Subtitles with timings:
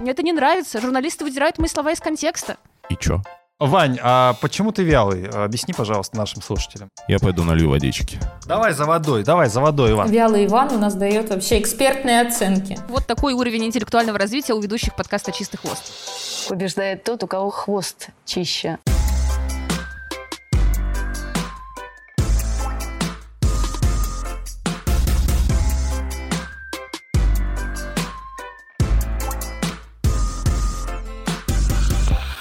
[0.00, 0.80] Мне это не нравится.
[0.80, 2.56] Журналисты выдирают мои слова из контекста.
[2.88, 3.20] И чё?
[3.58, 5.28] Вань, а почему ты вялый?
[5.28, 6.88] Объясни, пожалуйста, нашим слушателям.
[7.08, 8.20] Я пойду налью водички.
[8.46, 10.08] Давай за водой, давай за водой, Иван.
[10.08, 12.78] Вялый Иван у нас дает вообще экспертные оценки.
[12.88, 16.48] Вот такой уровень интеллектуального развития у ведущих подкаста «Чистый хвост».
[16.48, 18.78] Побеждает тот, у кого хвост чище.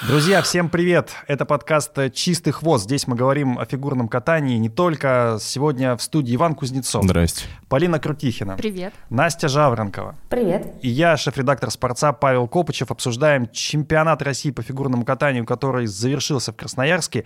[0.08, 1.12] Друзья, всем привет!
[1.28, 2.86] Это подкаст «Чистый хвост».
[2.86, 5.38] Здесь мы говорим о фигурном катании не только.
[5.42, 7.04] Сегодня в студии Иван Кузнецов.
[7.04, 7.44] Здрасте.
[7.68, 8.56] Полина Крутихина.
[8.56, 8.94] Привет.
[9.10, 10.16] Настя Жаворонкова.
[10.30, 10.76] Привет.
[10.82, 12.90] И я, шеф-редактор «Спорца» Павел Копычев.
[12.90, 17.26] Обсуждаем чемпионат России по фигурному катанию, который завершился в Красноярске,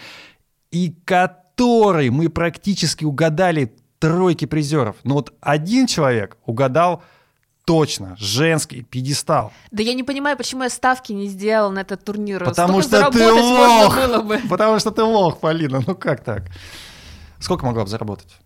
[0.71, 4.95] и который мы практически угадали тройки призеров.
[5.03, 7.03] Но вот один человек угадал
[7.71, 9.53] точно, женский пьедестал.
[9.71, 12.43] Да я не понимаю, почему я ставки не сделал на этот турнир.
[12.43, 13.95] Потому Столько что ты лох!
[13.95, 14.39] было бы.
[14.49, 16.43] Потому что ты лох, Полина, ну как так?
[17.39, 18.37] Сколько могла бы заработать?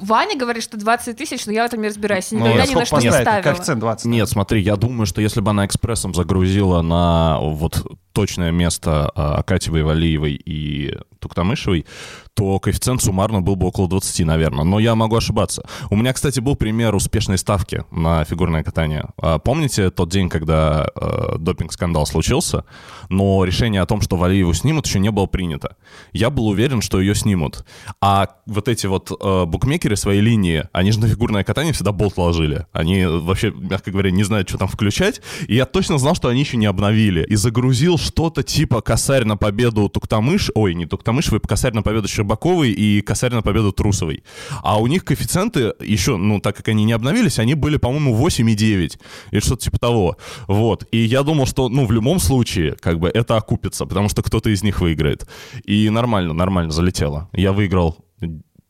[0.00, 2.30] Ваня говорит, что 20 тысяч, но я в этом не разбираюсь.
[2.30, 3.42] Ну, Никогда ни сколько на что не ставила.
[3.42, 4.04] Коэффициент 20.
[4.06, 9.36] Нет, смотри, я думаю, что если бы она экспрессом загрузила на вот точное место а,
[9.36, 11.86] Акатьевой, Валиевой и Туктамышевой,
[12.34, 14.64] то коэффициент суммарно был бы около 20, наверное.
[14.64, 15.62] Но я могу ошибаться.
[15.90, 19.04] У меня, кстати, был пример успешной ставки на фигурное катание.
[19.18, 22.64] А, Помните тот день, когда э, допинг-скандал случился,
[23.08, 25.76] но решение о том, что Валиеву снимут, еще не было принято.
[26.12, 27.64] Я был уверен, что ее снимут.
[28.00, 32.16] А вот эти вот э, букмекеры своей линии, они же на фигурное катание всегда болт
[32.16, 32.66] ложили.
[32.72, 35.20] Они вообще, мягко говоря, не знают, что там включать.
[35.48, 37.24] И я точно знал, что они еще не обновили.
[37.24, 42.70] И загрузил что-то типа косарь на победу Туктамыш, ой, не Туктамышевой, косарь на победу Щербаковой
[42.70, 44.22] и косарь на победу Трусовой.
[44.62, 48.50] А у них коэффициенты еще, ну, так как они не обновились, они были, по-моему, 8
[48.50, 48.98] и 9.
[49.32, 50.16] Или что-то типа того.
[50.48, 50.86] Вот.
[50.92, 54.50] И я думал, что, ну, в любом случае, как бы это окупится, потому что кто-то
[54.50, 55.26] из них выиграет.
[55.64, 57.28] И нормально, нормально залетело.
[57.32, 57.96] Я выиграл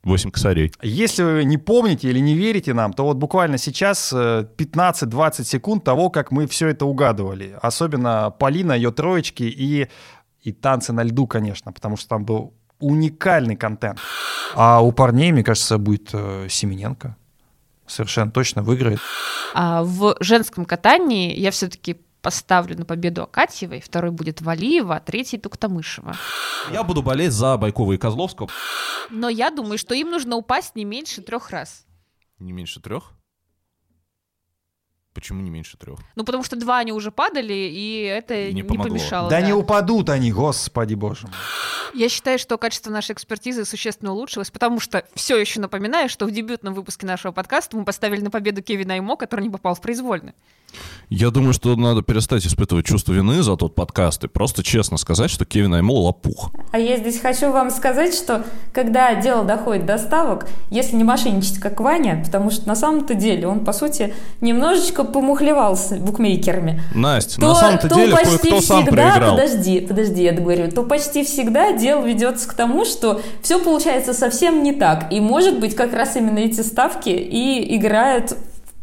[0.05, 0.73] 8 косарей.
[0.83, 5.85] Если вы не помните или не верите нам, то вот буквально сейчас э, 15-20 секунд
[5.85, 7.57] того, как мы все это угадывали.
[7.63, 9.89] Особенно Полина, ее троечки и,
[10.43, 13.99] и танцы на льду, конечно, потому что там был уникальный контент.
[14.55, 17.17] А у парней, мне кажется, будет э, Семененко.
[17.87, 19.01] Совершенно точно выиграет.
[19.55, 25.39] А в женском катании я все-таки поставлю на победу Акатьевой, второй будет Валиева, а третий
[25.39, 26.17] Туктамышева.
[26.71, 28.49] Я буду болеть за Байкова и Козловского.
[29.11, 31.85] Но я думаю, что им нужно упасть не меньше трех раз.
[32.39, 33.13] Не меньше трех?
[35.15, 35.99] Почему не меньше трех?
[36.17, 38.89] Ну, потому что два они уже падали, и это И не не, помогло.
[38.97, 39.29] помешало.
[39.29, 39.47] да, да.
[39.47, 41.37] не упадут они, господи боже мой.
[41.95, 46.31] Я считаю, что качество нашей экспертизы существенно улучшилось, потому что все еще напоминаю, что в
[46.31, 50.33] дебютном выпуске нашего подкаста мы поставили на победу Кевина Аймо, который не попал в произвольный.
[51.15, 55.31] Я думаю, что надо перестать испытывать чувство вины за тот подкаст и просто честно сказать,
[55.31, 56.51] что Кевин Аймол лопух.
[56.71, 61.59] А я здесь хочу вам сказать, что когда дело доходит до ставок, если не мошенничать,
[61.59, 67.39] как Ваня, потому что на самом-то деле он, по сути, немножечко помухлевал с букмекерами, Настя,
[67.39, 69.37] то, на самом-то то деле почти кое-кто сам всегда, проиграл.
[69.37, 74.63] подожди, подожди, я договорю, то почти всегда дело ведется к тому, что все получается совсем
[74.63, 75.13] не так.
[75.13, 78.35] И, может быть, как раз именно эти ставки и играют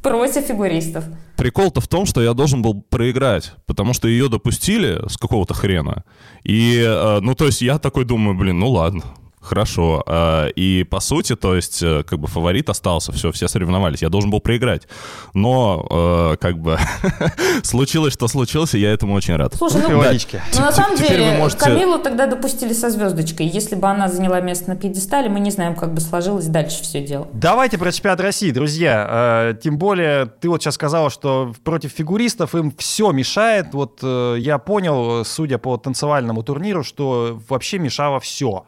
[0.02, 1.06] против фигуристов.
[1.36, 6.04] Прикол-то в том, что я должен был проиграть, потому что ее допустили с какого-то хрена.
[6.44, 9.04] И, э, ну, то есть я такой думаю, блин, ну ладно,
[9.42, 10.04] хорошо.
[10.06, 14.02] Э, И, по сути, то есть, э, как бы фаворит остался, все, все соревновались.
[14.02, 14.88] Я должен был проиграть.
[15.34, 16.78] Но, э, как бы,
[17.64, 19.54] случилось, что случилось, и я этому очень рад.
[19.56, 20.42] Слушай, ну, водички.
[20.56, 23.48] ну, на самом деле, можете- Камилу тогда допустили со звездочкой.
[23.48, 27.02] Если бы она заняла место на пьедестале, мы не знаем, как бы сложилось дальше все
[27.06, 27.28] дело.
[27.34, 29.08] Давайте про чемпионат России, друзья.
[29.10, 33.68] Э, Тем более, ты вот сейчас сказала, что против фигуристов им все мешает.
[33.74, 38.66] Вот я понял, судя по танцевальному турниру, что вообще мешало все.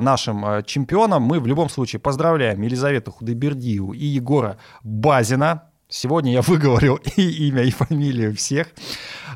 [0.00, 5.70] Нашим э, чемпионам мы в любом случае поздравляем Елизавету Худайбердиеву и Егора Базина.
[5.88, 8.68] Сегодня я выговорил и имя, и фамилию всех.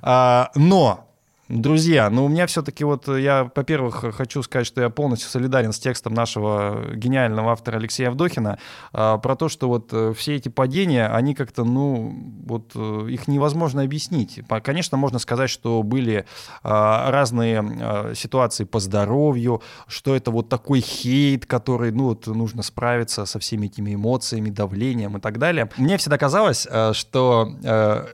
[0.02, 1.13] А, Но
[1.48, 5.74] Друзья, ну у меня все-таки вот э, я, во-первых, хочу сказать, что я полностью солидарен
[5.74, 8.58] с текстом нашего гениального автора Алексея Авдохина
[8.94, 13.28] а, про то, что вот э, все эти падения, они как-то, ну, вот э, их
[13.28, 14.40] невозможно объяснить.
[14.62, 16.24] Конечно, можно сказать, что были
[16.62, 22.62] а, разные а, ситуации по здоровью, что это вот такой хейт, который, ну, вот нужно
[22.62, 25.68] справиться со всеми этими эмоциями, давлением и так далее.
[25.76, 28.06] Мне всегда казалось, э, что э,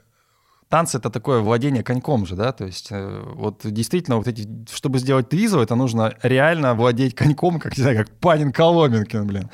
[0.70, 5.00] танцы это такое владение коньком же, да, то есть э, вот действительно вот эти, чтобы
[5.00, 9.50] сделать твизу, это нужно реально владеть коньком, как, не знаю, как Панин Коломенкин, блин.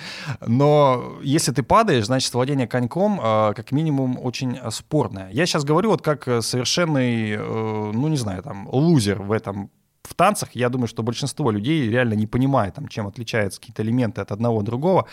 [0.46, 5.30] Но если ты падаешь, значит, владение коньком э, как минимум очень спорное.
[5.32, 9.70] Я сейчас говорю вот как совершенный, э, ну не знаю, там, лузер в этом
[10.06, 14.20] в танцах, я думаю, что большинство людей реально не понимает, там, чем отличаются какие-то элементы
[14.20, 15.06] от одного другого.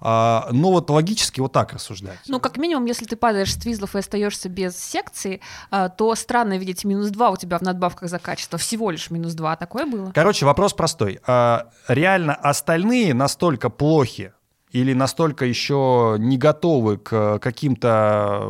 [0.00, 2.18] А, но вот логически вот так рассуждать.
[2.28, 6.58] Ну, как минимум, если ты падаешь с твизлов и остаешься без секции, а, то странно
[6.58, 8.58] видеть минус 2 у тебя в надбавках за качество.
[8.58, 9.56] Всего лишь минус 2.
[9.56, 10.12] Такое было?
[10.12, 11.20] Короче, вопрос простой.
[11.26, 14.32] А, реально остальные настолько плохи,
[14.72, 18.42] или настолько еще не готовы к каким-то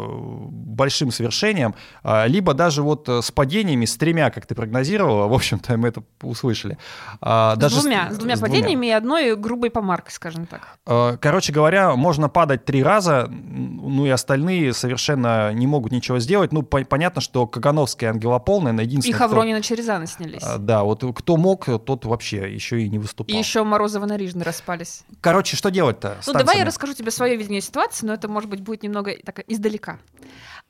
[0.50, 5.76] большим свершениям, а, либо даже вот с падениями, с тремя, как ты прогнозировала, в общем-то,
[5.76, 6.78] мы это услышали.
[7.20, 8.88] А, с даже двумя, с, с двумя с падениями двумя.
[8.88, 10.78] и одной грубой помаркой, скажем так.
[10.86, 16.52] А, короче говоря, можно падать три раза, ну и остальные совершенно не могут ничего сделать.
[16.52, 19.68] Ну, по- понятно, что Кагановская и Ангела Полная, единственное, И Хавронина кто...
[19.68, 20.44] Черезана снялись.
[20.58, 23.34] Да, вот кто мог, тот вообще еще и не выступал.
[23.34, 25.02] И еще Морозова Нарижны распались.
[25.20, 26.09] Короче, что делать-то?
[26.26, 29.40] Ну, давай я расскажу тебе свое видение ситуации, но это, может быть, будет немного так
[29.48, 29.98] издалека.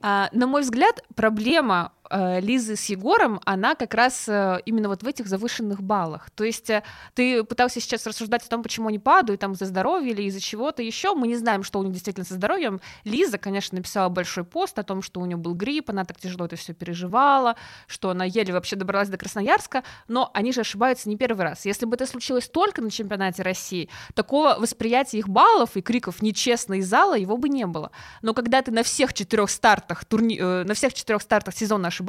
[0.01, 5.07] А, на мой взгляд, проблема Лизы с Егором, она как раз э, именно вот в
[5.07, 6.31] этих завышенных баллах.
[6.31, 6.83] То есть э,
[7.15, 10.83] ты пытался сейчас рассуждать о том, почему они падают, там, из-за здоровья или из-за чего-то
[10.83, 11.15] еще.
[11.15, 12.81] Мы не знаем, что у них действительно со здоровьем.
[13.05, 16.47] Лиза, конечно, написала большой пост о том, что у нее был грипп, она так тяжело
[16.47, 17.55] это все переживала,
[17.87, 21.65] что она еле вообще добралась до Красноярска, но они же ошибаются не первый раз.
[21.65, 26.75] Если бы это случилось только на чемпионате России, такого восприятия их баллов и криков нечестно
[26.75, 27.93] из зала его бы не было.
[28.21, 30.39] Но когда ты на всех четырех стартах турни...
[30.41, 32.00] на всех четырех стартах сезона ошибаешься,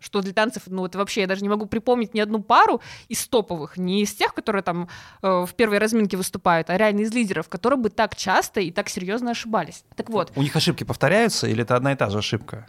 [0.00, 3.26] что для танцев, ну, это вообще, я даже не могу припомнить ни одну пару из
[3.26, 4.88] топовых, не из тех, которые там
[5.22, 8.88] э, в первой разминке выступают, а реально из лидеров, которые бы так часто и так
[8.88, 9.84] серьезно ошибались.
[9.96, 10.32] Так вот.
[10.36, 12.66] У них ошибки повторяются или это одна и та же ошибка?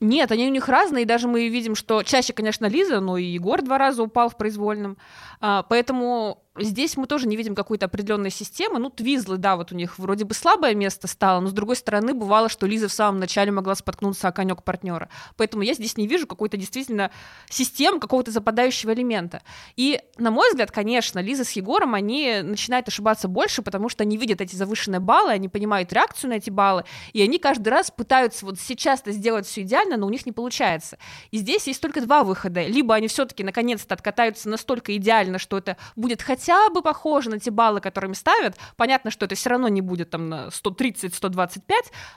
[0.00, 3.24] Нет, они у них разные, и даже мы видим, что чаще, конечно, Лиза, но и
[3.24, 4.98] Егор два раза упал в произвольном.
[5.40, 8.78] А, поэтому здесь мы тоже не видим какой-то определенной системы.
[8.78, 12.14] Ну, твизлы, да, вот у них вроде бы слабое место стало, но с другой стороны,
[12.14, 15.08] бывало, что Лиза в самом начале могла споткнуться о конек партнера.
[15.36, 17.10] Поэтому я здесь не вижу какой-то действительно
[17.48, 19.42] системы, какого-то западающего элемента.
[19.76, 24.16] И, на мой взгляд, конечно, Лиза с Егором, они начинают ошибаться больше, потому что они
[24.16, 28.46] видят эти завышенные баллы, они понимают реакцию на эти баллы, и они каждый раз пытаются
[28.46, 30.98] вот сейчас-то сделать все идеально, но у них не получается.
[31.30, 32.62] И здесь есть только два выхода.
[32.66, 37.50] Либо они все-таки наконец-то откатаются настолько идеально, что это будет хотя бы похожи на те
[37.50, 38.56] баллы, которыми ставят.
[38.76, 41.60] Понятно, что это все равно не будет там на 130-125,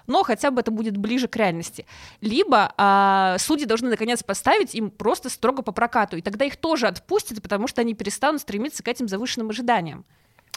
[0.07, 1.85] но хотя бы это будет ближе к реальности.
[2.21, 6.87] Либо а, судьи должны наконец поставить им просто строго по прокату, и тогда их тоже
[6.87, 10.05] отпустят, потому что они перестанут стремиться к этим завышенным ожиданиям.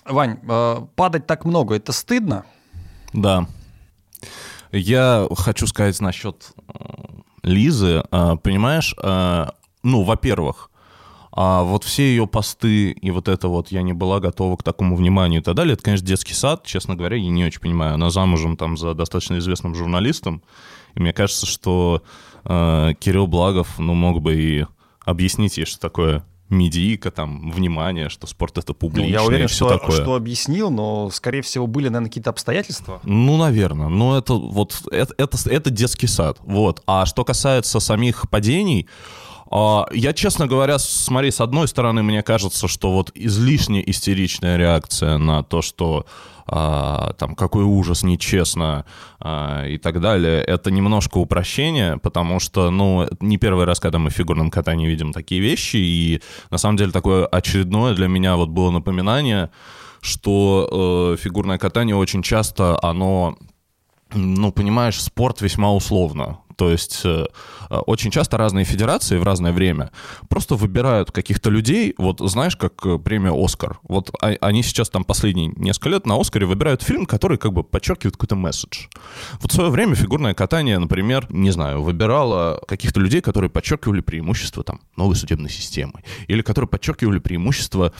[0.04, 2.44] Вань, э, падать так много, это стыдно?
[3.12, 3.46] Да.
[4.72, 6.72] Я хочу сказать насчет э,
[7.43, 8.02] Лизы.
[8.10, 8.94] Э, понимаешь,
[9.84, 10.70] ну, во-первых,
[11.34, 14.96] а вот все ее посты и вот это вот «я не была готова к такому
[14.96, 17.94] вниманию» и так далее, это, конечно, детский сад, честно говоря, я не очень понимаю.
[17.94, 20.43] Она замужем там за достаточно известным журналистом,
[20.94, 22.02] и мне кажется, что
[22.44, 24.67] э, Кирилл Благов, ну, мог бы и
[25.05, 29.06] объяснить ей, что такое медийка, там, внимание, что спорт это публично.
[29.06, 30.02] Ну, я уверен, что, такое.
[30.02, 33.00] что объяснил, но, скорее всего, были, наверное, какие-то обстоятельства.
[33.05, 33.88] Ну, наверное.
[33.88, 36.38] Но это вот, это, это, это детский сад.
[36.43, 36.82] Вот.
[36.87, 38.87] А что касается самих падений,
[39.93, 45.43] я, честно говоря, смотри, с одной стороны, мне кажется, что вот излишне истеричная реакция на
[45.43, 46.06] то, что
[46.46, 48.84] а, там какой ужас, нечестно
[49.20, 54.10] а, и так далее, это немножко упрощение, потому что, ну, не первый раз, когда мы
[54.10, 58.49] в фигурном катании видим такие вещи, и на самом деле такое очередное для меня вот
[58.49, 59.50] было напоминание,
[60.00, 63.37] что э, фигурное катание очень часто, оно
[64.14, 66.38] ну, понимаешь, спорт весьма условно.
[66.62, 67.26] То есть э,
[67.71, 69.90] э, очень часто разные федерации в разное время
[70.28, 73.81] просто выбирают каких-то людей, вот знаешь, как э, премия «Оскар».
[73.83, 77.64] Вот а, они сейчас там последние несколько лет на «Оскаре» выбирают фильм, который как бы
[77.64, 78.87] подчеркивает какой-то месседж.
[79.40, 84.62] Вот в свое время фигурное катание, например, не знаю, выбирало каких-то людей, которые подчеркивали преимущества
[84.62, 87.92] там новой судебной системы, или которые подчеркивали преимущества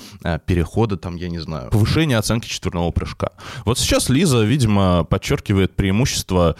[0.47, 3.31] перехода там, я не знаю, повышения оценки четверного прыжка.
[3.65, 6.55] Вот сейчас Лиза, видимо, подчеркивает преимущество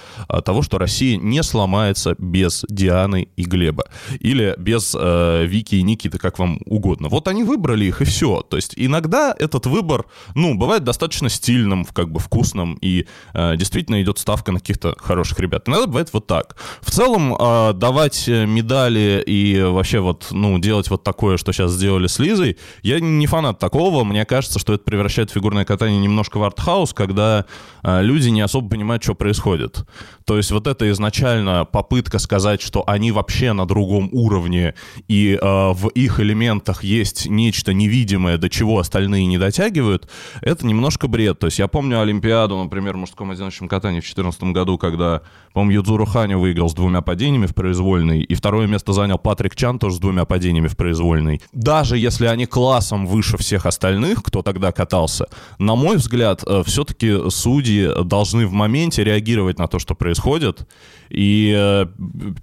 [0.45, 3.85] того, что Россия не сломает снимается без Дианы и Глеба.
[4.21, 7.09] Или без э, Вики и Никиты, как вам угодно.
[7.09, 8.43] Вот они выбрали их, и все.
[8.43, 14.01] То есть иногда этот выбор, ну, бывает достаточно стильным, как бы вкусным, и э, действительно
[14.03, 15.69] идет ставка на каких-то хороших ребят.
[15.69, 16.57] Иногда бывает вот так.
[16.81, 22.07] В целом, э, давать медали и вообще вот, ну, делать вот такое, что сейчас сделали
[22.07, 24.05] с Лизой, я не фанат такого.
[24.05, 27.45] Мне кажется, что это превращает фигурное катание немножко в артхаус, когда
[27.83, 29.85] э, люди не особо понимают, что происходит.
[30.25, 34.75] То есть вот это изначально попытка сказать, что они вообще на другом уровне,
[35.09, 40.09] и э, в их элементах есть нечто невидимое, до чего остальные не дотягивают,
[40.41, 41.39] это немножко бред.
[41.39, 45.73] То есть я помню Олимпиаду, например, в мужском одиночном катании в 2014 году, когда, по-моему,
[45.73, 49.97] Юдзуру Ханю выиграл с двумя падениями в произвольной, и второе место занял Патрик Чан тоже
[49.97, 51.41] с двумя падениями в произвольной.
[51.53, 55.27] Даже если они классом выше всех остальных, кто тогда катался,
[55.59, 60.67] на мой взгляд, э, все-таки судьи должны в моменте реагировать на то, что происходит,
[61.09, 61.87] и э,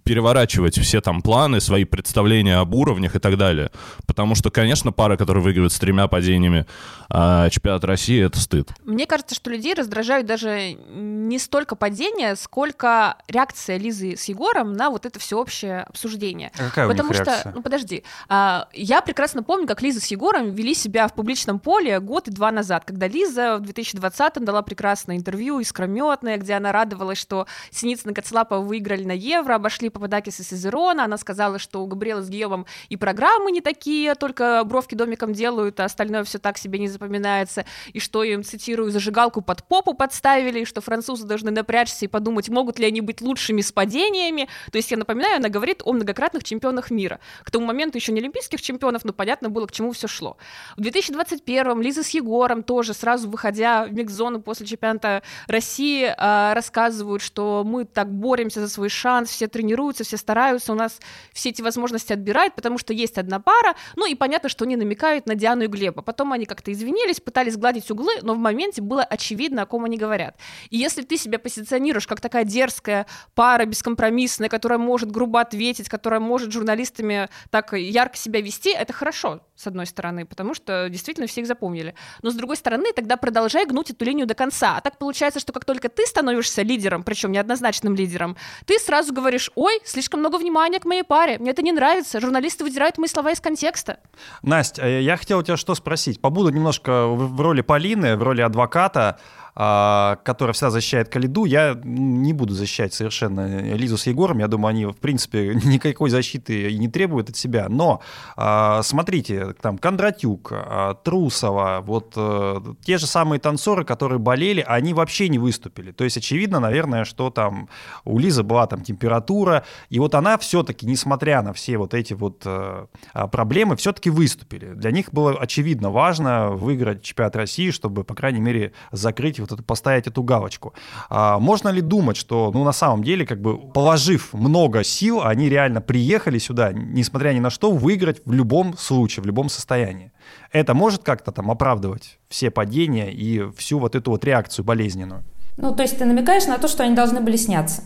[0.04, 3.72] переворачивать все там планы, свои представления об уровнях и так далее.
[4.08, 6.66] Потому что, конечно, пара, которая выигрывает с тремя падениями
[7.12, 8.70] а чемпионат России, это стыд.
[8.86, 14.92] Мне кажется, что людей раздражают даже не столько падения, сколько реакция Лизы с Егором на
[14.92, 16.52] вот это всеобщее обсуждение.
[16.60, 17.54] А какая Потому у них что, реакция?
[17.56, 22.00] ну подожди, а, я прекрасно помню, как Лиза с Егором вели себя в публичном поле
[22.00, 27.18] год и два назад, когда Лиза в 2020-м дала прекрасное интервью искрометное, где она радовалась,
[27.18, 31.88] что Синицын и Коцлапова выиграли на Евро, обошли Пападакис и Сезерона, она сказала, что у
[31.88, 36.60] Габриэла с Гиевом и программы не такие, только бровки домиком делают, а остальное все так
[36.60, 41.50] себе не запоминается, и что им, цитирую, зажигалку под попу подставили, и что французы должны
[41.50, 44.48] напрячься и подумать, могут ли они быть лучшими с падениями.
[44.72, 47.20] То есть, я напоминаю, она говорит о многократных чемпионах мира.
[47.44, 50.38] К тому моменту еще не олимпийских чемпионов, но понятно было, к чему все шло.
[50.78, 57.24] В 2021-м Лиза с Егором тоже сразу выходя в микс-зону после чемпионата России а, рассказывают,
[57.24, 61.00] что мы так боремся за свой шанс, все тренируются, все стараются, у нас
[61.34, 65.26] все эти возможности отбирают, потому что есть одна пара, ну и понятно, что они намекают
[65.26, 66.02] на Диану и Глеба.
[66.02, 69.98] Потом они как-то извинились, пытались гладить углы, но в моменте было очевидно, о ком они
[69.98, 70.36] говорят.
[70.70, 76.20] И если ты себя позиционируешь как такая дерзкая пара, бескомпромиссная, которая может грубо ответить, которая
[76.20, 81.42] может журналистами так ярко себя вести, это хорошо, с одной стороны, потому что действительно все
[81.42, 81.96] их запомнили.
[82.22, 84.78] Но с другой стороны, тогда продолжай гнуть эту линию до конца.
[84.78, 89.52] А так получается, что как только ты становишься лидером, причем неоднозначным лидером, ты сразу говоришь,
[89.54, 93.32] ой, слишком много внимания к моей паре, мне это не нравится, журналисты выдирают мои слова
[93.32, 94.00] из контекста.
[94.42, 96.20] Настя, э, я хотел у тебя что спросить.
[96.20, 99.20] Побуду немножко в роли Полины, в роли адвоката,
[99.54, 101.46] которая всегда защищает Калиду.
[101.46, 104.40] Я не буду защищать совершенно Лизу с Егором.
[104.40, 107.68] Я думаю, они, в принципе, никакой защиты и не требуют от себя.
[107.70, 108.02] Но
[108.36, 114.94] а, смотрите, там Кондратюк, а, Трусова, вот э, те же самые танцоры, которые болели, они
[114.94, 115.92] вообще не выступили.
[115.92, 117.70] То есть очевидно, наверное, что там
[118.06, 122.44] у Лизы была там температура, и вот она все-таки, несмотря на все вот эти вот
[122.46, 124.74] э, а, проблемы, все-таки выступили.
[124.74, 129.64] Для них было очевидно важно выиграть чемпионат России, чтобы, по крайней мере, закрыть вот эту,
[129.64, 130.74] поставить эту галочку.
[131.10, 135.50] А можно ли думать, что, ну, на самом деле, как бы положив много сил, они
[135.50, 140.12] реально приехали сюда, несмотря ни на что, выиграть в любом случае, в любом состоянии?
[140.52, 145.24] Это может как-то там оправдывать все падения и всю вот эту вот реакцию болезненную?
[145.58, 147.84] Ну, то есть ты намекаешь на то, что они должны были сняться.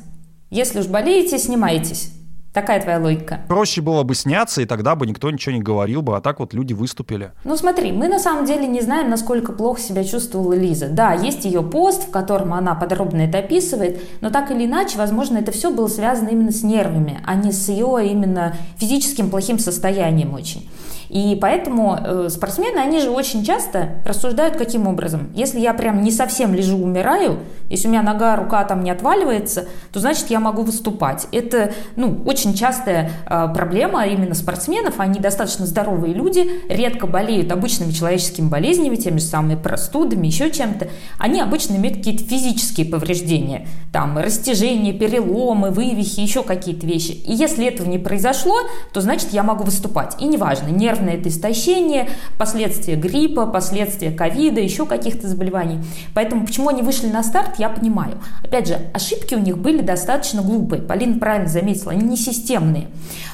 [0.49, 2.11] Если уж болеете, снимайтесь.
[2.53, 3.41] Такая твоя логика.
[3.47, 6.53] Проще было бы сняться, и тогда бы никто ничего не говорил бы, а так вот
[6.53, 7.31] люди выступили.
[7.43, 10.87] Ну смотри, мы на самом деле не знаем, насколько плохо себя чувствовала Лиза.
[10.89, 15.39] Да, есть ее пост, в котором она подробно это описывает, но так или иначе, возможно,
[15.39, 20.33] это все было связано именно с нервами, а не с ее именно физическим плохим состоянием
[20.35, 20.69] очень.
[21.13, 25.29] И поэтому э, спортсмены, они же очень часто рассуждают каким образом.
[25.35, 27.37] Если я прям не совсем лежу, умираю,
[27.69, 31.27] если у меня нога, рука там не отваливается, то значит я могу выступать.
[31.31, 34.99] Это ну, очень частая э, проблема именно спортсменов.
[34.99, 40.87] Они достаточно здоровые люди, редко болеют обычными человеческими болезнями, теми же самыми простудами, еще чем-то.
[41.19, 47.11] Они обычно имеют какие-то физические повреждения, там растяжения, переломы, вывихи, еще какие-то вещи.
[47.11, 48.55] И если этого не произошло,
[48.93, 50.15] то значит я могу выступать.
[50.19, 50.69] И неважно,
[51.03, 55.79] нервное это истощение, последствия гриппа, последствия ковида, еще каких-то заболеваний.
[56.13, 58.17] Поэтому почему они вышли на старт, я понимаю.
[58.43, 60.81] Опять же, ошибки у них были достаточно глупые.
[60.81, 62.87] Полина правильно заметила, они не системные.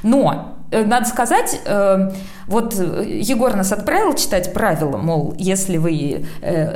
[0.03, 2.11] Но э, надо сказать, э,
[2.47, 6.25] вот э, Егор нас отправил читать правила, мол, если вы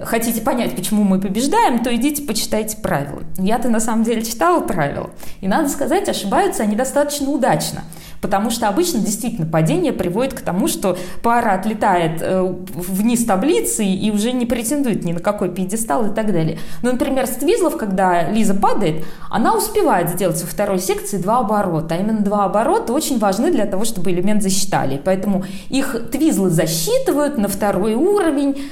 [0.04, 3.24] хотите понять, почему мы побеждаем, то идите почитайте правила.
[3.38, 5.10] Я-то на самом деле читала правила,
[5.42, 7.84] и надо сказать, ошибаются они достаточно удачно.
[8.24, 14.12] Потому что обычно действительно падение приводит к тому, что пара отлетает э, вниз таблицы и
[14.12, 16.58] уже не претендует ни на какой пьедестал и так далее.
[16.84, 21.96] Ну, например, Твизлов, когда Лиза падает, она успевает сделать во второй секции два оборота.
[21.96, 25.02] А именно два оборота очень важны для того, чтобы элемент засчитали.
[25.04, 28.72] Поэтому их Твизлы засчитывают на второй уровень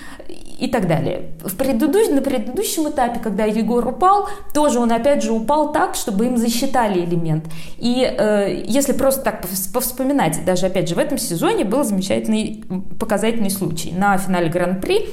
[0.62, 1.32] и так далее.
[1.44, 2.08] В предыдущ...
[2.10, 7.04] На предыдущем этапе, когда Егор упал, тоже он опять же упал так, чтобы им засчитали
[7.04, 7.46] элемент.
[7.78, 12.64] И э, если просто так повспоминать, даже опять же в этом сезоне был замечательный
[13.00, 13.92] показательный случай.
[13.92, 15.10] На финале Гран-при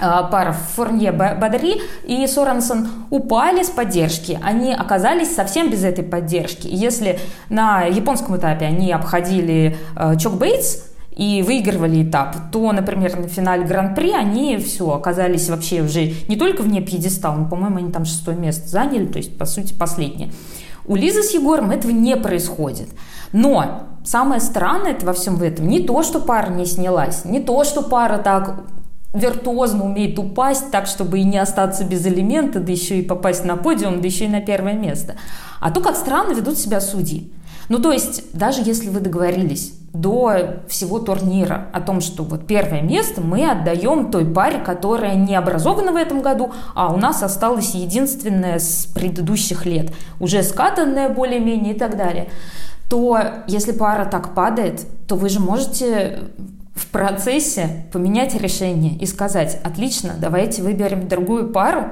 [0.00, 4.38] а, пара Фурнье Бадри и Соренсон упали с поддержки.
[4.42, 6.68] Они оказались совсем без этой поддержки.
[6.70, 7.18] Если
[7.50, 10.89] на японском этапе они обходили э, Чок Бейтс,
[11.20, 16.62] и выигрывали этап, то, например, на финале Гран-при они все оказались вообще уже не только
[16.62, 20.32] вне пьедестала, но, по-моему, они там шестое место заняли, то есть, по сути, последнее.
[20.86, 22.88] У Лизы с Егором этого не происходит.
[23.32, 27.64] Но самое странное во всем в этом не то, что пара не снялась, не то,
[27.64, 28.64] что пара так
[29.12, 33.58] виртуозно умеет упасть так, чтобы и не остаться без элемента, да еще и попасть на
[33.58, 35.16] подиум, да еще и на первое место.
[35.60, 37.30] А то, как странно ведут себя судьи.
[37.68, 42.80] Ну, то есть, даже если вы договорились до всего турнира о том, что вот первое
[42.80, 47.74] место мы отдаем той паре, которая не образована в этом году, а у нас осталось
[47.74, 52.28] единственное с предыдущих лет, уже скатанное более-менее и так далее,
[52.88, 56.20] то если пара так падает, то вы же можете
[56.74, 61.86] в процессе поменять решение и сказать, отлично, давайте выберем другую пару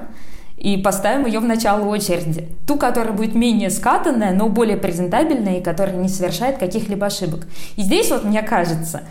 [0.58, 2.48] и поставим ее в начало очереди.
[2.66, 7.46] Ту, которая будет менее скатанная, но более презентабельная и которая не совершает каких-либо ошибок.
[7.76, 9.02] И здесь вот мне кажется,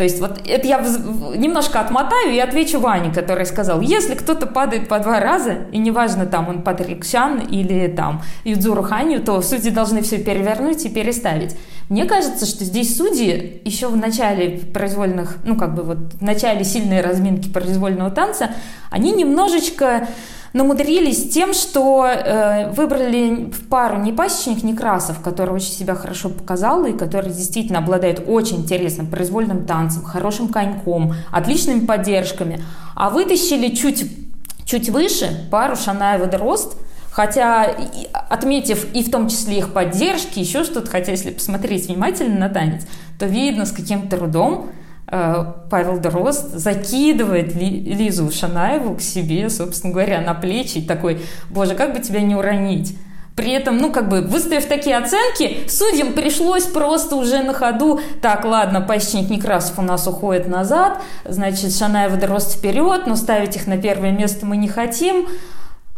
[0.00, 4.88] то есть вот это я немножко отмотаю и отвечу Ване, который сказал, если кто-то падает
[4.88, 9.70] по два раза, и неважно, там он Патрик Шан или там Юдзуру Ханю, то судьи
[9.70, 11.54] должны все перевернуть и переставить.
[11.90, 16.64] Мне кажется, что здесь судьи еще в начале произвольных, ну как бы вот в начале
[16.64, 18.52] сильной разминки произвольного танца,
[18.90, 20.08] они немножечко
[20.52, 26.84] намудрились тем, что э, выбрали в пару не пасечник Некрасов, который очень себя хорошо показал
[26.84, 32.62] и который действительно обладает очень интересным произвольным танцем, хорошим коньком, отличными поддержками,
[32.94, 34.10] а вытащили чуть,
[34.64, 36.76] чуть выше пару Шанаева Дрозд,
[37.12, 37.74] Хотя,
[38.28, 42.86] отметив и в том числе их поддержки, еще что-то, хотя если посмотреть внимательно на танец,
[43.18, 44.70] то видно, с каким трудом
[45.10, 51.94] Павел Дрозд закидывает Лизу Шанаеву к себе, собственно говоря, на плечи и такой, боже, как
[51.94, 52.96] бы тебя не уронить.
[53.34, 58.44] При этом, ну, как бы, выставив такие оценки, судьям пришлось просто уже на ходу, так,
[58.44, 63.78] ладно, поясничник Некрасов у нас уходит назад, значит, Шанаева Дрозд вперед, но ставить их на
[63.78, 65.26] первое место мы не хотим.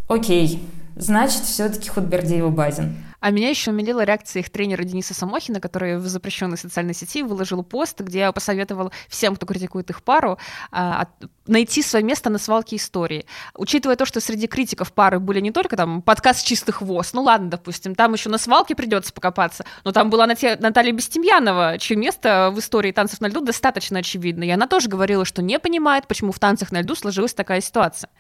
[0.09, 0.63] Окей,
[0.95, 2.97] значит, все-таки Худбердиева Базин.
[3.23, 7.63] А меня еще умилила реакция их тренера Дениса Самохина, который в запрещенной социальной сети выложил
[7.63, 10.39] пост, где я посоветовал всем, кто критикует их пару,
[10.73, 11.07] а,
[11.47, 13.25] найти свое место на свалке истории.
[13.55, 17.49] Учитывая то, что среди критиков пары были не только там подкаст «Чистый хвост», ну ладно,
[17.49, 22.59] допустим, там еще на свалке придется покопаться, но там была Наталья Бестемьянова, чье место в
[22.59, 26.41] истории танцев на льду достаточно очевидно, и она тоже говорила, что не понимает, почему в
[26.41, 28.11] танцах на льду сложилась такая ситуация.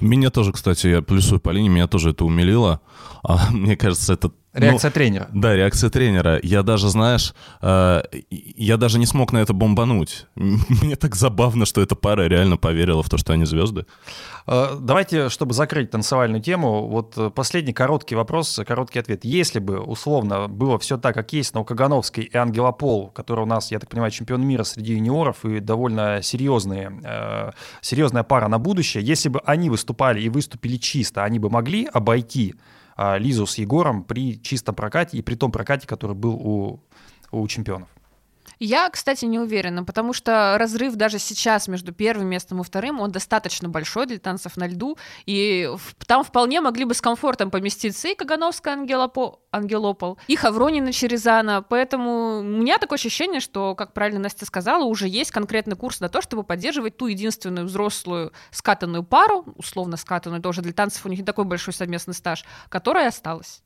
[0.00, 2.80] Меня тоже, кстати, я плюсую по линии, меня тоже это умилило.
[3.24, 5.28] А, мне кажется, это Реакция ну, тренера.
[5.32, 6.38] Да, реакция тренера.
[6.42, 10.26] Я даже, знаешь, э, я даже не смог на это бомбануть.
[10.34, 13.86] Мне так забавно, что эта пара реально поверила в то, что они звезды.
[14.46, 19.24] Э, давайте, чтобы закрыть танцевальную тему, вот э, последний короткий вопрос, короткий ответ.
[19.24, 23.46] Если бы, условно, было все так, как есть, но Кагановский и Ангела Пол, который у
[23.46, 28.58] нас, я так понимаю, чемпион мира среди юниоров и довольно серьезные, э, серьезная пара на
[28.58, 32.54] будущее, если бы они выступали и выступили чисто, они бы могли обойти
[33.18, 36.80] Лизу с Егором при чистом прокате и при том прокате, который был у,
[37.30, 37.88] у чемпионов.
[38.64, 43.10] Я, кстати, не уверена, потому что разрыв даже сейчас между первым местом и вторым, он
[43.10, 44.96] достаточно большой для танцев на льду,
[45.26, 45.68] и
[46.06, 49.40] там вполне могли бы с комфортом поместиться и Кагановская Ангелопо...
[49.50, 55.08] Ангелопол, и Хавронина Черезана, поэтому у меня такое ощущение, что, как правильно Настя сказала, уже
[55.08, 60.62] есть конкретный курс на то, чтобы поддерживать ту единственную взрослую скатанную пару, условно скатанную тоже
[60.62, 63.64] для танцев, у них не такой большой совместный стаж, которая осталась.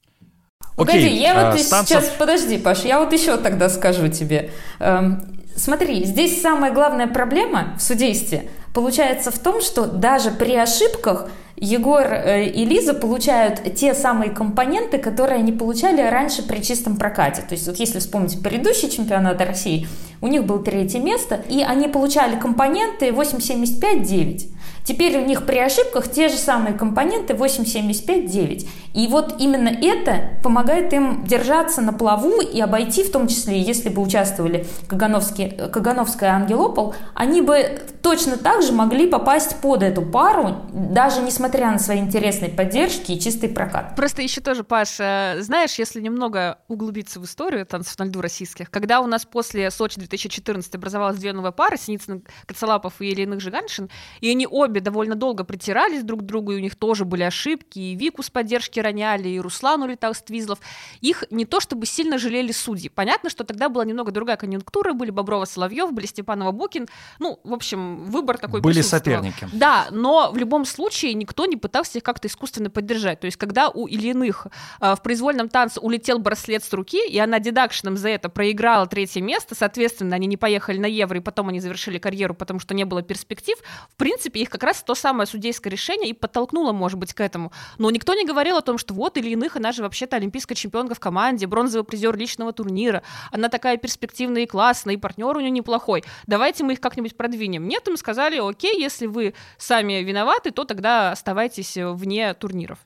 [0.75, 1.89] Погоди, Окей, я а, вот станцев...
[1.89, 4.51] сейчас, подожди, Паш, я вот еще тогда скажу тебе.
[4.79, 5.23] Эм,
[5.55, 12.05] смотри, здесь самая главная проблема в судействе получается в том, что даже при ошибках Егор
[12.05, 17.41] э, и Лиза получают те самые компоненты, которые они получали раньше при чистом прокате.
[17.41, 19.89] То есть вот если вспомнить предыдущий чемпионат России,
[20.21, 24.51] у них было третье место, и они получали компоненты 8,75-9.
[24.85, 28.69] Теперь у них при ошибках те же самые компоненты 8,75,9.
[28.97, 33.91] И вот именно это помогает им держаться на плаву и обойти, в том числе, если
[33.91, 40.63] бы участвовали Кагановская и Ангелопол, они бы точно так же могли попасть под эту пару,
[40.73, 43.95] даже несмотря на свои интересные поддержки и чистый прокат.
[43.97, 49.03] Просто еще тоже, Паш, знаешь, если немного углубиться в историю танцев на льду российских, когда
[49.03, 53.91] у нас после Сочи 2014 образовалась две новые пары, Синицын, Коцалапов и Ильиных Жиганшин,
[54.23, 57.79] и они обе довольно долго притирались друг к другу, и у них тоже были ошибки,
[57.79, 60.59] и Вику с поддержки роняли, и Руслан улетал с Твизлов.
[61.01, 62.89] Их не то чтобы сильно жалели судьи.
[62.89, 66.89] Понятно, что тогда была немного другая конъюнктура, были Боброва-Соловьев, были Степанова-Букин.
[67.19, 69.49] Ну, в общем, выбор такой Были соперники.
[69.53, 73.21] Да, но в любом случае никто не пытался их как-то искусственно поддержать.
[73.21, 74.47] То есть, когда у Ильиных
[74.81, 79.21] э, в произвольном танце улетел браслет с руки, и она дедакшеном за это проиграла третье
[79.21, 82.85] место, соответственно, они не поехали на Евро, и потом они завершили карьеру, потому что не
[82.85, 83.57] было перспектив,
[83.91, 87.53] в принципе, их как раз то самое судейское решение и подтолкнуло, может быть, к этому.
[87.79, 91.01] Но никто не говорил о том, что вот Ильиных, она же вообще-то олимпийская чемпионка в
[91.01, 96.05] команде, бронзовый призер личного турнира, она такая перспективная и классная, и партнер у нее неплохой.
[96.27, 97.69] Давайте мы их как-нибудь продвинем.
[97.69, 102.79] Нет, им сказали, окей, если вы сами виноваты, то тогда оставайтесь вне турниров.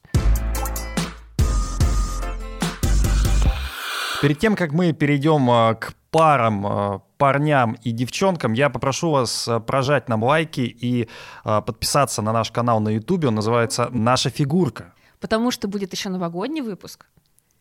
[4.20, 9.48] Перед тем, как мы перейдем а, к парам, а, парням и девчонкам, я попрошу вас
[9.48, 11.08] а, прожать нам лайки и
[11.42, 13.24] подписаться на наш канал на YouTube.
[13.24, 14.92] Он называется «Наша фигурка».
[15.20, 17.06] Потому что будет еще новогодний выпуск.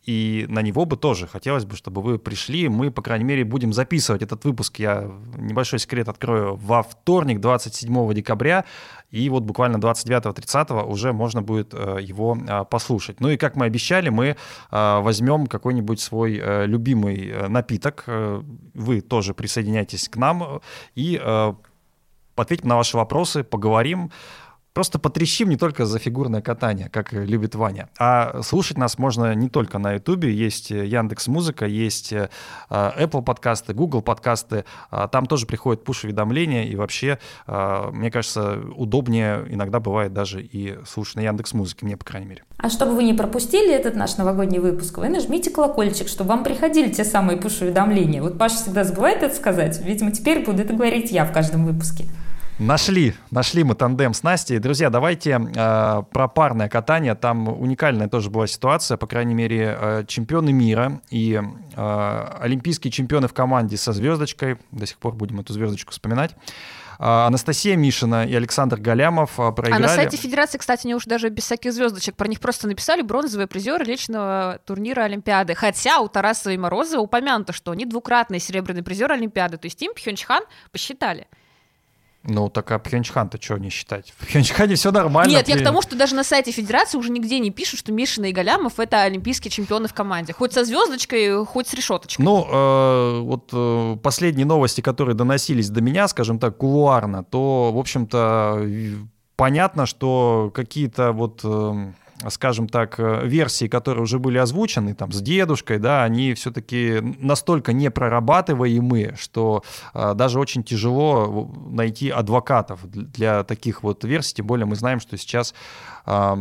[0.06, 2.68] И на него бы тоже хотелось бы, чтобы вы пришли.
[2.68, 4.78] Мы, по крайней мере, будем записывать этот выпуск.
[4.78, 8.64] Я небольшой секрет открою во вторник, 27 декабря.
[9.10, 13.20] И вот буквально 29-30 уже можно будет э, его э, послушать.
[13.20, 18.04] Ну и как мы обещали, мы э, возьмем какой-нибудь свой э, любимый э, напиток.
[18.06, 20.62] Вы тоже присоединяйтесь к нам
[20.94, 21.20] и
[22.36, 24.10] ответим на ваши вопросы, поговорим.
[24.72, 27.88] Просто потрещим не только за фигурное катание, как любит Ваня.
[27.98, 30.32] А слушать нас можно не только на Ютубе.
[30.32, 32.28] Есть Яндекс Музыка, есть э,
[32.70, 34.64] Apple подкасты, Google подкасты.
[34.90, 36.64] А Там тоже приходят пуш-уведомления.
[36.64, 41.96] И вообще, э, мне кажется, удобнее иногда бывает даже и слушать на Яндекс Музыке, мне,
[41.96, 42.44] по крайней мере.
[42.56, 46.92] А чтобы вы не пропустили этот наш новогодний выпуск, вы нажмите колокольчик, чтобы вам приходили
[46.92, 48.22] те самые пуш-уведомления.
[48.22, 49.80] Вот Паша всегда забывает это сказать.
[49.84, 52.04] Видимо, теперь буду это говорить я в каждом выпуске.
[52.60, 54.58] Нашли, нашли мы тандем с Настей.
[54.58, 57.14] Друзья, давайте э, про парное катание.
[57.14, 58.98] Там уникальная тоже была ситуация.
[58.98, 61.40] По крайней мере, э, чемпионы мира и
[61.74, 64.58] э, олимпийские чемпионы в команде со звездочкой.
[64.72, 66.36] До сих пор будем эту звездочку вспоминать.
[66.98, 69.72] А, Анастасия Мишина и Александр Галямов проиграли.
[69.72, 72.14] А на сайте Федерации, кстати, они уж даже без всяких звездочек.
[72.14, 75.54] Про них просто написали бронзовые призеры личного турнира Олимпиады.
[75.54, 79.56] Хотя у Тарасова и Морозова упомянуто, что они двукратные серебряные призеры Олимпиады.
[79.56, 80.42] То есть им Пхенчхан
[80.72, 81.26] посчитали.
[82.22, 84.12] Ну, так а Пхенчхан-то что не считать?
[84.18, 85.30] В Пхенчхане все нормально.
[85.30, 88.28] Нет, я к тому, что даже на сайте Федерации уже нигде не пишут, что Мишина
[88.28, 90.34] и Галямов это олимпийские чемпионы в команде.
[90.34, 92.24] Хоть со звездочкой, хоть с решеточкой.
[92.24, 97.78] Ну, э, вот э, последние новости, которые доносились до меня, скажем так, кулуарно, то, в
[97.78, 98.66] общем-то,
[99.36, 101.40] понятно, что какие-то вот...
[101.44, 101.92] э,
[102.28, 107.72] скажем так, э, версии, которые уже были озвучены там с дедушкой, да, они все-таки настолько
[107.72, 109.62] непрорабатываемые, что
[109.94, 115.16] э, даже очень тяжело найти адвокатов для, таких вот версий, тем более мы знаем, что
[115.16, 115.54] сейчас
[116.06, 116.36] э,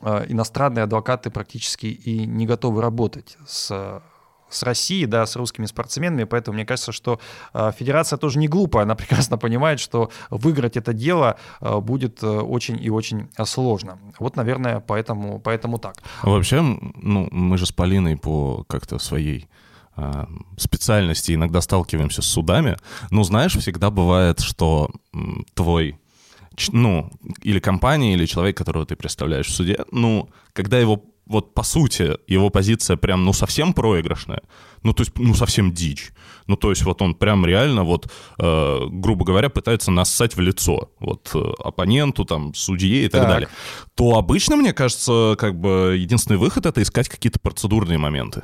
[0.00, 4.00] э, иностранные адвокаты практически и не готовы работать с
[4.50, 7.20] с Россией, да, с русскими спортсменами, поэтому мне кажется, что
[7.54, 12.26] э, федерация тоже не глупая, она прекрасно понимает, что выиграть это дело э, будет э,
[12.26, 13.98] очень и очень э, сложно.
[14.18, 15.96] Вот, наверное, поэтому, поэтому так.
[16.22, 19.48] Вообще, ну, мы же с Полиной по как-то своей
[20.00, 22.76] а, специальности иногда сталкиваемся с судами.
[23.10, 24.90] Ну, знаешь, всегда бывает, что
[25.54, 25.98] твой
[26.72, 27.10] ну,
[27.42, 32.16] или компания, или человек, которого ты представляешь в суде, ну, когда его вот по сути
[32.26, 34.42] его позиция прям, ну, совсем проигрышная,
[34.82, 36.10] ну, то есть, ну, совсем дичь.
[36.46, 40.90] Ну, то есть вот он прям реально вот, э, грубо говоря, пытается нассать в лицо
[40.98, 43.30] вот э, оппоненту, там, судье и так, Так.
[43.30, 43.48] далее.
[43.94, 48.42] То обычно, мне кажется, как бы единственный выход— это искать какие-то процедурные моменты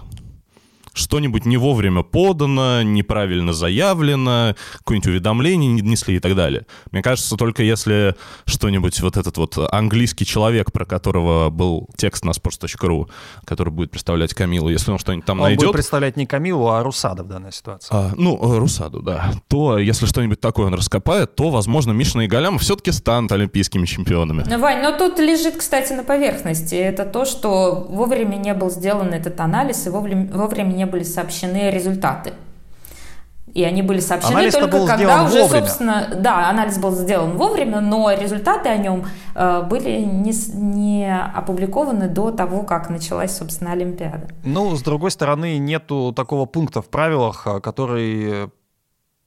[0.95, 6.67] что-нибудь не вовремя подано, неправильно заявлено, какое-нибудь уведомление не донесли и так далее.
[6.91, 8.15] Мне кажется, только если
[8.47, 13.11] что-нибудь, вот этот вот английский человек, про которого был текст на sports.ru,
[13.45, 16.83] который будет представлять Камилу, если он что-нибудь там Он будет найдет, представлять не Камилу, а
[16.83, 17.89] Русада в данной ситуации.
[17.91, 22.63] а, ну, Русаду, да, то если что-нибудь такое он раскопает, то, возможно, Мишина и Галямов
[22.63, 24.45] все-таки станут олимпийскими чемпионами.
[24.47, 26.75] Ну, Вань, но тут лежит, кстати, на поверхности.
[26.75, 31.71] Это то, что вовремя не был сделан этот анализ, и вовремя, вовремя не были сообщены
[31.71, 32.33] результаты.
[33.55, 35.67] И они были сообщены Анализ-то только был когда уже, вовремя.
[35.67, 39.05] собственно, да, анализ был сделан вовремя, но результаты о нем
[39.37, 44.27] э, были не, не опубликованы до того, как началась, собственно, Олимпиада.
[44.43, 48.51] Ну, с другой стороны, нету такого пункта в правилах, а, который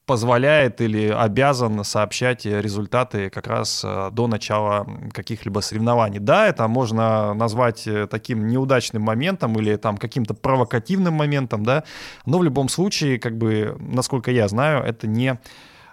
[0.08, 6.20] позволяет или обязан сообщать результаты как раз э, до начала каких-либо соревнований.
[6.20, 11.84] Да, это можно назвать э, таким неудачным моментом или там каким-то провокативным моментом, да,
[12.26, 15.38] но в любом случае, как бы, насколько я знаю, это не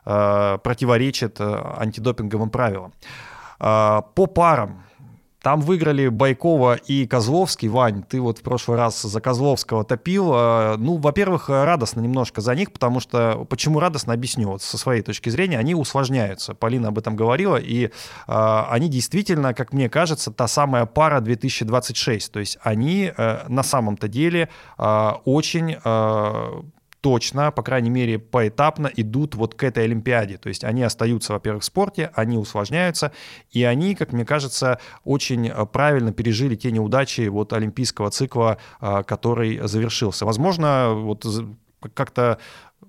[0.07, 2.92] э, противоречит э, антидопинговым правилам.
[3.59, 4.85] Э, по парам
[5.44, 7.68] там выиграли Байкова и Козловский.
[7.68, 10.30] Вань, ты вот в прошлый раз за Козловского топил.
[10.33, 13.46] А, ну, во-первых, радостно немножко за них, потому что...
[13.50, 14.48] Почему радостно, объясню.
[14.48, 16.54] Вот со своей точки зрения, они усложняются.
[16.54, 17.57] Полина об этом говорила.
[17.57, 17.90] И э,
[18.26, 22.33] они действительно, как мне кажется, та самая пара 2026.
[22.33, 25.76] То есть они э, на самом-то деле э, очень...
[25.85, 26.62] Э,
[27.05, 30.38] точно, по крайней мере, поэтапно идут вот к этой Олимпиаде.
[30.38, 33.12] То есть они остаются, во-первых, в спорте, они усложняются,
[33.51, 39.03] и они, как мне кажется, очень э, правильно пережили те неудачи вот олимпийского цикла, э,
[39.03, 40.25] который завершился.
[40.25, 41.27] Возможно, вот
[41.93, 42.38] как-то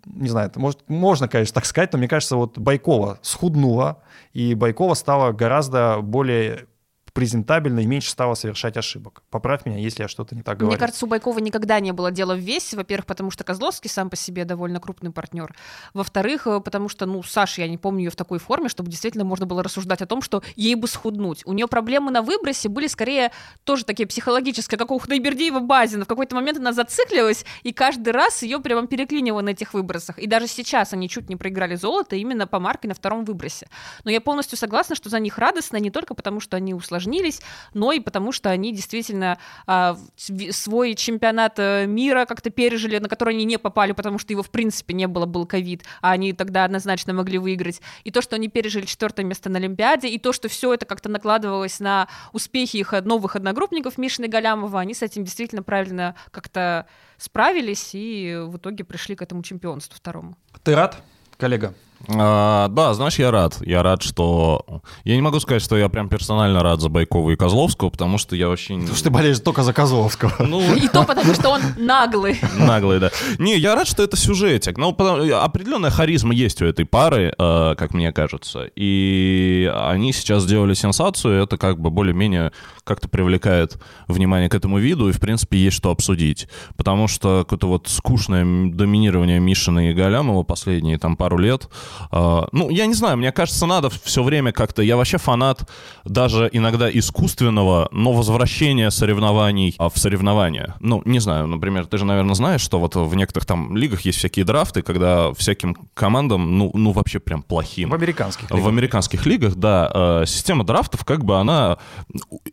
[0.06, 4.02] не знаю, может, можно, конечно, так сказать, но мне кажется, вот Байкова схуднула,
[4.32, 6.68] и Байкова стала гораздо более
[7.16, 9.24] презентабельно и меньше стало совершать ошибок.
[9.30, 10.74] Поправь меня, если я что-то не так говорю.
[10.74, 12.76] Мне кажется, у Байкова никогда не было дела в весе.
[12.76, 15.56] Во-первых, потому что Козловский сам по себе довольно крупный партнер.
[15.94, 19.24] Во-вторых, э, потому что, ну, Саша, я не помню ее в такой форме, чтобы действительно
[19.24, 21.42] можно было рассуждать о том, что ей бы схуднуть.
[21.46, 23.32] У нее проблемы на выбросе были скорее
[23.64, 26.04] тоже такие психологические, как у Худайбердиева Базина.
[26.04, 30.20] В какой-то момент она зациклилась, и каждый раз ее прямо переклинило на этих выбросах.
[30.20, 33.70] И даже сейчас они чуть не проиграли золото именно по марке на втором выбросе.
[34.04, 37.42] Но я полностью согласна, что за них радостно не только потому, что они усложнили усложнились,
[37.74, 39.38] но и потому что они действительно
[39.68, 44.44] а, свой чемпионат э, мира как-то пережили, на который они не попали, потому что его
[44.44, 47.82] в принципе не было, был ковид, а они тогда однозначно могли выиграть.
[48.04, 51.10] И то, что они пережили четвертое место на Олимпиаде, и то, что все это как-то
[51.10, 56.88] накладывалось на успехи их новых одногруппников Мишины Галямова, они с этим действительно правильно как-то
[57.18, 60.36] справились и в итоге пришли к этому чемпионству второму.
[60.64, 60.98] Ты рад,
[61.38, 61.74] коллега?
[62.08, 63.58] А, да, знаешь, я рад.
[63.62, 64.82] Я рад, что...
[65.04, 68.36] Я не могу сказать, что я прям персонально рад за Байкова и Козловского, потому что
[68.36, 68.76] я вообще...
[68.76, 70.34] Потому что ты болеешь только за Козловского.
[70.40, 70.76] Ну...
[70.76, 72.40] И то потому, что он наглый.
[72.58, 73.12] Наглый, да.
[73.40, 74.78] Не, я рад, что это сюжетик.
[74.78, 78.70] Ну, определенная харизма есть у этой пары, э, как мне кажется.
[78.76, 82.52] И они сейчас сделали сенсацию, это как бы более-менее
[82.84, 86.48] как-то привлекает внимание к этому виду, и, в принципе, есть что обсудить.
[86.78, 91.70] Потому что какое-то вот скучное доминирование Мишина и Галямова последние там пару лет—
[92.12, 94.82] ну, я не знаю, мне кажется, надо все время как-то...
[94.82, 95.70] Я вообще фанат
[96.04, 100.76] даже иногда искусственного, но возвращения соревнований а, в соревнования.
[100.80, 104.18] Ну, не знаю, например, ты же, наверное, знаешь, что вот в некоторых там лигах есть
[104.20, 107.90] всякие драфты, когда всяким командам, ну, ну вообще прям плохим.
[107.90, 108.66] В американских лигах.
[108.66, 109.90] В американских лигах, да.
[109.94, 111.78] А, система драфтов, как бы она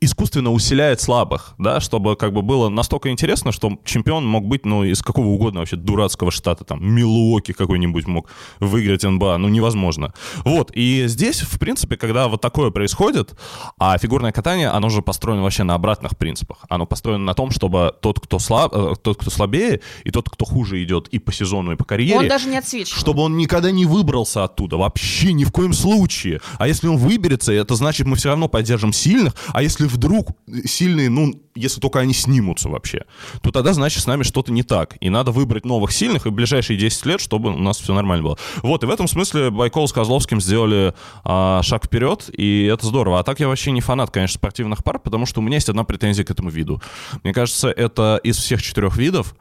[0.01, 4.85] искусственно усиляет слабых, да, чтобы как бы было настолько интересно, что чемпион мог быть, ну,
[4.85, 8.29] из какого угодно вообще дурацкого штата, там, Милуоки какой-нибудь мог
[8.61, 10.13] выиграть НБА, Ну невозможно.
[10.45, 13.35] Вот, и здесь, в принципе, когда вот такое происходит,
[13.79, 16.59] а фигурное катание, оно же построено вообще на обратных принципах.
[16.69, 20.45] Оно построено на том, чтобы тот, кто, слаб, э, тот, кто слабее, и тот, кто
[20.45, 22.19] хуже идет и по сезону, и по карьере...
[22.19, 23.01] Он даже не отсвечивает.
[23.01, 26.41] Чтобы он никогда не выбрался оттуда, вообще ни в коем случае.
[26.59, 30.29] А если он выберется, это значит, мы все равно поддержим сильных, а если вдруг
[30.65, 33.05] сильные, ну, если только они снимутся вообще,
[33.43, 34.97] то тогда, значит, с нами что-то не так.
[35.01, 38.25] И надо выбрать новых сильных и в ближайшие 10 лет, чтобы у нас все нормально
[38.25, 38.39] было.
[38.63, 40.95] Вот, и в этом смысле Байкол с Козловским сделали
[41.25, 43.19] а, шаг вперед, и это здорово.
[43.19, 45.85] А так я вообще не фанат, конечно, спортивных пар, потому что у меня есть одна
[45.85, 46.81] претензия к этому виду.
[47.23, 49.35] Мне кажется, это из всех четырех видов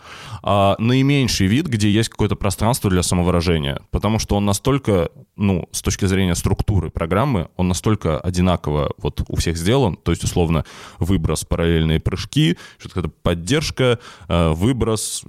[0.44, 5.82] а, наименьший вид, где есть какое-то пространство для самовыражения, потому что он настолько, ну, с
[5.82, 10.66] точки зрения структуры программы, он настолько одинаково вот у всех сделан, то есть, условно,
[11.00, 15.24] выброс, параллельные прыжки, что-то поддержка, а, выброс,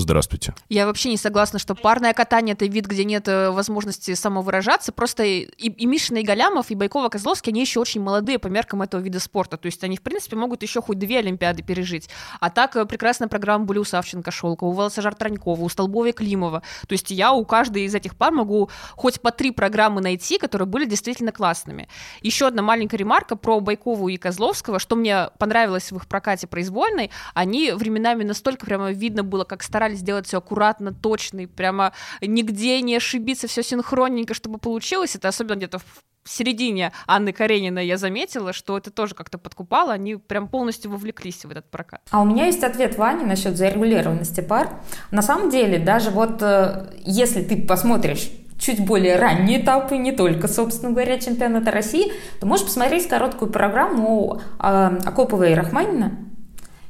[0.00, 0.54] здравствуйте.
[0.68, 5.24] Я вообще не согласна, что парное катание— это вид, где нет э, возможности самовыражаться, просто
[5.24, 9.00] и, и Мишина, и Галямов, и Байкова, Козловский, они еще очень молодые по меркам этого
[9.00, 12.08] вида спорта, то есть они, в принципе, могут еще хоть две Олимпиады пережить.
[12.40, 16.62] А так э, прекрасная программа были у Савченко, Шелкова, у Волосожар Транькова, у Столбова Климова.
[16.86, 20.66] То есть я у каждой из этих пар могу хоть по три программы найти, которые
[20.66, 21.88] были действительно классными.
[22.22, 27.10] Еще одна маленькая ремарка про Байкову и Козловского, что мне понравилось в их прокате произвольной,
[27.34, 32.80] они временами настолько прямо видно было, как старались сделать все аккуратно, точно, и прямо нигде
[32.82, 35.16] не ошибиться, все синхронненько, чтобы получилось.
[35.16, 40.16] Это особенно где-то в середине Анны Карениной я заметила, что это тоже как-то подкупало, они
[40.16, 42.02] прям полностью вовлеклись в этот прокат.
[42.10, 44.80] А у меня есть ответ Вани насчет зарегулированности пар.
[45.10, 50.48] На самом деле, даже вот э, если ты посмотришь чуть более ранние этапы, не только,
[50.48, 56.18] собственно говоря, чемпионата России, то можешь посмотреть короткую программу э, Акопова и Рахманина.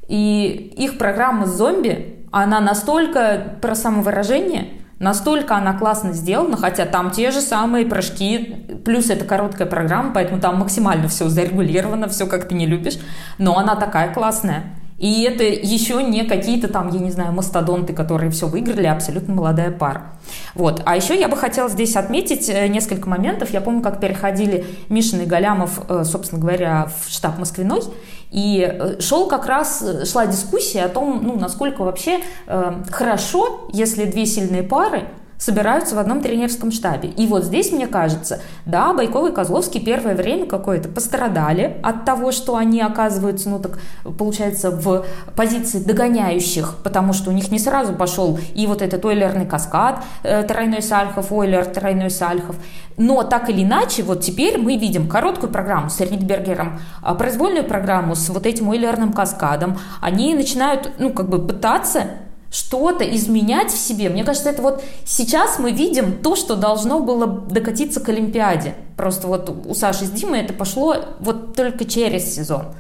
[0.08, 7.30] И их программа «Зомби», она настолько про самовыражение, Настолько она классно сделана, хотя там те
[7.30, 12.56] же самые прыжки, плюс это короткая программа, поэтому там максимально все зарегулировано, все как ты
[12.56, 12.98] не любишь,
[13.38, 14.64] но она такая классная.
[14.98, 19.32] И это еще не какие-то там, я не знаю, мастодонты, которые все выиграли, а абсолютно
[19.32, 20.14] молодая пара.
[20.56, 20.82] Вот.
[20.84, 23.50] А еще я бы хотела здесь отметить э, несколько моментов.
[23.50, 27.82] Я помню, как переходили Мишин и Галямов, э, собственно говоря, в штаб Москвиной,
[28.30, 34.04] и э, шел как раз, шла дискуссия о том, ну, насколько вообще э, хорошо, если
[34.04, 35.08] две сильные пары
[35.38, 37.08] собираются в одном тренерском штабе.
[37.10, 42.32] И вот здесь, мне кажется, да, Байков и Козловский первое время какое-то пострадали от того,
[42.32, 43.78] что они оказываются, ну так,
[44.18, 49.46] получается, в позиции догоняющих, потому что у них не сразу пошел и вот этот ойлерный
[49.46, 52.56] каскад, э, тройной Сальхов, ойлер, тройной Сальхов.
[52.96, 58.16] Но так или иначе, вот теперь мы видим короткую программу с Ридбергером, а произвольную программу
[58.16, 59.78] с вот этим ойлерным каскадом.
[60.00, 62.06] Они начинают, ну, как бы пытаться
[62.50, 64.08] что-то изменять в себе.
[64.08, 68.74] Мне кажется, это вот сейчас мы видим то, что должно было докатиться к Олимпиаде.
[68.96, 72.74] Просто вот у Саши с Димой это пошло вот только через сезон.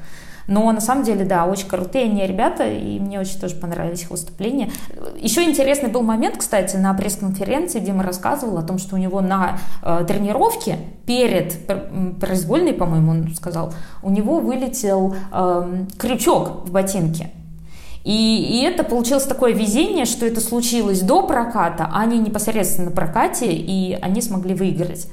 [0.48, 4.10] Но на самом деле, да, очень крутые они ребята, и мне очень тоже понравились их
[4.10, 4.70] выступления.
[5.20, 9.58] Еще интересный был момент, кстати, на пресс-конференции Дима рассказывал о том, что у него на
[9.82, 11.54] э, тренировке перед
[12.18, 17.30] произвольной, по-моему, он сказал, у него вылетел э, крючок в ботинке.
[18.04, 22.96] И, и это получилось такое везение, что это случилось до проката, а не непосредственно на
[22.96, 25.08] прокате, и они смогли выиграть.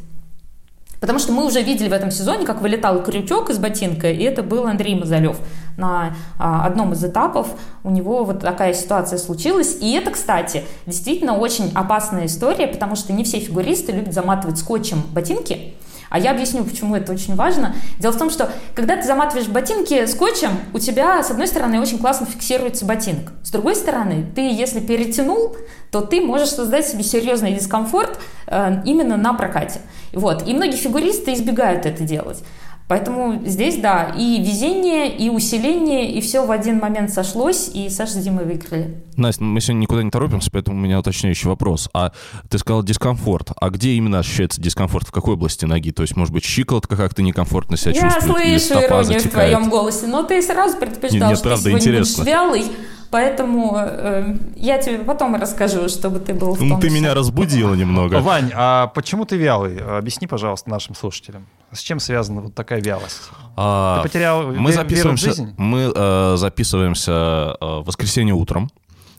[0.99, 4.41] Потому что мы уже видели в этом сезоне, как вылетал крючок из ботинка, и это
[4.41, 5.37] был Андрей Мазалев.
[5.77, 7.47] На а, одном из этапов
[7.83, 9.77] у него вот такая ситуация случилась.
[9.81, 15.03] И это, кстати, действительно очень опасная история, потому что не все фигуристы любят заматывать скотчем
[15.13, 15.75] ботинки.
[16.09, 17.75] А я объясню, почему это очень важно.
[17.99, 21.99] Дело в том, что когда ты заматываешь ботинки скотчем, у тебя, с одной стороны, очень
[21.99, 23.33] классно фиксируется ботинок.
[23.43, 25.55] С другой стороны, ты, если перетянул,
[25.91, 29.81] то ты можешь создать себе серьезный дискомфорт э, именно на прокате.
[30.13, 30.47] Вот.
[30.47, 32.43] И многие фигуристы избегают это делать.
[32.87, 38.13] Поэтому здесь, да, и везение, и усиление, и все в один момент сошлось, и Саша
[38.13, 39.04] с Димой выиграли.
[39.17, 41.89] Настя, мы сегодня никуда не торопимся, поэтому у меня уточняющий вопрос.
[41.93, 42.11] А
[42.49, 43.51] ты сказал дискомфорт.
[43.55, 45.07] А где именно ощущается дискомфорт?
[45.07, 45.91] В какой области ноги?
[45.91, 48.45] То есть, может быть, щиколотка как-то некомфортно себя Я чувствует?
[48.45, 52.23] Я слышу иронию в твоем голосе, но ты сразу предупреждал, нет, что правда, ты интересно.
[52.23, 52.65] будешь вялый.
[53.11, 57.73] Поэтому э, я тебе потом расскажу, чтобы ты был в том Ну, ты меня разбудила
[57.73, 58.15] немного.
[58.15, 59.77] Вань, а почему ты вялый?
[59.77, 61.47] Объясни, пожалуйста, нашим слушателям.
[61.71, 63.21] С чем связана вот такая вялость?
[63.55, 65.53] А, ты потерял мы записываемся, в жизнь?
[65.57, 68.69] Мы э, записываемся э, в воскресенье утром.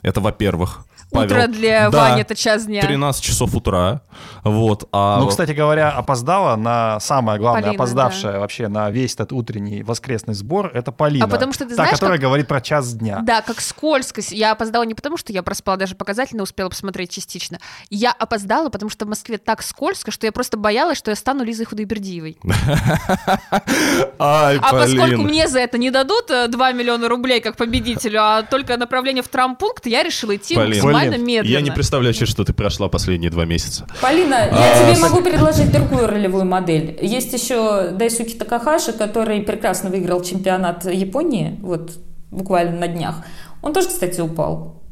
[0.07, 0.87] Это, во-первых.
[1.17, 1.37] Павел.
[1.37, 2.83] Утро для да, Вани— это час дня.
[2.83, 4.03] 13 часов утра.
[4.45, 5.21] Вот, а...
[5.21, 8.39] Ну, кстати говоря, опоздала на самое главное, Полина, опоздавшая да.
[8.41, 11.25] вообще на весь этот утренний воскресный сбор, это Полина.
[11.25, 12.23] А потому что ты та, знаешь, которая как...
[12.23, 13.21] говорит про час дня.
[13.23, 14.23] Да, как скользко.
[14.31, 17.59] Я опоздала не потому, что я проспала даже показательно, успела посмотреть частично.
[17.91, 21.45] Я опоздала, потому что в Москве так скользко, что я просто боялась, что я стану
[21.45, 22.39] Лизой Худойбердиевой.
[24.19, 28.77] А поскольку мне за это не дадут 2 э, миллиона рублей как победителю, а только
[28.77, 31.53] направление в травмпункт, я решила идти максимально медленно.
[31.53, 33.87] Я не представляю, что ты прошла последние два месяца.
[34.01, 36.99] Полина, я а, тебе могу предложить другую ролевую модель.
[37.01, 41.93] Есть еще Дайсуки Такахаши, который прекрасно выиграл чемпионат Японии, вот
[42.31, 43.25] буквально на днях.
[43.63, 44.83] Он тоже, кстати, упал.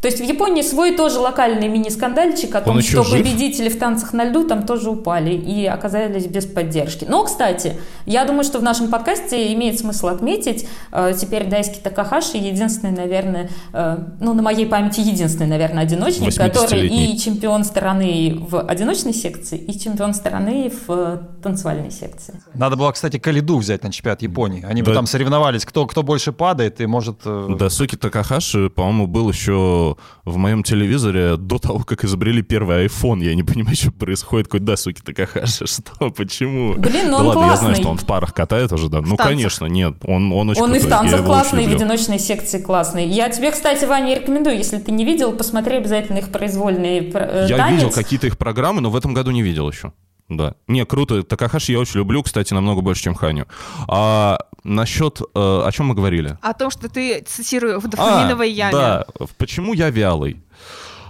[0.00, 3.18] То есть в Японии свой тоже локальный мини-скандальчик о том, что жив?
[3.18, 7.06] победители в танцах на льду там тоже упали и оказались без поддержки.
[7.08, 12.36] Но, кстати, я думаю, что в нашем подкасте имеет смысл отметить, э, теперь Дайский Такахаши
[12.36, 18.60] единственный, наверное, э, ну, на моей памяти единственный, наверное, одиночник, который и чемпион страны в
[18.60, 22.40] одиночной секции, и чемпион страны в танцевальной секции.
[22.54, 24.64] Надо было, кстати, Калиду взять на чемпионат Японии.
[24.68, 24.90] Они да.
[24.90, 27.20] бы там соревновались, кто, кто больше падает и может...
[27.24, 29.85] Э, да, Суки Такахаши, по-моему, был еще
[30.24, 33.22] в моем телевизоре до того, как изобрели первый iPhone.
[33.22, 34.48] Я не понимаю, что происходит.
[34.48, 36.74] Какой да, суки, Такахаши, что, почему?
[36.74, 37.50] Блин, ну да он ладно, классный.
[37.50, 39.00] я знаю, что он в парах катает уже, да.
[39.00, 39.26] В ну, танцах.
[39.26, 40.84] конечно, нет, он, он очень Он крутой.
[40.84, 43.06] и в танцах классный, и в одиночной секции классный.
[43.06, 47.56] Я тебе, кстати, Ваня, рекомендую, если ты не видел, посмотри обязательно их произвольные э, Я
[47.56, 47.82] танец.
[47.82, 49.92] видел какие-то их программы, но в этом году не видел еще.
[50.28, 50.54] Да.
[50.66, 51.22] Не, круто.
[51.22, 53.46] Такахаши я очень люблю, кстати, намного больше, чем Ханю.
[53.88, 55.20] А насчет...
[55.20, 56.36] Э, о чем мы говорили?
[56.42, 58.72] О том, что ты цитируешь в дофаминовой а, яме.
[58.72, 59.06] Да.
[59.38, 60.42] Почему я вялый?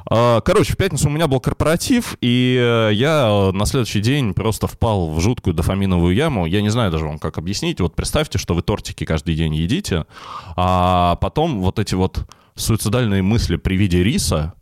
[0.09, 4.66] А, короче, в пятницу у меня был корпоратив, и э, я на следующий день просто
[4.66, 6.46] впал в жуткую дофаминовую яму.
[6.46, 7.81] Я не знаю даже вам, как объяснить.
[7.81, 10.07] Вот представьте, что вы тортики каждый день едите,
[10.57, 14.55] а потом вот эти вот суицидальные мысли при виде риса, А,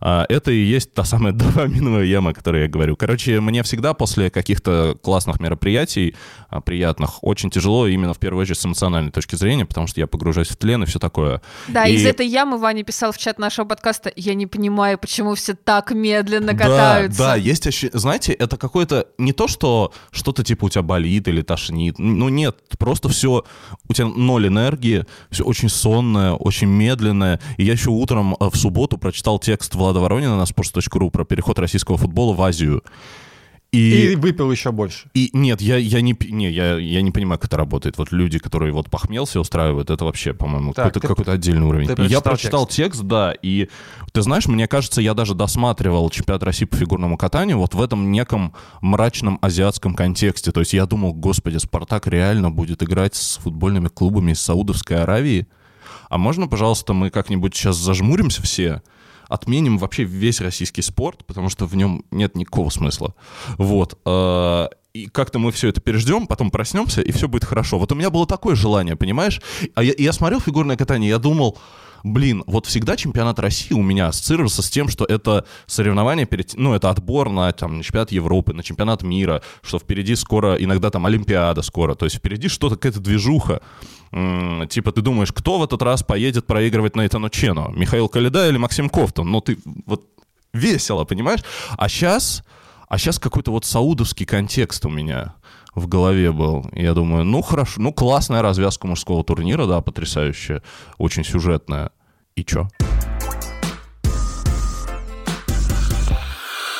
[0.00, 2.96] это и есть та самая дофаминовая яма, о которой я говорю.
[2.96, 6.14] Короче, мне всегда после каких-то классных мероприятий,
[6.48, 10.06] а, приятных, очень тяжело именно в первую очередь с эмоциональной точки зрения, потому что я
[10.06, 11.40] погружаюсь в тлен и все такое.
[11.68, 15.34] Да, И- из этой ямы Ваня писал в чат нашего подкаста, я не понимаю, почему
[15.34, 17.18] все так медленно Да, катаются.
[17.18, 21.42] да, есть ощущение, знаете, это какое-то не то, что что-то типа у тебя болит или
[21.42, 23.44] тошнит, ну нет, просто все,
[23.88, 27.40] у тебя ноль энергии, все очень сонное, очень медленное.
[27.56, 31.58] И я еще утром э, в субботу прочитал текст Влада Воронина на sports.ru про переход
[31.58, 32.82] российского футбола в Азию.
[33.72, 35.08] И выпил еще больше.
[35.14, 37.96] И нет, я, я, не, не, я, я не понимаю, как это работает.
[37.96, 41.86] Вот люди, которые вот похмел все устраивают, это вообще, по-моему, какой-то, какой-то отдельный уровень.
[41.86, 43.02] ты И я прочитал прочитал текст.
[43.02, 43.68] да, и
[44.12, 48.12] ты знаешь, мне кажется, я даже досматривал чемпионат России по фигурному катанию вот в этом
[48.12, 50.52] неком мрачном азиатском контексте.
[50.52, 55.46] То есть я думал, господи, Спартак реально будет играть с футбольными клубами из Саудовской Аравии?
[56.08, 58.82] А можно, пожалуйста, мы как-нибудь сейчас зажмуримся все,
[59.28, 63.14] отменим вообще весь российский спорт, потому что в нем нет никакого смысла.
[63.58, 63.98] Вот.
[64.04, 67.78] э, И как-то мы все это переждем, потом проснемся, и все будет хорошо.
[67.78, 69.40] Вот у меня было такое желание, понимаешь?
[69.74, 71.58] А я, я смотрел фигурное катание, я думал,
[72.04, 76.74] блин, вот всегда чемпионат России у меня ассоциировался с тем, что это соревнование перед, ну,
[76.74, 81.06] это отбор на там, на чемпионат Европы, на чемпионат мира, что впереди скоро, иногда там
[81.06, 83.60] Олимпиада скоро, то есть впереди что-то, какая-то движуха.
[84.10, 87.70] Типа ты думаешь, кто в этот раз поедет проигрывать Нейтану Чену?
[87.74, 89.30] Михаил Калида или Максим Кофтон?
[89.30, 90.04] Ну ты вот
[90.52, 91.40] весело, понимаешь?
[91.76, 92.42] А сейчас,
[92.88, 95.34] а сейчас какой-то вот саудовский контекст у меня
[95.74, 96.66] в голове был.
[96.72, 100.62] Я думаю, ну хорошо, ну классная развязка мужского турнира, да, потрясающая,
[100.96, 101.90] очень сюжетная.
[102.34, 102.68] И чё?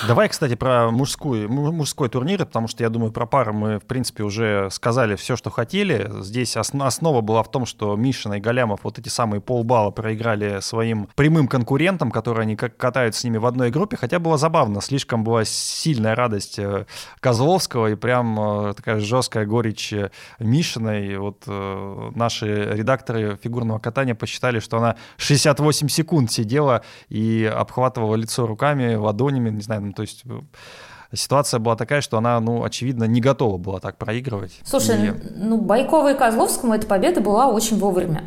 [0.07, 3.85] Давай, кстати, про мужскую, му- мужской турнир, потому что я думаю, про пары мы, в
[3.85, 6.09] принципе, уже сказали все, что хотели.
[6.21, 10.61] Здесь ос- основа была в том, что Мишина и Галямов вот эти самые полбалла проиграли
[10.61, 13.97] своим прямым конкурентам, которые они как катаются с ними в одной группе.
[13.97, 16.87] Хотя было забавно, слишком была сильная радость э,
[17.19, 18.39] Козловского и прям
[18.69, 21.17] э, такая жесткая горечь э, Мишиной.
[21.19, 21.43] Вот
[22.15, 29.51] наши редакторы фигурного катания посчитали, что она 68 секунд сидела и обхватывала лицо руками, ладонями,
[29.51, 30.41] не знаю, то есть э,
[31.15, 34.61] ситуация была такая, что она, ну, очевидно, не готова была так проигрывать.
[34.65, 38.25] Слушай, И- ну Байковой и Козловскому эта победа была очень вовремя.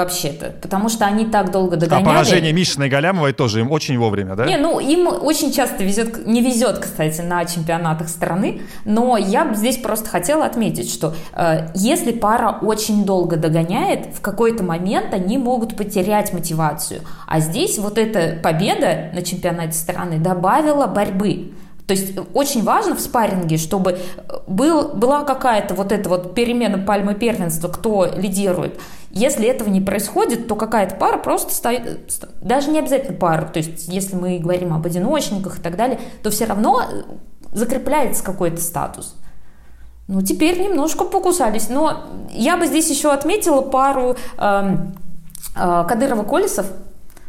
[0.00, 2.06] Вообще-то, потому что они так долго а догоняли.
[2.06, 4.46] поражение Мишиной и Галямовой тоже им очень вовремя, да?
[4.46, 9.54] Не, ну им очень часто везет, не везет, кстати, на чемпионатах страны, но я бы
[9.54, 15.36] здесь просто хотела отметить, что э, если пара очень долго догоняет, в какой-то момент они
[15.36, 17.02] могут потерять мотивацию.
[17.26, 21.52] А здесь вот эта победа на чемпионате страны добавила борьбы.
[21.90, 26.36] То есть э, очень важно в спарринге, чтобы э, был, была какая-то вот эта вот
[26.36, 28.78] перемена пальмы первенства, кто лидирует.
[29.10, 33.42] Если этого не происходит, то какая-то пара просто стоит, э, ст- даже не обязательно пара,
[33.46, 37.02] то есть если мы говорим об одиночниках и так далее, то все равно э,
[37.52, 39.16] закрепляется какой-то статус.
[40.06, 41.68] Ну, теперь немножко покусались.
[41.68, 44.94] Но я бы здесь еще отметила пару эм,
[45.54, 46.66] э, Кадырова-Колесов,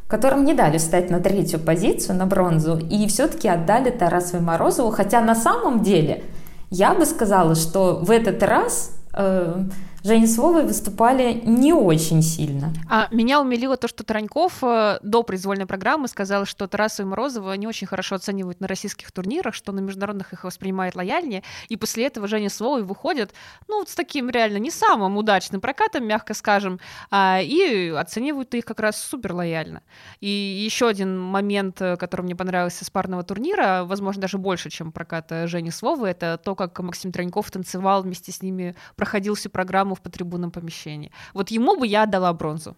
[0.07, 4.89] которым не дали встать на третью позицию, на бронзу, и все-таки отдали Тарасову и Морозову.
[4.89, 6.23] Хотя на самом деле
[6.71, 9.63] я бы сказала, что в этот раз э,
[10.03, 12.73] Женя с Вовой выступали не очень сильно.
[12.89, 17.53] А меня умилило то, что Тараньков э, до произвольной программы сказал, что Тарасу и Морозова
[17.53, 22.07] не очень хорошо оценивают на российских турнирах, что на международных их воспринимает лояльнее, и после
[22.07, 23.31] этого Женя с Вовой выходят,
[23.67, 26.79] ну, вот с таким реально не самым удачным прокатом, мягко скажем,
[27.11, 29.83] а, и оценивают их как раз супер лояльно.
[30.19, 34.91] И еще один момент, э, который мне понравился с парного турнира, возможно, даже больше, чем
[34.91, 39.35] прокат э, Жени с Вовой, это то, как Максим Тараньков танцевал вместе с ними, проходил
[39.35, 41.11] всю программу в потрибунном помещении.
[41.33, 42.75] Вот ему бы я отдала бронзу.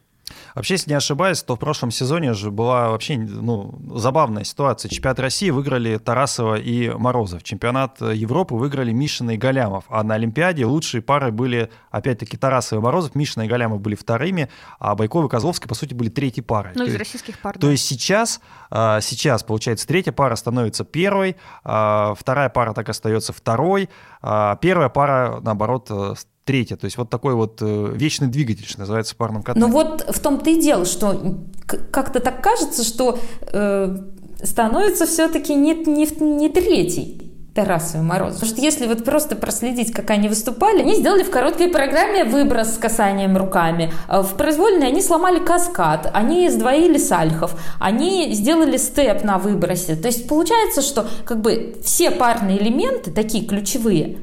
[0.56, 4.90] Вообще, если не ошибаюсь, то в прошлом сезоне же была вообще ну, забавная ситуация.
[4.90, 7.44] Чемпионат России выиграли Тарасова и Морозов.
[7.44, 9.86] Чемпионат Европы выиграли Мишина и Галямов.
[9.90, 13.16] А на Олимпиаде лучшие пары были, опять-таки, Тарасов и Морозов.
[13.16, 14.50] Мишина и Галямов были вторыми,
[14.80, 16.72] а Байков и Козловский, по сути, были третьей парой.
[16.76, 17.56] Ну, То из есть- российских пар.
[17.56, 17.72] То да.
[17.72, 18.40] есть сейчас,
[18.70, 23.90] а, сейчас, получается, третья пара становится первой, а, вторая пара так остается второй,
[24.22, 26.14] а первая пара, наоборот, э,
[26.46, 26.76] третья.
[26.76, 29.66] То есть вот такой вот э, вечный двигатель, что называется, в парном катании.
[29.66, 33.98] Но вот в том-то и дело, что как-то так кажется, что э,
[34.44, 37.24] становится все-таки не, не, не третий.
[37.54, 38.40] Тарасов и Морозов.
[38.40, 42.74] Потому что если вот просто проследить, как они выступали, они сделали в короткой программе выброс
[42.74, 43.94] с касанием руками.
[44.08, 49.96] А В произвольной они сломали каскад, они сдвоили сальхов, они сделали степ на выбросе.
[49.96, 54.18] То есть получается, что как бы все парные элементы, такие ключевые,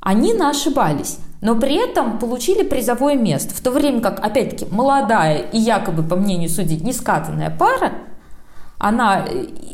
[0.00, 3.54] они ошибались, но при этом получили призовое место.
[3.54, 7.92] В то время как, опять-таки, молодая и якобы, по мнению судей, нескатанная пара
[8.78, 9.24] Она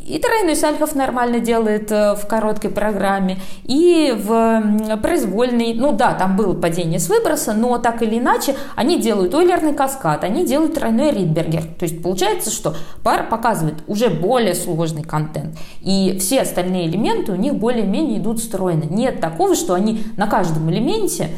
[0.07, 6.37] и тройной Сальхов нормально делает э, в короткой программе, и в произвольной, ну да, там
[6.37, 11.11] было падение с выброса, но так или иначе они делают ойлерный каскад, они делают тройной
[11.11, 11.63] Ридбергер.
[11.79, 17.37] То есть получается, что пара показывает уже более сложный контент, и все остальные элементы у
[17.37, 18.85] них более-менее идут стройно.
[18.85, 21.31] Нет такого, что они на каждом элементе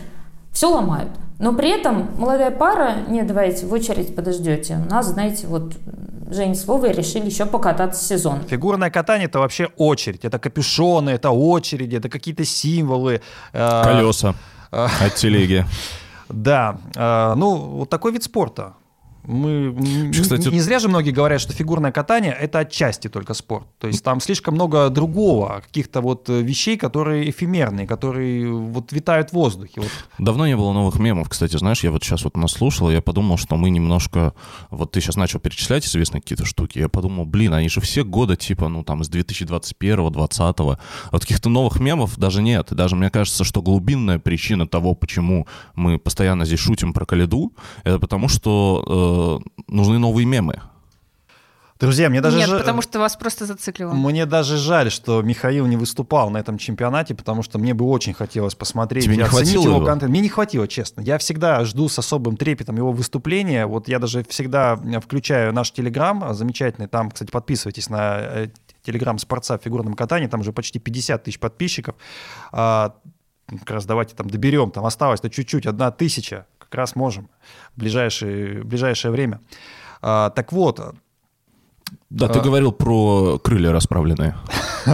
[0.54, 1.10] все ломают.
[1.38, 4.80] Но при этом молодая пара, не, давайте в очередь подождете.
[4.86, 5.74] У нас, знаете, вот
[6.30, 8.40] Женя с Вовой решили еще покататься сезон.
[8.48, 10.24] Фигурное катание это вообще очередь.
[10.24, 13.20] Это капюшоны, это очереди, это какие-то символы.
[13.52, 14.34] э, Колеса
[14.70, 15.66] от телеги.
[16.30, 18.72] Да, э, ну вот такой вид спорта.
[19.26, 23.66] Мы Кстати, не зря же многие говорят, что фигурное катание это отчасти только спорт.
[23.78, 29.30] То есть там слишком много другого, каких-то вот э, вещей, которые эфемерные, которые вот витают
[29.30, 29.80] в воздухе.
[29.80, 29.90] Вот.
[30.18, 33.56] Давно не было новых мемов, кстати, знаешь, я вот сейчас вот наслушал, я подумал, что
[33.56, 34.34] мы немножко...
[34.70, 38.36] Вот ты сейчас начал перечислять известные какие-то штуки, я подумал, блин, они же все года
[38.36, 40.78] типа, ну там, из 2021 20 а
[41.12, 42.72] вот каких-то новых мемов даже нет.
[42.72, 47.52] И даже мне кажется, что глубинная причина того, почему мы постоянно здесь шутим про Калиду,
[47.84, 49.13] это потому что э,
[49.68, 50.60] нужны новые мемы.
[51.80, 53.92] Друзья, мне даже Нет, жа- потому что вас просто зациклило.
[53.92, 58.14] Мне даже жаль, что Михаил не выступал на этом чемпионате, потому что мне бы очень
[58.14, 60.08] хотелось посмотреть Тебе и не хватило его контент.
[60.10, 61.00] Мне не хватило, честно.
[61.00, 63.66] Я всегда жду с особым трепетом его выступления.
[63.66, 66.86] Вот я даже всегда э, включаю наш Телеграм, э, замечательный.
[66.86, 68.48] Там, кстати, подписывайтесь на э,
[68.84, 70.28] Телеграм Спортса о фигурном катании.
[70.28, 71.96] Там уже почти 50 тысяч подписчиков.
[72.52, 72.94] А,
[73.48, 74.70] как раз давайте там доберем.
[74.70, 76.46] Там осталось-то чуть-чуть, одна тысяча.
[76.74, 77.30] Как раз можем
[77.76, 79.40] в ближайшее, в ближайшее время.
[80.02, 80.80] А, так вот,
[82.10, 82.42] Да, ты А.
[82.42, 84.34] говорил про крылья расправленные.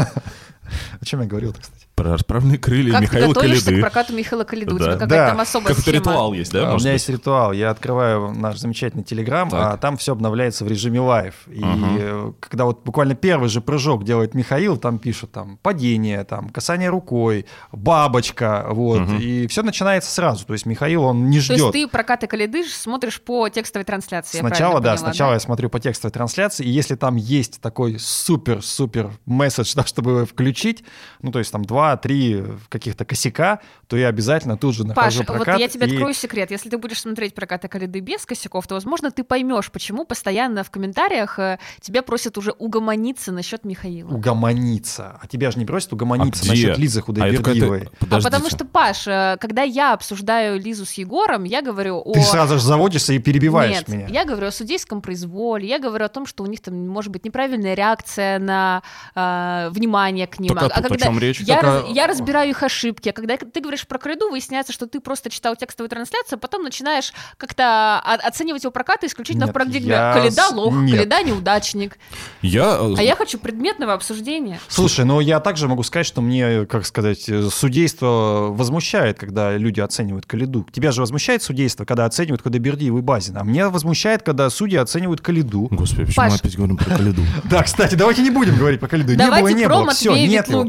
[1.01, 1.80] о чем я говорил-то, кстати?
[2.01, 3.81] Про расправленные крылья Как Михаила ты готовишься Коляды.
[3.81, 4.75] к прокату Михаила Коляды?
[4.75, 4.85] У Да.
[4.85, 5.29] тебя какая-то Да.
[5.31, 5.97] там особая Какой-то схема.
[5.99, 6.59] ритуал есть, да?
[6.61, 6.85] А, у меня быть?
[6.93, 7.53] есть ритуал.
[7.53, 11.35] Я открываю наш замечательный телеграм, а там все обновляется в режиме live.
[11.49, 16.49] И э, когда вот буквально первый же прыжок делает Михаил, там пишут там падение, там
[16.49, 19.01] касание рукой, бабочка, вот.
[19.01, 19.19] Мгм.
[19.19, 20.47] И все начинается сразу.
[20.47, 21.73] То есть Михаил, он не То есть ждет.
[21.73, 26.13] ты прокаты Калиды смотришь по текстовой трансляции, Сначала, да, поняла, сначала я смотрю по текстовой
[26.13, 30.85] трансляции, и если там есть такой супер-супер месседж, да, чтобы его включить,
[31.23, 35.55] ну, то есть там два-три каких-то косяка, то я обязательно тут же Паш, нахожу прокат.
[35.55, 36.51] вот я тебе и- открою секрет.
[36.51, 40.71] Если ты будешь смотреть прокаты Калиды без косяков, то, возможно, ты поймешь, почему постоянно в
[40.71, 44.09] комментариях э, тебя просят уже угомониться насчет Михаила.
[44.15, 45.19] угомониться.
[45.21, 46.69] А тебя же не просят угомониться А где?
[46.69, 47.81] насчет Лизы А это Худайбердиевой.
[47.99, 52.13] какая-то- А потому что, Паш, э, когда я обсуждаю Лизу с Егором, я говорю о...
[52.13, 54.07] Ты сразу же заводишься и перебиваешь Нет, меня.
[54.09, 57.25] я говорю о судейском произволе, я говорю о том, что у них там может быть
[57.25, 58.83] неправильная реакция на
[59.15, 60.55] э, внимание к ним.
[60.55, 61.41] Так а тут о чем речь?
[61.41, 63.09] Я, Так, раз- а- я разбираю их ошибки.
[63.09, 66.63] А когда ты говоришь про Калиду, выясняется, что ты просто читал текстовую трансляцию, а потом
[66.63, 70.97] начинаешь как-то оценивать его прокаты исключительно Нет, в парадигме я Калида с- лох, нет.
[70.97, 71.99] Калида неудачник.
[72.43, 72.79] Я...
[72.81, 74.61] э, А я хочу предметного обсуждения.
[74.69, 79.81] Слушай, ну я также могу сказать, что мне, как сказать, э, судейство возмущает, когда люди
[79.81, 80.67] оценивают Калиду.
[80.73, 83.41] Тебя же возмущает судейство, когда оценивают Худайбердиева и Базина.
[83.41, 85.69] А меня возмущает, когда судьи оценивают Калиду.
[85.71, 86.33] Господи, почему Паш.
[86.33, 87.23] мы опять говорим про Калиду?
[87.45, 89.13] Да, кстати, давайте не будем говорить про Калиду.
[89.13, 89.91] Не было, Давайте не про было.
[89.91, 90.65] Все, Матвея нет его.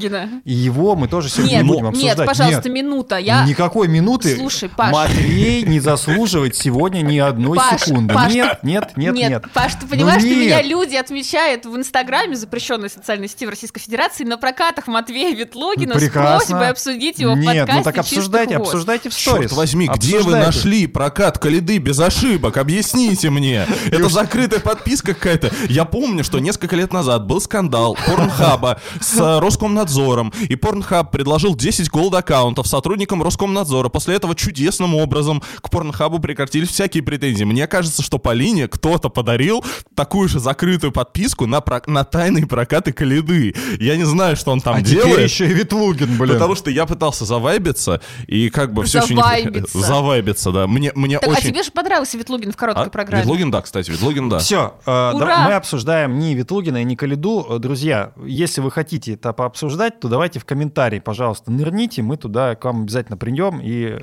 [0.45, 2.17] Его мы тоже сегодня Нет, не будем обсуждать.
[2.17, 2.73] нет, пожалуйста, Нет.
[2.83, 3.17] минута.
[3.17, 3.45] Я...
[3.45, 4.35] Никакой минуты.
[4.37, 4.91] Слушай, Паш.
[4.93, 8.13] Матвей не заслуживает сегодня ни одной Паш, секунды.
[8.13, 9.43] Паш, нет, нет, нет, нет.
[9.53, 10.37] Паш, ты Ну понимаешь, что нет.
[10.39, 15.95] меня люди отмечают в Инстаграме, запрещенной социальной сети в Российской Федерации, на прокатах Матвея Ветлугина
[15.95, 16.45] с Прекрасно.
[16.57, 19.41] просьбой обсудить его в Нет, подкасте ну так обсуждайте, обсуждайте в сторис.
[19.49, 20.45] Черт возьми, где вы Обсуждайте.
[20.45, 22.57] нашли прокат Калиды без ошибок?
[22.57, 23.65] Объясните мне.
[23.87, 25.51] Это закрытая подписка какая-то.
[25.67, 31.55] Я помню, что несколько лет назад был скандал Порнхаба с э, Роскомнадзором, и Порнхаб предложил
[31.55, 33.89] 10 голд-аккаунтов сотрудникам Роскомнадзора.
[33.89, 37.43] После этого чудесным образом к Порнхабу прекратились всякие претензии.
[37.43, 39.63] Мне кажется, что Полине кто-то подарил
[39.95, 43.53] такую же закрытую подписку на, про- на тайные прокаты Калиды.
[43.79, 45.11] Я не знаю, что он там А делает.
[45.11, 46.33] теперь еще и Ветлугин, блин.
[46.33, 49.21] Потому что я пытался завайбиться, и как бы все еще не...
[49.21, 49.77] Завайбиться.
[49.79, 50.65] Завайбиться, да.
[50.67, 51.49] Мне, мне Так, а очень...
[51.49, 52.89] тебе же понравился Ветлугин в короткой А?
[52.89, 53.23] программе.
[53.23, 54.39] Ветлугин, да, кстати, Ветлугин, да.
[54.39, 55.45] Все, э, Ура!
[55.45, 57.45] мы обсуждаем не Ветлугина и не Калиду.
[57.59, 62.63] Друзья, если вы хотите это пообсуждать, то давайте в комментарии, пожалуйста, нырните, мы туда к
[62.65, 63.59] вам обязательно придем.
[63.61, 63.99] И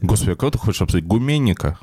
[0.00, 1.06] Господи, а кого ты хочешь обсудить?
[1.06, 1.78] Гуменника?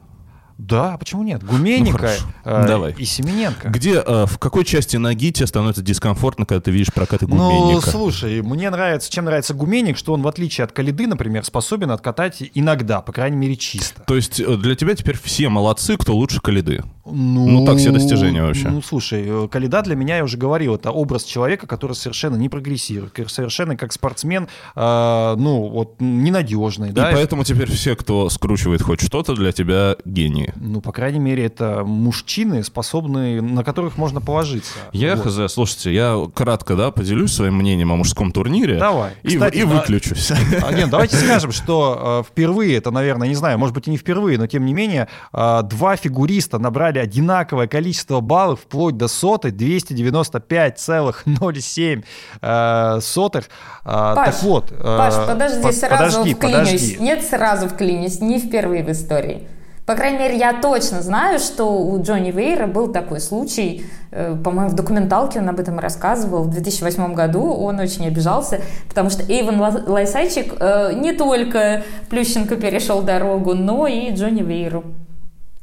[0.58, 1.42] да, почему нет?
[1.42, 2.26] Гуменника хорошо.
[2.44, 2.92] э, Давай.
[2.92, 3.70] и Семененко.
[3.70, 7.90] Где, э, в какой части ноги тебе становится дискомфортно, когда ты видишь прокаты Ну, Гуменника?
[7.90, 12.44] слушай, мне нравится, чем нравится Гуменник, что он, в отличие от Калиды, например, способен откатать
[12.54, 14.04] иногда, по крайней мере, чисто.
[14.06, 16.84] То есть э, для тебя теперь все молодцы, кто лучше Калиды?
[17.12, 18.70] Ну, Ну, так все достижения вообще.
[18.70, 22.50] Ну, слушай, э, Калида для меня, я уже говорил, это образ человека, который совершенно не
[22.50, 27.10] прогрессирует, совершенно как спортсмен, э, ну, вот, ненадежный, И да.
[27.12, 30.54] поэтому теперь все, кто скручивает хоть что-то, для тебя гении.
[30.56, 34.74] Ну, по крайней мере, это мужчины, способные, на которых можно положиться.
[34.92, 35.26] Я Вот.
[35.26, 38.78] хз, слушайте, я кратко, да, поделюсь своим мнением о мужском турнире.
[38.78, 39.14] Давай.
[39.24, 40.32] И, Кстати, и выключусь.
[40.32, 43.98] А, Нет, давайте скажем, что э, впервые, это, наверное, не знаю, может быть и не
[43.98, 49.52] впервые, но тем не менее, э, два фигуриста набрали одинаковое количество баллов вплоть до сотой,
[49.52, 52.04] 295,07
[52.42, 53.46] э, сотых.
[53.86, 54.72] Э, Паш, так вот.
[54.72, 56.56] э, Паш, подожди, по- сразу подожди, вклинюсь.
[56.58, 56.98] подожди.
[57.00, 59.48] Нет, сразу вклинюсь, не впервые в истории.
[59.86, 64.70] По крайней мере, я точно знаю, что у Джонни Вейра был такой случай, э, по-моему,
[64.70, 69.60] в документалке он об этом рассказывал, в 2008 году он очень обижался, потому что Эйвен
[69.60, 71.82] Ла- Лайсайчик э, не только
[72.12, 74.84] Плющенко перешел дорогу, но и Джонни Вейру.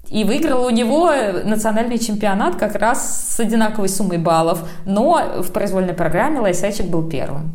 [0.09, 1.11] И выиграл у него
[1.45, 7.53] национальный чемпионат как раз с одинаковой суммой баллов, но в произвольной программе Лайсайчик был первым.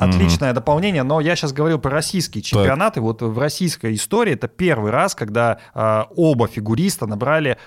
[0.00, 3.02] Отличное дополнение, но я сейчас говорил про российские чемпионаты.
[3.02, 7.58] Вот в российской истории это первый раз, когда э, оба фигуриста набрали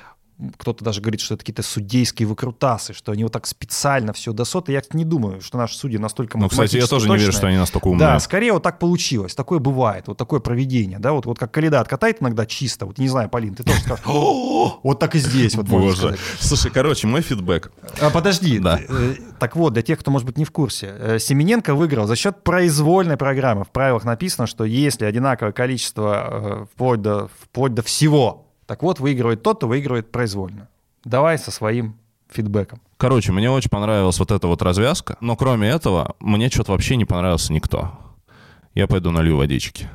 [0.57, 4.45] кто-то даже говорит, что это какие-то судейские выкрутасы, что они вот так специально все до
[4.45, 4.71] соты.
[4.71, 7.57] Я не думаю, что наши судьи настолько Ну, кстати, я тоже не верю, что они
[7.57, 7.99] настолько умные.
[8.07, 9.35] Да, скорее вот так получилось.
[9.35, 10.07] Такое бывает.
[10.07, 10.99] Вот такое проведение.
[10.99, 12.85] Да, вот, вот как Каледа откатает иногда чисто.
[12.85, 15.55] Вот не знаю, Полин, ты тоже скажешь, «О, вот так и здесь.
[15.55, 16.17] Вот Боже.
[16.39, 17.71] Слушай, короче, мой фидбэк.
[18.01, 18.59] А, подожди.
[18.59, 18.79] Да.
[18.87, 20.93] Э, Так вот, для тех, кто, может быть, не в курсе.
[20.97, 23.63] э, Семененко выиграл за счет произвольной программы.
[23.65, 28.99] В правилах написано, что если одинаковое количество э, вплоть до, вплоть до всего, так вот,
[28.99, 30.69] выигрывает тот, кто выигрывает произвольно.
[31.03, 31.95] Давай со своим
[32.29, 32.81] фидбэком.
[32.97, 37.05] Короче, мне очень понравилась вот эта вот развязка, но кроме этого, мне что-то вообще не
[37.05, 37.91] понравился никто.
[38.73, 39.89] Я пойду налью водички.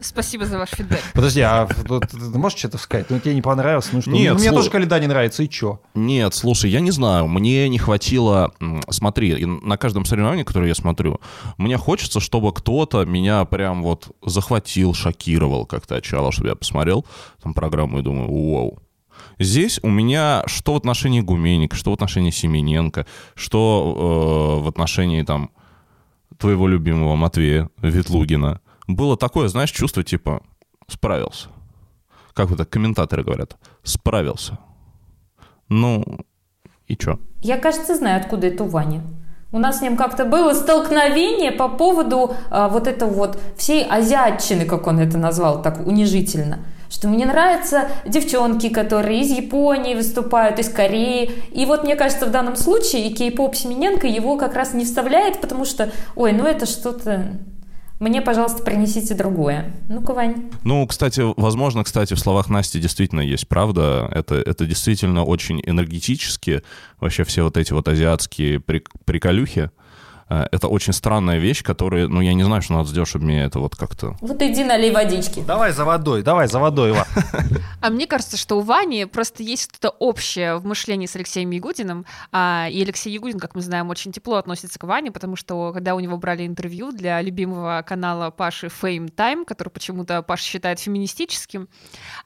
[0.00, 1.00] Спасибо за ваш фидбэк.
[1.12, 3.10] Подожди, а ты ты можешь что-то сказать?
[3.10, 3.88] Ну, тебе не понравилось?
[3.92, 4.10] Ну что?
[4.10, 5.80] Нет, ну, мне слу- тоже Каледа не нравится, и чё?
[5.94, 8.52] Нет, слушай, я не знаю, мне не хватило...
[8.90, 11.20] Смотри, на каждом соревновании, которое я смотрю,
[11.56, 17.04] мне хочется, чтобы кто-то меня прям вот захватил, шокировал как-то отчало, чтобы я посмотрел
[17.42, 18.78] там программу и думаю, вау.
[19.40, 25.22] Здесь у меня что в отношении Гуменника, что в отношении Семененко, что э, в отношении
[25.22, 25.50] там
[26.38, 28.60] твоего любимого Матвея Ветлугина.
[28.88, 30.42] Было такое, знаешь, чувство типа
[30.88, 31.48] справился.
[32.32, 34.58] Как вот так комментаторы говорят, справился.
[35.68, 36.04] Ну,
[36.86, 37.18] и чё?
[37.42, 39.02] Я, кажется, знаю, откуда это у Вани.
[39.52, 44.64] У нас с ним как-то было столкновение по поводу а, вот этого вот всей азиатчины,
[44.64, 46.60] как он это назвал, так унижительно.
[46.90, 51.30] Что мне нравятся девчонки, которые из Японии выступают, из Кореи.
[51.50, 55.66] И вот мне кажется, в данном случае кей-поп Семененко его как раз не вставляет, потому
[55.66, 57.38] что, ой, ну это что-то...
[58.00, 59.72] Мне, пожалуйста, принесите другое.
[59.88, 60.50] Ну-ка, Вань.
[60.62, 64.08] Ну, кстати, возможно, кстати, в словах Насти действительно есть правда.
[64.12, 66.62] Это, это действительно очень энергетически.
[67.00, 69.70] Вообще все вот эти вот азиатские прик- приколюхи.
[70.28, 73.44] Э, Это очень странная вещь, которая, ну, я не знаю, что надо сделать, чтобы мне
[73.44, 74.16] это вот как-то...
[74.20, 75.42] Вот иди налей водички.
[75.46, 77.06] Давай за водой, давай за водой, Иван.
[77.80, 82.04] А мне кажется, что у Вани просто есть что-то общее в мышлении с Алексеем Ягудиным.
[82.32, 85.94] А, и Алексей Ягудин, как мы знаем, очень тепло относится к Ване, потому что когда
[85.94, 91.68] у него брали интервью для любимого канала Паши Fame Time, который почему-то Паша считает феминистическим.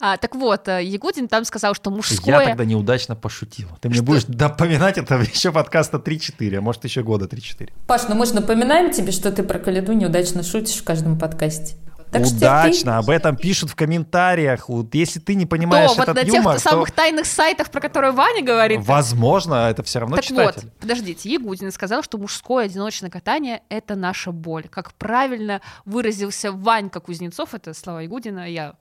[0.01, 2.41] А, так вот, э, Ягудин там сказал, что мужское...
[2.41, 3.69] Я тогда неудачно пошутил.
[3.81, 4.05] Ты мне Что?
[4.05, 7.73] будешь напоминать это еще подкаста 3-4, а может еще года 3-4.
[7.93, 11.77] Паш, ну мы же напоминаем тебе, что ты про Каледу неудачно шутишь в каждом подкасте.
[12.11, 14.71] Так что Удачно, об этом пишут в комментариях.
[14.71, 17.71] Вот если ты не понимаешь То, вот этот на тех юмор, то, самых тайных сайтах,
[17.71, 18.81] про которые Ваня говорит.
[18.81, 20.63] возможно, это все равно Так читатель.
[20.65, 24.69] вот, подождите, Ягудин сказал, что мужское одиночное катание— это наша боль.
[24.71, 28.73] Как правильно выразился Ванька Кузнецов, это слова Ягудина, я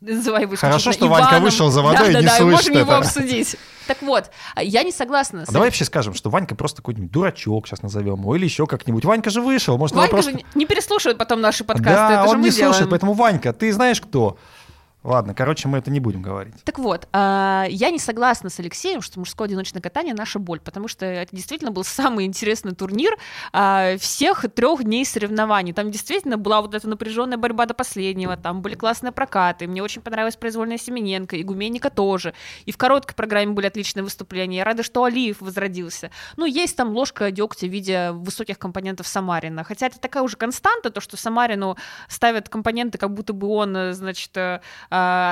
[0.00, 1.44] называю его Хорошо, что Ванька Иваном.
[1.44, 2.98] вышел за водой и да, не да, да, слышит можем его это.
[2.98, 3.56] обсудить.
[3.86, 4.30] Так вот,
[4.60, 8.20] я не согласна с А давай вообще скажем, что Ванька просто какой-нибудь дурачок, сейчас назовем
[8.20, 9.04] его, или еще как-нибудь.
[9.04, 10.32] Ванька же вышел, может, его Ванька просто...
[10.32, 12.72] же не- переслушивает потом наши подкасты, да, это же он мы не делаем.
[12.72, 14.38] слушает, поэтому, Ванька, ты знаешь кто?
[15.06, 16.54] Ладно, короче, мы это не будем говорить.
[16.64, 20.88] Так вот, а, я не согласна с Алексеем, что мужское одиночное катание наша боль, потому
[20.88, 23.16] что это действительно был самый интересный турнир
[23.52, 25.72] а, всех трех дней соревнований.
[25.72, 29.68] Там действительно была вот эта напряженная борьба до последнего, там были классные прокаты.
[29.68, 32.34] Мне очень понравилась произвольная Семененко, и Гуменника тоже.
[32.64, 34.56] И в короткой программе были отличные выступления.
[34.56, 36.10] Я рада, что Алиев возродился.
[36.36, 39.62] Ну, есть там ложка дегтя в виде высоких компонентов Самарина.
[39.62, 41.76] Хотя это такая уже константа, то, что Самарину
[42.08, 44.58] ставят компоненты, как будто бы он, э, значит, э,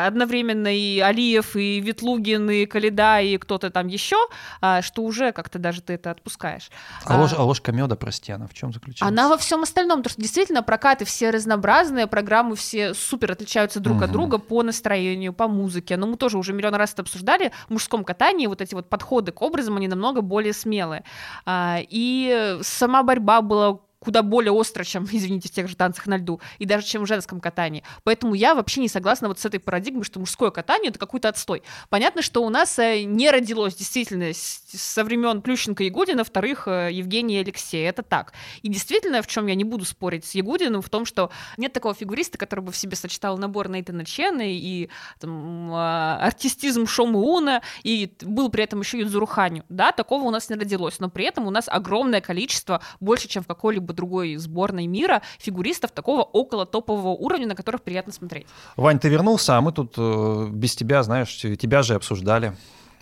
[0.06, 4.16] одновременно и Алиев, и Ветлугин, и Калида, и кто-то там еще,
[4.60, 6.70] а, что уже как-то даже ты это отпускаешь.
[7.04, 9.06] А, ложь, а ложка меда, прости, она в чем заключается?
[9.06, 13.98] Она во всем остальном, потому что действительно прокаты все разнообразные, программы все супер отличаются друг
[13.98, 14.04] угу.
[14.04, 15.96] от друга по настроению, по музыке.
[15.96, 17.52] Но мы тоже уже миллион раз это обсуждали.
[17.68, 21.04] В мужском катании вот эти вот подходы к образам, они намного более смелые.
[21.46, 26.16] А, и сама борьба была куда более остро, чем, извините, в тех же танцах на
[26.18, 27.82] льду, и даже чем в женском катании.
[28.04, 31.62] Поэтому я вообще не согласна вот с этой парадигмой, что мужское катание— это какой-то отстой.
[31.88, 36.90] Понятно, что у нас э, не родилось действительно со времен Плющенко и Ягудина вторых э,
[36.92, 37.88] Евгения и Алексея.
[37.88, 38.32] Это так.
[38.62, 41.94] И действительно, в чем я не буду спорить с Ягудиным, в том, что нет такого
[41.94, 44.88] фигуриста, который бы в себе сочетал набор Нейтана Чена и
[45.20, 49.64] там, а, артистизм Шома Уна, и был при этом еще Юдзуру Ханю.
[49.68, 53.42] Да, такого у нас не родилось, но при этом у нас огромное количество, больше, чем
[53.42, 58.46] в какой-либо другой сборной мира фигуристов такого около топового уровня, на которых приятно смотреть.
[58.76, 62.54] Вань, ты вернулся, а мы тут э, без тебя, знаешь, тебя же обсуждали.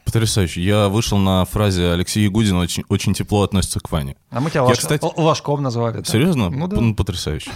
[0.04, 0.62] Потрясающе.
[0.62, 4.16] Я вышел на фразе Алексей Ягудин очень, очень тепло относится к Ване.
[4.30, 4.78] А мы тебя Я, лож...
[4.78, 5.04] кстати...
[5.16, 5.98] Ложком назвали.
[5.98, 6.04] Да?
[6.04, 6.50] Серьезно?
[6.50, 6.80] Ну, да.
[6.80, 7.50] ну потрясающе.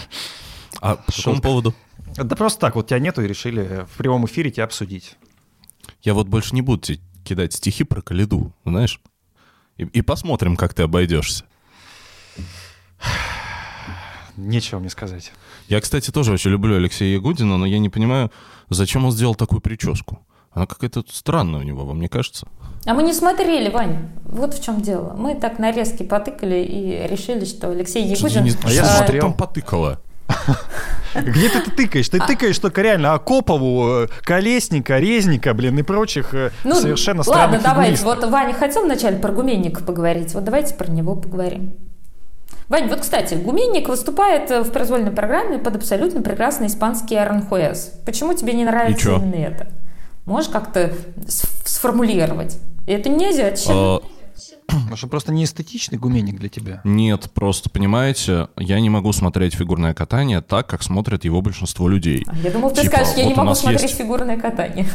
[0.80, 1.74] А по какому поводу?
[2.16, 5.16] Да просто так, вот тебя нету и решили в прямом эфире тебя обсудить.
[6.03, 9.01] Я вот больше не буду тебе кидать стихи про Калиду, знаешь?
[9.76, 11.45] И, и посмотрим, как ты обойдешься
[14.36, 15.32] нечего мне сказать.
[15.68, 18.30] Я, кстати, тоже очень люблю Алексея Ягудина, но я не понимаю,
[18.70, 20.20] зачем он сделал такую прическу.
[20.53, 22.49] Она какая-то странная у него, вам не кажется?
[22.86, 24.09] А мы не смотрели, Вань.
[24.24, 25.14] Вот в чем дело.
[25.18, 28.44] Мы так нарезки потыкали и решили, что Алексей Ягудин...
[28.44, 28.53] Не...
[28.62, 29.22] А я смотрел.
[29.22, 30.01] там потыкала.
[31.14, 32.09] Где ты, ты тыкаешь?
[32.09, 37.62] Ты тыкаешь только реально Акопову, э, Колесника, Резника, блин, и прочих э, ну, совершенно странных
[37.62, 38.05] Ладно, давайте.
[38.05, 40.32] Вот Ваня хотел вначале про Гуменника поговорить.
[40.34, 41.76] Вот давайте про него поговорим.
[42.69, 48.01] Вань, вот, кстати, Гуменник выступает в произвольной программе под абсолютно прекрасный испанский Аранхуэс.
[48.05, 49.69] Почему тебе не нравится именно это?
[50.25, 50.93] Можешь как-то
[51.64, 52.59] сформулировать?
[52.87, 53.53] Это нельзя.
[53.53, 54.01] Чем?
[54.67, 56.81] Потому что просто не эстетичный гуменник для тебя.
[56.85, 62.25] Нет, просто, понимаете, я не могу смотреть фигурное катание так, как смотрят его большинство людей.
[62.27, 63.97] А, я думал, ты типа, скажешь, я вот не могу смотреть есть...
[63.97, 64.87] фигурное катание.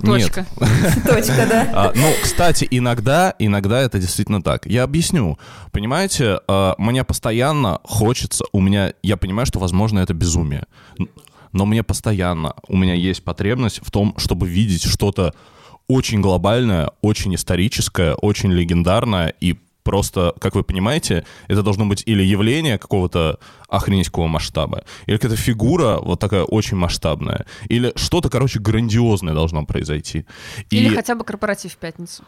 [0.00, 0.46] Точка.
[1.06, 1.70] Точка, да.
[1.72, 4.66] А, ну, кстати, иногда, иногда это действительно так.
[4.66, 5.38] Я объясню.
[5.70, 10.66] Понимаете, а, мне постоянно хочется, у меня, я понимаю, что, возможно, это безумие,
[11.52, 15.34] но мне постоянно, у меня есть потребность в том, чтобы видеть что-то
[15.88, 22.22] очень глобальное, очень историческое, очень легендарное и Просто, как вы понимаете, это должно быть или
[22.22, 29.34] явление какого-то охренетского масштаба, или какая-то фигура вот такая очень масштабная, или что-то, короче, грандиозное
[29.34, 30.24] должно произойти.
[30.70, 30.94] Или И...
[30.94, 32.22] хотя бы корпоратив в пятницу.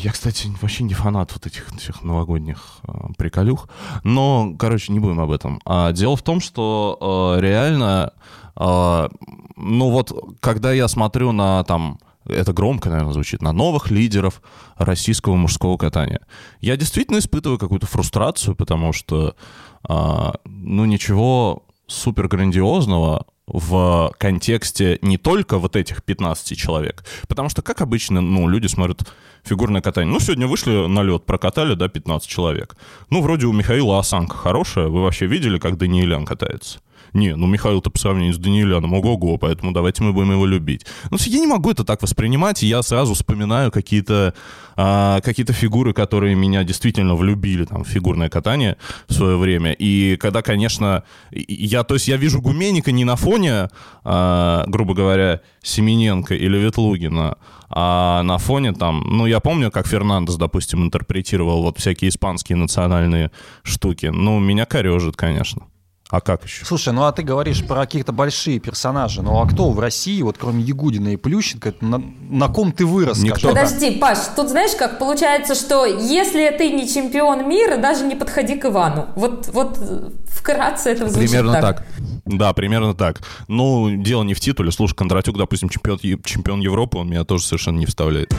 [0.00, 3.68] Я, кстати, вообще не фанат вот этих всех новогодних э, приколюх.
[4.04, 5.60] Но, короче, не будем об этом.
[5.64, 8.12] А дело в том, что э, реально,
[8.56, 9.08] э,
[9.56, 11.98] ну вот, когда я смотрю на там
[12.28, 14.42] это громко, наверное, звучит, на новых лидеров
[14.76, 16.20] российского мужского катания.
[16.60, 19.34] Я действительно испытываю какую-то фрустрацию, потому что,
[19.82, 27.04] а, ну, ничего супер грандиозного в контексте не только вот этих 15 человек.
[27.28, 29.02] Потому что, как обычно, ну, люди смотрят
[29.42, 30.12] фигурное катание.
[30.12, 32.76] Ну, сегодня вышли на лед, прокатали, да, 15 человек.
[33.10, 34.88] Ну, вроде у Михаила осанка хорошая.
[34.88, 36.80] Вы вообще видели, как Даниэлян катается?
[37.12, 40.86] Не, ну Михаил-то по сравнению с Даниэляном, ого-го, поэтому давайте мы будем его любить.
[41.10, 44.34] Ну, я не могу это так воспринимать, и я сразу вспоминаю какие-то
[44.80, 48.76] а, какие-то фигуры, которые меня действительно влюбили там, фигурное катание
[49.08, 49.72] в свое время.
[49.72, 51.02] И когда, конечно,
[51.32, 53.70] я, то есть я вижу Гуменника не на фоне,
[54.04, 57.38] а, грубо говоря, Семененко или Ветлугина,
[57.68, 63.32] а на фоне там, ну, я помню, как Фернандес, допустим, интерпретировал вот всякие испанские национальные
[63.64, 64.06] штуки.
[64.06, 65.66] Ну, меня корежит, конечно.
[66.10, 66.64] А как еще?
[66.64, 69.20] Слушай, ну а ты говоришь про каких-то большие персонажи.
[69.20, 73.18] Ну а кто в России, вот кроме Ягудина и Плющенко, на, на ком ты вырос?
[73.18, 73.48] Никто.
[73.48, 78.56] Подожди, Паш, тут знаешь, как получается, что если ты не чемпион мира, даже не подходи
[78.56, 79.08] к Ивану.
[79.16, 79.78] Вот, вот
[80.26, 81.62] вкратце это звучит Примерно так.
[81.62, 81.86] так.
[82.24, 83.20] Да, примерно так.
[83.46, 84.72] Ну, дело не в титуле.
[84.72, 88.34] Слушай, Кондратюк, допустим, чемпион, чемпион Европы, он меня тоже совершенно не вставляет.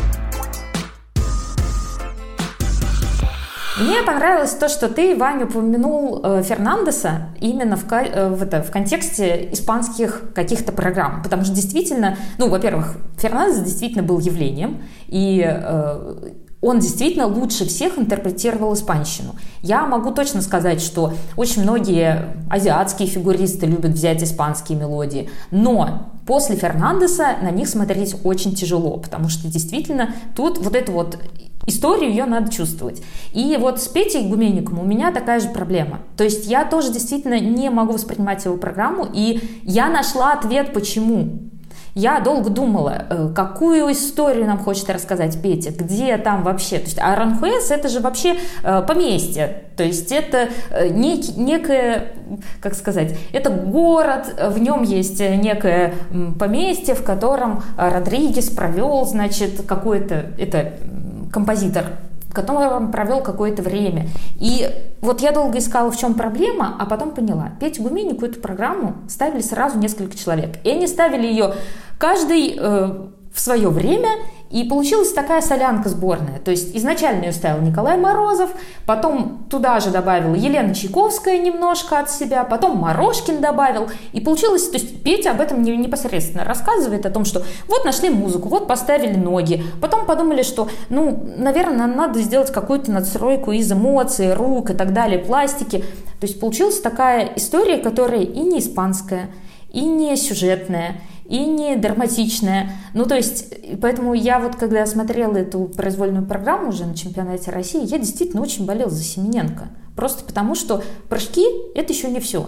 [3.80, 8.71] Мне понравилось то, что ты, Ваня, упомянул э, Фернандеса именно в, э, в, это, в
[8.71, 11.23] контексте испанских каких-то программ.
[11.23, 16.15] Потому что действительно, ну, во-первых, Фернандес действительно был явлением, и э,
[16.62, 19.36] он действительно лучше всех интерпретировал испанщину.
[19.62, 26.55] Я могу точно сказать, что очень многие азиатские фигуристы любят взять испанские мелодии, но после
[26.55, 31.18] Фернандеса на них смотреть очень тяжело, потому что действительно тут вот эту вот
[31.66, 33.01] историю ее надо чувствовать.
[33.34, 35.99] И вот с Петей Гуменником у меня такая же проблема.
[36.18, 41.39] То есть я тоже действительно не могу воспринимать его программу, и я нашла ответ, почему.
[41.96, 46.78] Я долго думала, э, какую историю нам хочет рассказать Петя, где там вообще.
[46.78, 49.64] То есть Аранхуэс это же вообще э, поместье.
[49.76, 52.14] То есть это э, нек, некое,
[52.62, 55.94] как сказать, это город, в нем есть некое
[56.38, 60.74] поместье, в котором Родригес провел, значит, какое-то, это
[61.32, 61.86] композитор
[62.42, 64.08] которым провел какое-то время.
[64.40, 64.70] И
[65.02, 67.52] вот я долго искала, в чем проблема, а потом поняла.
[67.60, 70.58] Петю Гуменнику эту программу ставили сразу несколько человек.
[70.64, 71.54] И они ставили ее
[71.98, 74.10] каждый э, в свое время,
[74.50, 76.39] и получилась такая солянка сборная.
[76.39, 78.50] То есть изначально ее ставил Николай Морозов,
[78.86, 83.89] потом туда же добавил Елена Чайковская немножко от себя, потом Морошкин добавил.
[84.12, 88.50] И получилось, то есть Петя об этом непосредственно рассказывает, о том, что вот нашли музыку,
[88.50, 89.64] вот поставили ноги.
[89.82, 95.20] Потом подумали, что, ну, наверное, надо сделать какую-то надстройку из эмоций, рук и так далее,
[95.20, 95.84] пластики.
[96.20, 99.30] То есть получилась такая история, которая и не испанская,
[99.72, 102.71] и не сюжетная, и не драматичная.
[102.93, 107.86] Ну, то есть, поэтому я вот, когда смотрела эту произвольную программу уже на чемпионате России,
[107.86, 109.69] я действительно очень болел за Семененко.
[109.95, 112.47] Просто потому, что прыжки— это еще не все.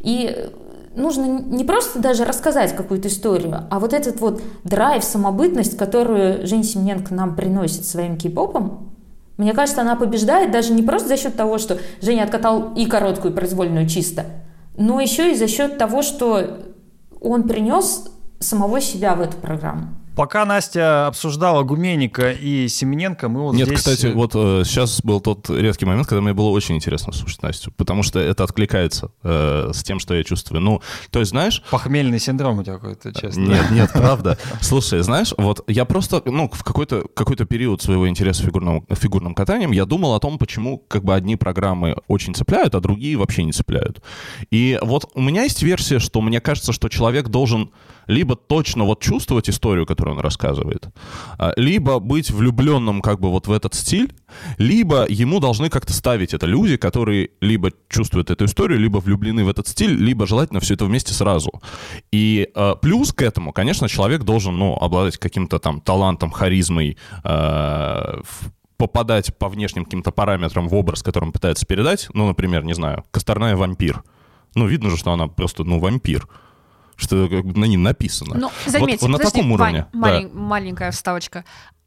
[0.00, 0.48] И
[0.94, 6.64] нужно не просто даже рассказать какую-то историю, а вот этот вот драйв, самобытность, которую Женя
[6.64, 8.94] Семененко нам приносит своим кей-попом,
[9.36, 13.32] мне кажется, она побеждает даже не просто за счет того, что Женя откатал и короткую,
[13.32, 14.24] и произвольную чисто,
[14.76, 16.58] но еще и за счет того, что
[17.20, 18.08] он принес
[18.42, 19.88] самого себя в эту программу.
[20.14, 23.78] Пока Настя обсуждала Гуменника и Семененко, мы вот Нет, здесь...
[23.78, 27.72] кстати, вот э, сейчас был тот редкий момент, когда мне было очень интересно слушать Настю,
[27.72, 30.60] потому что это откликается э, с тем, что я чувствую.
[30.60, 31.62] Ну, то есть, знаешь...
[31.70, 33.40] Похмельный синдром у тебя какой-то, честно.
[33.40, 34.36] Нет, нет, правда.
[34.60, 39.72] Слушай, знаешь, вот я просто, ну, в какой-то какой период своего интереса фигурным, фигурным катанием
[39.72, 43.52] я думал о том, почему как бы одни программы очень цепляют, а другие вообще не
[43.52, 44.02] цепляют.
[44.50, 47.70] И вот у меня есть версия, что мне кажется, что человек должен
[48.06, 50.88] либо точно вот чувствовать историю, которую он рассказывает,
[51.38, 54.12] а, либо быть влюбленным как бы вот в этот стиль,
[54.58, 59.48] либо ему должны как-то ставить это люди, которые либо чувствуют эту историю, либо влюблены в
[59.48, 61.50] этот стиль, либо желательно все это вместе сразу.
[62.10, 68.22] И э, плюс к этому, конечно, человек должен, ну, обладать каким-то там талантом, харизмой, э,
[68.76, 72.08] попадать по внешним каким-то параметрам в образ, который он пытается передать.
[72.14, 74.02] Ну, например, не знаю, Косторная вампир.
[74.54, 76.26] Ну, видно же, что она просто, ну, вампир
[76.96, 78.34] что как бы на ней написано.
[78.38, 79.86] Ну, заметьте, вот, вот на таком уровне.
[79.92, 80.28] Вань, да.
[80.32, 81.44] маленькая вставочка.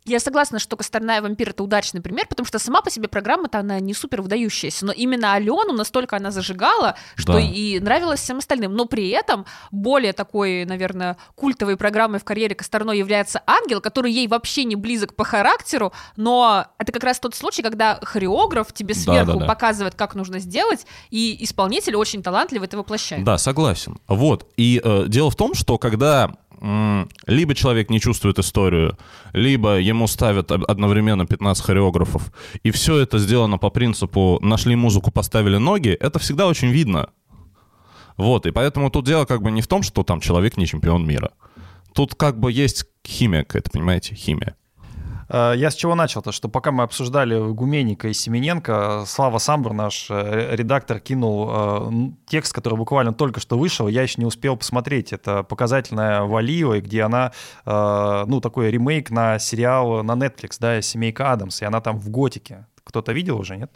[0.08, 3.80] Я согласна, что «Косторная вампир»— это удачный пример, потому что сама по себе программа-то она
[3.80, 7.40] не супер выдающаяся, но именно Алену настолько она зажигала, что да.
[7.40, 8.76] и нравилась всем остальным.
[8.76, 14.28] Но при этом более такой, наверное, культовой программой в карьере Косторной является «Ангел», который ей
[14.28, 19.26] вообще не близок по характеру, но это как раз тот случай, когда хореограф тебе сверху
[19.26, 19.46] да, да, да.
[19.48, 23.24] показывает, как нужно сделать, и исполнитель очень талантливо это воплощает.
[23.24, 24.00] Да, согласен.
[24.08, 24.48] Вот.
[24.56, 26.30] И э, дело в том, что когда
[27.28, 28.98] либо человек не чувствует историю,
[29.34, 32.32] либо ему ставят одновременно 15 хореографов,
[32.64, 37.10] и все это сделано по принципу «нашли музыку, поставили ноги», это всегда очень видно.
[38.18, 41.06] Вот, и поэтому тут дело как бы не в том, что там человек не чемпион
[41.06, 41.32] мира.
[41.94, 44.56] Тут как бы есть химия какая-то, понимаете, химия.
[45.30, 50.08] Э, я с чего начал-то, что пока мы обсуждали Гуменника и Семененко, Слава Самбур, наш
[50.10, 51.92] э, редактор, кинул э,
[52.28, 55.14] текст, который буквально только что вышел, я еще не успел посмотреть.
[55.14, 57.32] Это показательная Валиева, где она,
[57.66, 62.66] ну, такой ремейк на сериал на Netflix, да, «Семейка Адамс», и она там в готике.
[62.84, 63.72] Кто-то видел уже, нет?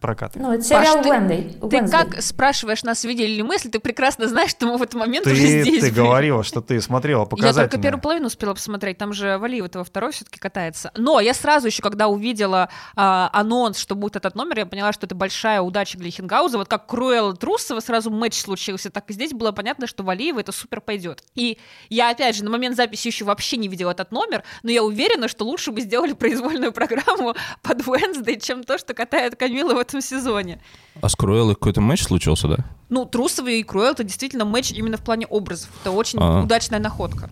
[0.00, 0.32] Прокат.
[0.34, 1.58] Ну, это сериал Паш, Уэнди.
[1.60, 4.82] Ты, ты как спрашиваешь нас, видели ли мы, если ты прекрасно знаешь, что мы в
[4.82, 5.80] этот момент ты, уже здесь.
[5.80, 7.62] Ты говорила, что ты смотрела показательно.
[7.62, 10.90] Я только первую половину успела посмотреть, там же Валиев этого второй все-таки катается.
[10.96, 15.06] Но я сразу еще, когда увидела а, анонс, что будет этот номер, я поняла, что
[15.06, 16.58] это большая удача для Хингауза.
[16.58, 20.52] Вот как Круэлла Трусова сразу матч случился, так и здесь было понятно, что Валиева это
[20.52, 21.22] супер пойдет.
[21.34, 24.82] И я, опять же, на момент записи еще вообще не видела этот номер, но я
[24.82, 29.78] уверена, что лучше бы сделали произвольную программу под Уэнсдей, чем то, что катает Камила в
[29.90, 30.60] этом сезоне.
[31.00, 32.56] А с Круэллой какой-то матч случился, да?
[32.88, 35.70] Ну, Трусовый и Круэлл— это действительно матч именно в плане образов.
[35.82, 36.42] Это очень а.
[36.42, 37.30] удачная находка.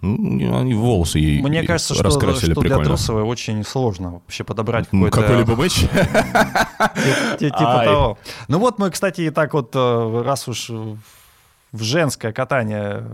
[0.00, 2.84] Ну, они волосы ей Мне кажется, что, раскрасили что прикольно.
[2.84, 5.20] для Трусовой очень сложно вообще подобрать какой-то...
[5.20, 5.74] Какой-либо матч?
[7.38, 8.18] Типа того.
[8.48, 13.04] Ну вот мы, кстати, и так вот, э, раз уж в женское катание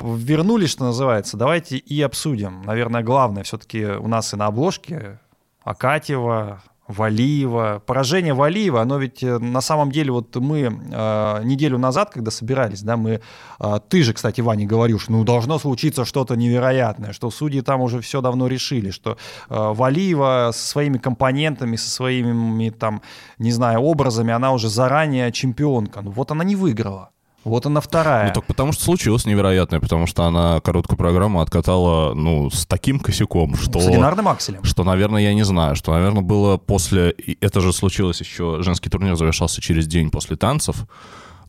[0.00, 2.62] вернулись, что называется, давайте и обсудим.
[2.62, 5.18] Наверное, главное все-таки у нас и на обложке
[5.62, 7.82] Акатьева, Валиева.
[7.86, 12.82] Поражение Валиева, оно ведь э, на самом деле, вот мы э, неделю назад, когда собирались,
[12.82, 13.20] да, мы,
[13.58, 17.80] э, ты же, кстати, Ваня, говорил, что ну должно случиться что-то невероятное, что судьи там
[17.80, 19.16] уже все давно решили, что э,
[19.48, 23.00] Валиева со своими компонентами, со своими там,
[23.38, 26.02] не знаю, образами, она уже заранее чемпионка.
[26.02, 27.13] Ну вот она не выиграла.
[27.44, 28.28] Вот она вторая.
[28.28, 32.98] Ну, так потому что случилось невероятное, потому что она короткую программу откатала, ну, с таким
[32.98, 33.80] косяком, что...
[33.80, 34.64] С Ленардом Акселем.
[34.64, 37.14] Что, наверное, я не знаю, что, наверное, было после...
[37.40, 38.62] Это же случилось еще...
[38.62, 40.86] Женский турнир завершался через день после танцев.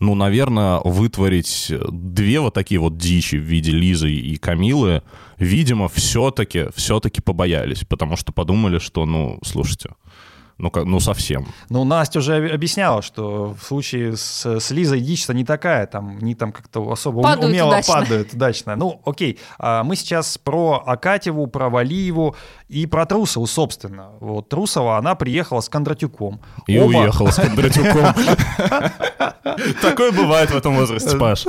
[0.01, 5.03] Ну, наверное, вытворить две вот такие вот дичи в виде Лизы и Камилы,
[5.37, 9.91] видимо, все-таки, все-таки побоялись, потому что подумали, что, ну, слушайте,
[10.57, 11.45] ну, как, ну совсем.
[11.69, 16.33] Ну, Настя уже объясняла, что в случае с, с Лизой дичь-то не такая, там, не
[16.33, 17.93] там как-то особо падают умело удачно.
[17.93, 18.75] падают удачно.
[18.77, 22.37] Ну, окей, а мы сейчас про Акатьеву, про Валиеву
[22.69, 24.11] и про Трусову, собственно.
[24.21, 26.39] Вот Трусова, она приехала с Кондратюком.
[26.67, 28.13] И Оба- уехала с Кондратюком.
[29.81, 31.45] Такое бывает в этом возрасте, Паш.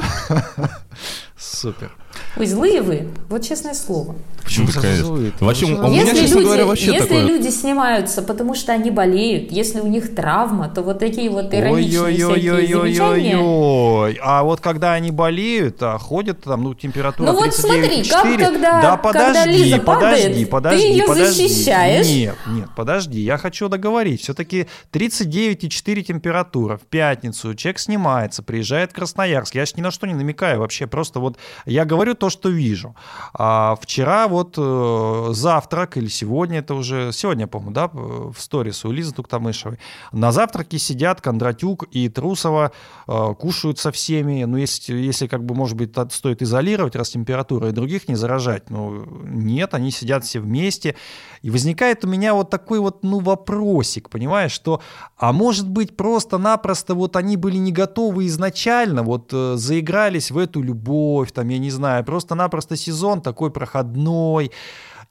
[1.37, 1.95] Супер.
[2.39, 4.15] Ой, злые вы, вот честное слово.
[4.45, 5.33] Почему Ну, злые?
[5.41, 7.23] Вообще, Ну, у меня, если честно люди, говоря, вообще если такое...
[7.25, 12.15] люди снимаются, потому что они болеют, если у них травма, то вот такие вот ироничные
[12.15, 13.37] всякие замечания.
[13.39, 14.19] Ой-ой-ой-ой-ой.
[14.23, 18.09] А вот когда они болеют, а ходят там, ну, температура Ну вот смотри, 39,4.
[18.11, 18.23] как
[18.53, 21.49] когда- да, когда подожди, Лиза падает, подожди, ты подожди, её подожди.
[21.49, 22.07] защищаешь?
[22.07, 24.21] Нет, нет, подожди, я хочу договорить.
[24.23, 29.55] Все-таки 39,4 температура в пятницу, человек снимается, приезжает в Красноярск.
[29.57, 32.95] Я ж ни на что не намекаю вообще, просто вот я говорю то, что вижу.
[33.35, 38.91] А вчера вот э, завтрак, или сегодня это уже, сегодня, по-моему, да, в сторис у
[38.91, 39.79] Лизы Туктамышевой,
[40.13, 42.73] на завтраке сидят Кондратюк и Трусова,
[43.07, 47.69] э, кушают со всеми, ну, если, если как бы, может быть, стоит изолировать, раз температура,
[47.69, 50.97] и других не заражать, ну, нет, они сидят все вместе,
[51.43, 54.81] и возникает у меня вот такой вот, ну, вопросик, понимаешь, что,
[55.17, 60.63] а может быть, просто-напросто вот они были не готовы изначально, вот э, заигрались в эту
[60.63, 64.51] любовь, там, я не знаю, просто-напросто сезон такой проходной,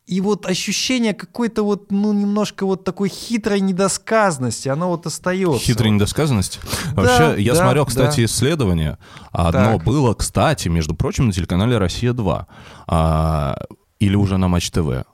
[0.08, 5.64] и вот ощущение какой-то вот, ну, немножко вот такой хитрой недосказанности, оно вот остается.
[5.66, 6.60] Хитрая недосказанность.
[6.96, 8.26] Да, Вообще, я да, смотрел, кстати, да.
[8.26, 8.98] исследование.
[9.32, 9.84] Одно Так.
[9.84, 12.46] было, кстати, между прочим, на телеканале «Россия-2».
[12.88, 13.58] А,
[14.00, 15.06] или уже на Матч ТВ.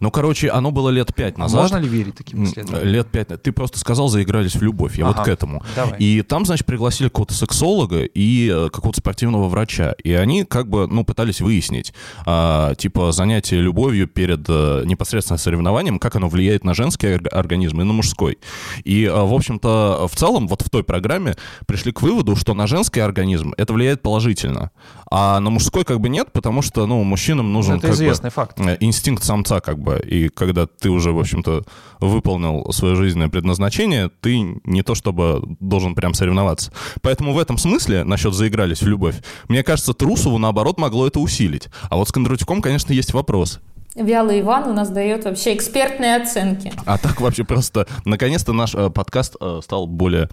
[0.00, 1.60] Ну, короче, оно было лет пять А назад.
[1.62, 2.86] можно ли верить таким исследованиям?
[2.88, 3.28] Лет пять.
[3.42, 4.98] Ты просто сказал, заигрались в любовь.
[4.98, 5.62] Я вот Ага, к этому.
[5.76, 5.98] давай.
[5.98, 9.94] И там, значит, пригласили какого-то сексолога и э, какого-то спортивного врача.
[10.02, 11.92] И они как бы, ну, пытались выяснить,
[12.26, 17.80] а, типа, занятие любовью перед э, непосредственно соревнованием, как оно влияет на женский орг- организм
[17.80, 18.38] и на мужской.
[18.84, 21.34] И, э, в общем-то, в целом, вот в той программе
[21.66, 24.70] пришли к выводу, что на женский организм это влияет положительно,
[25.10, 28.30] а на мужской как бы нет, потому что, ну, мужчинам нужен Это как бы, известный
[28.30, 28.58] факт.
[28.80, 30.00] инстинкт самца как бы.
[30.00, 31.62] И когда ты уже, в общем-то,
[32.00, 36.72] выполнил свое жизненное предназначение, ты не то чтобы должен прям соревноваться.
[37.02, 39.16] Поэтому в этом смысле, насчет заигрались в любовь,
[39.48, 41.68] мне кажется, Трусову, наоборот, могло это усилить.
[41.88, 43.60] А вот с Кондратюком, конечно, есть вопрос.
[43.94, 46.72] Вялый Иван у нас дает вообще экспертные оценки.
[46.86, 50.28] А так вообще просто, наконец-то наш э, подкаст э, стал более...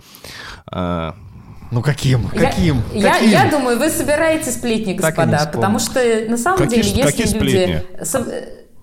[0.71, 1.11] э,
[1.71, 2.29] Ну каким?
[2.33, 2.81] Я- Каким?
[2.93, 3.29] Я, Каким?
[3.29, 7.83] я думаю, вы собираете сплетни, господа, потому что на самом Какие деле, если какие люди,
[8.03, 8.25] со-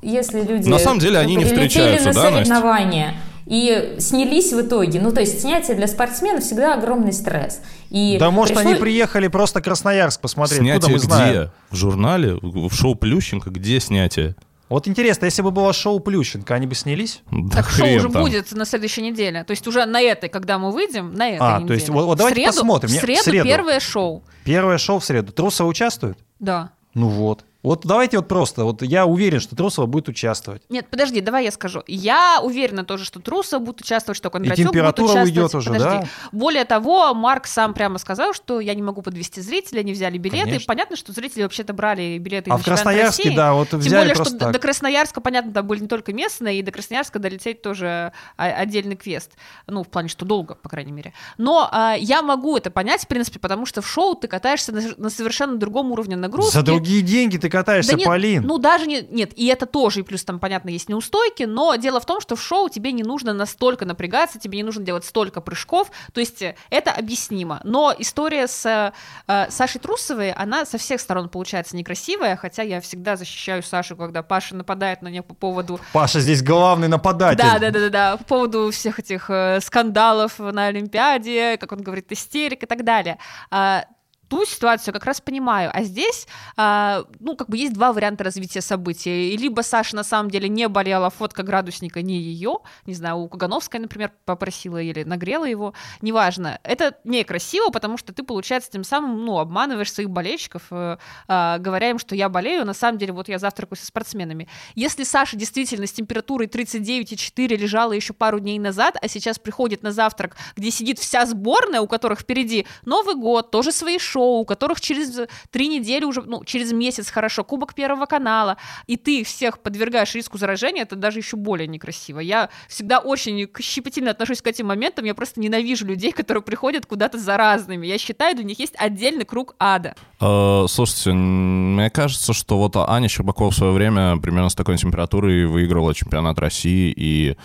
[0.05, 2.45] если люди На самом деле они не встречаются, на да, Настя?
[2.47, 3.15] соревнования
[3.47, 7.61] и снялись в итоге, ну то есть снятие для спортсмена всегда огромный стресс.
[7.91, 11.31] И Да может пришло- они приехали просто Красноярск посмотреть, снятие мы знаем.
[11.35, 11.51] где?
[11.71, 12.39] В журнале?
[12.43, 13.51] В шоу Плющенко?
[13.51, 14.35] Где снятие?
[14.71, 17.21] Вот интересно, если бы было шоу Плющенко, они бы снялись?
[17.31, 18.23] Да Так шоу уже там.
[18.23, 19.45] будет на следующей неделе.
[19.45, 21.69] То есть уже на этой, когда мы выйдем, на этой А, неделе.
[21.69, 22.89] то есть вот- вот давайте в среду, посмотрим.
[22.89, 23.45] В Не, в среду, среду.
[23.47, 24.25] первое шоу.
[24.45, 25.33] Первое шоу в среду.
[25.33, 26.17] Трусова участвует?
[26.41, 26.71] Да.
[26.95, 27.45] Ну вот.
[27.65, 30.61] Вот давайте вот просто, вот я уверен, что Трусова будет участвовать.
[30.69, 31.83] Нет, подожди, давай я скажу.
[31.87, 35.25] Я уверена тоже, что Трусов будет участвовать, что Кондратюк будет участвовать.
[35.25, 36.01] уйдет уже, подожди.
[36.03, 36.09] да?
[36.31, 40.45] Более того, Марк сам прямо сказал, что я не могу подвести зрителей, они взяли билеты.
[40.45, 40.67] Конечно.
[40.67, 43.37] Понятно, что зрители вообще-то брали билеты А в Красноярске, России.
[43.37, 44.53] да, вот Тем взяли более, просто что так.
[44.53, 48.97] до Красноярска, понятно, там были не только местные, и до Красноярска долететь тоже а, отдельный
[48.97, 49.31] квест.
[49.67, 51.15] Ну, в плане, что долго, по крайней мере.
[51.39, 54.83] Но а, я могу это понять, в принципе, потому что в шоу ты катаешься на,
[54.99, 56.53] на совершенно другом уровне нагрузки.
[56.53, 58.43] За другие деньги ты катаешься, Да нет, Полин.
[58.47, 59.03] Ну, даже не...
[59.03, 62.37] Нет, и это тоже, и плюс там, понятно, есть неустойки, но дело в том, что
[62.37, 66.43] в шоу тебе не нужно настолько напрягаться, тебе не нужно делать столько прыжков, то есть
[66.43, 67.61] э, это объяснимо.
[67.65, 68.93] Но история с э,
[69.27, 74.23] э, Сашей Трусовой, она со всех сторон получается некрасивая, хотя я всегда защищаю Сашу, когда
[74.23, 77.39] Паша нападает на нее по поводу Паша здесь главный нападатель.
[77.39, 78.17] да, да, да, да, да.
[78.17, 83.19] По поводу всех этих э, скандалов на Олимпиаде, как он говорит, истерик и так далее.
[83.51, 83.85] А,
[84.29, 85.71] ту ситуацию как раз понимаю.
[85.73, 89.33] А здесь, а, ну, как бы есть два варианта развития событий.
[89.33, 93.29] И либо Саша на самом деле не болела, фотка градусника не ее, не знаю, у
[93.29, 96.59] Кагановской, например, попросила или нагрела его, неважно.
[96.63, 100.97] Это некрасиво, потому что ты, получается, тем самым, ну, обманываешь своих болельщиков, э,
[101.29, 104.49] э, говоря им, что я болею, на самом деле вот я завтракаю со спортсменами.
[104.75, 109.93] Если Саша действительно с температурой 39,4 лежала еще пару дней назад, а сейчас приходит на
[109.93, 115.21] завтрак, где сидит вся сборная, у которых впереди Новый год, тоже свои у которых через
[115.51, 118.57] три недели уже, ну, через месяц хорошо, Кубок Первого канала,
[118.87, 122.21] и ты всех подвергаешь риску заражения, это даже еще более некрасиво.
[122.21, 127.19] Я всегда очень щепетильно отношусь к этим моментам, я просто ненавижу людей, которые приходят куда-то
[127.19, 127.87] заразными.
[127.87, 129.95] Я считаю, для них есть отдельный круг ада.
[130.21, 135.47] Э, слушайте, мне кажется, что вот Аня Щербакова в свое время примерно с такой температурой
[135.47, 137.37] выиграла чемпионат России, и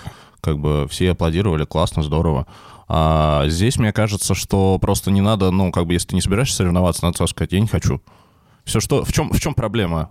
[0.42, 2.48] как бы все аплодировали, классно, здорово.
[2.92, 6.56] А здесь мне кажется, что просто не надо, ну, как бы, если ты не собираешься
[6.58, 8.02] соревноваться, надо сказать, я не хочу.
[8.66, 10.10] Все, что, в чем, в чем проблема?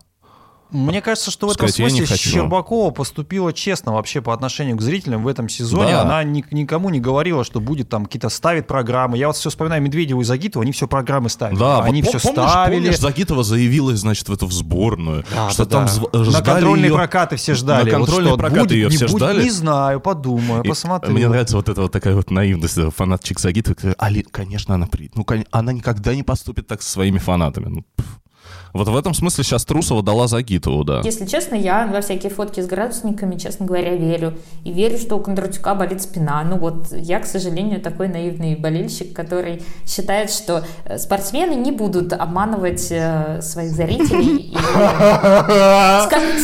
[0.70, 2.16] Мне кажется, что в этом Сказать, смысле.
[2.16, 5.92] Щербакова поступила честно вообще по отношению к зрителям в этом сезоне.
[5.92, 6.02] Да.
[6.02, 9.16] Она ни- никому не говорила, что будет там какие-то ставит программы.
[9.16, 11.58] Я вот все вспоминаю Медведеву и Загитову, они все программы ставили.
[11.58, 12.80] Да, они вот все пом- помнишь, ставили.
[12.80, 15.92] помнишь, Загитова заявилась, значит, в эту в сборную, Да, что да, там да.
[15.92, 17.84] зв- на ждали контрольные её- прокаты все ждали.
[17.90, 19.42] На контрольные вот что, прокаты будет, ее не все будет, ждали?
[19.44, 21.12] Не знаю, подумаю, И посмотрю.
[21.12, 23.94] Мне нравится вот эта вот такая вот наивность э, фанатчик Загитова.
[23.98, 25.10] Али, конечно, она при...
[25.14, 27.66] Ну, кон- она никогда не поступит так со своими фанатами.
[27.68, 28.06] Ну, пф.
[28.72, 31.00] Вот в этом смысле сейчас Трусова дала Загитову, да.
[31.04, 34.34] Если честно, я во всякие фотки с градусниками, честно говоря, верю.
[34.64, 36.42] И верю, что у Кондратюка болит спина.
[36.44, 42.12] Ну вот, я, к сожалению, такой наивный болельщик, который считает, что э, спортсмены не будут
[42.12, 44.56] обманывать э, своих зрителей.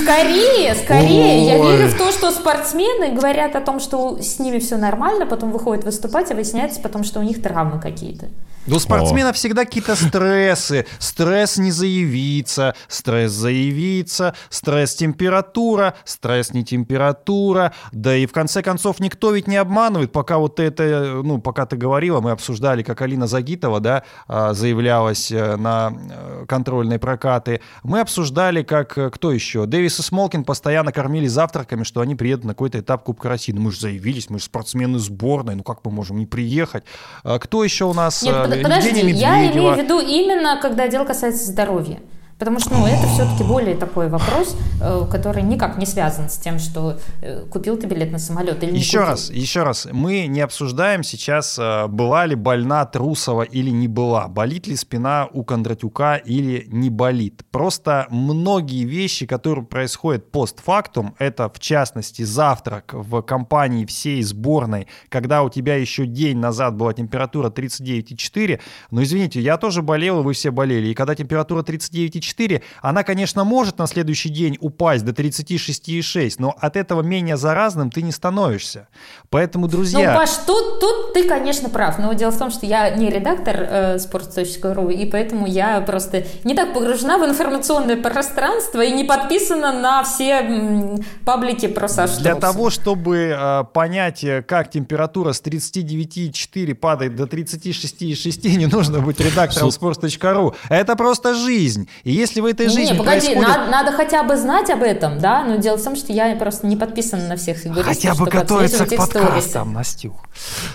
[0.03, 4.77] Скорее, скорее, я верю в то, что спортсмены говорят о том, что с ними все
[4.77, 8.27] нормально, потом выходят выступать, а выясняется потом, что у них травмы какие-то.
[8.67, 10.87] Да у спортсменов всегда какие-то стрессы.
[10.99, 17.75] Стресс не заявиться, стресс заявиться, стресс температура, стресс не температура.
[17.93, 20.13] Да и в конце концов никто ведь не обманывает.
[20.13, 25.31] Пока вот это, ну, пока ты говорила, мы обсуждали, как Алина Загитова, да, а, заявлялась
[25.31, 27.61] э, на э, контрольные прокаты.
[27.83, 29.67] Мы обсуждали, как, э, кто еще?
[29.67, 33.53] Дэвис и Смолкин постоянно кормили завтраками, что они приедут на какой-то этап Кубка России.
[33.53, 36.85] Ну, мы же заявились, мы же спортсмены сборной, ну как мы можем не приехать?
[37.25, 38.23] А Кто еще у нас?
[38.23, 42.01] Нет, под- подожди, я имею в виду именно, когда дело касается здоровья.
[42.39, 46.59] Потому что, ну, это все-таки более такой вопрос, э, который никак не связан с тем,
[46.59, 49.11] что э, купил ты билет на самолет или не Еще купил.
[49.11, 54.27] раз, еще раз, мы не обсуждаем сейчас, э, была ли больна Трусова или не была,
[54.27, 57.45] болит ли спина у Кондратюка или не болит.
[57.53, 65.45] Просто многие вещи, которые происходят постфактум, это в частности завтрак в компании всей сборной, когда
[65.45, 68.61] у тебя еще день назад была температура 39,4,
[68.91, 72.24] но извините, я тоже болел, и вы все болели, и когда температура 39,4,
[72.81, 78.03] она, конечно, может на следующий день упасть до 36,6, но от этого менее заразным ты
[78.03, 78.89] не становишься.
[79.31, 80.13] Поэтому, друзья...
[80.13, 81.99] Ну, Паш, тут, тут ты, конечно, прав.
[81.99, 86.55] Но дело в том, что я не редактор э, sports.ru, и поэтому я просто не
[86.55, 92.35] так погружена в информационное пространство и не подписана на все м, паблики про Сашу Для
[92.35, 99.21] того, чтобы э, понять, э, как температура с 39,4 падает до 36,6, не нужно быть
[99.21, 100.55] редактором sports.ru.
[100.69, 101.89] Это просто жизнь.
[102.05, 103.43] И если в этой жизни Не, погоди, происходит...
[103.49, 106.67] надо, надо хотя бы знать об этом, да, но дело в том, что я просто
[106.67, 110.15] не подписана на всех фигуристов, Хотя бы готовиться к подкастам, Настю.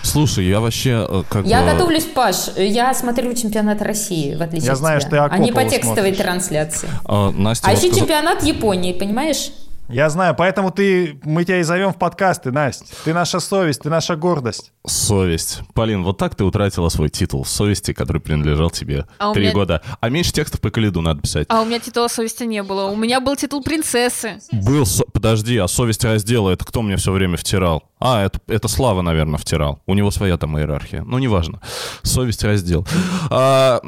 [0.02, 1.72] Слушай, я вообще э, как Я бы...
[1.72, 5.38] готовлюсь, Паш, я смотрю чемпионат России, в отличие Я от знаю, тебя, что ты а
[5.38, 6.16] не по текстовой смотришь.
[6.18, 6.88] трансляции.
[7.08, 9.50] э, Настя А еще сказа- чемпионат Японии, понимаешь?
[9.92, 12.84] Я знаю, поэтому ты, мы тебя и зовем в подкасты, Настя.
[13.04, 14.72] Ты наша совесть, ты наша гордость.
[14.86, 15.60] Совесть.
[15.74, 19.82] Полин, вот так ты утратила свой титул совести, который принадлежал тебе А три меня- года.
[20.00, 21.46] А меньше текстов по Калиду надо писать.
[21.50, 22.84] А у меня титула совести не было.
[22.86, 24.38] У меня был титул принцессы.
[24.52, 27.82] Был, со- подожди, а совесть раздела, это кто мне все время втирал?
[27.98, 29.82] А, это, это Слава, наверное, втирал.
[29.86, 31.02] У него своя там иерархия.
[31.02, 31.60] Ну, неважно.
[32.02, 32.86] Совесть раздел.
[33.28, 33.80] А,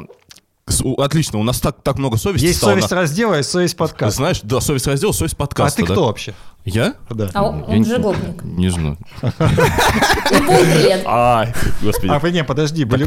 [0.97, 2.71] отлично, у нас так, так много совести Есть стало.
[2.71, 4.15] совесть раздела и совесть на- подкаста.
[4.17, 5.81] Знаешь, да, совесть раздел, совесть А подкаста.
[5.81, 5.93] ты да?
[5.93, 6.33] кто вообще?
[6.65, 6.93] Я?
[7.09, 7.29] Да.
[7.33, 8.43] А он, Я он не- же гопник.
[8.43, 8.97] Не знаю.
[9.21, 11.03] И полпред.
[11.05, 12.07] Ай, господи.
[12.09, 12.97] А, не, подожди, был,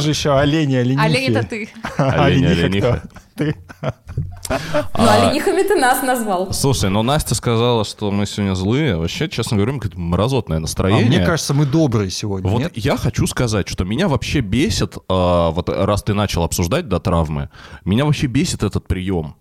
[0.00, 1.04] же еще олень и оленихи.
[1.06, 1.68] Олень это ты.
[1.98, 3.02] Олень, Олениха олениха.
[3.36, 3.54] Ты.
[4.48, 6.52] Ну, оленихами ты нас назвал.
[6.52, 8.96] Слушай, ну Настя сказала, что мы сегодня злые.
[8.96, 11.06] Вообще, честно говоря, какое-то мразотное А настроение.
[11.08, 12.72] мне кажется, мы добрые сегодня, Вот нет?
[12.76, 17.50] я хочу сказать, что меня вообще бесит, а, вот раз ты начал обсуждать, да, травмы,
[17.84, 19.36] меня вообще бесит этот прием.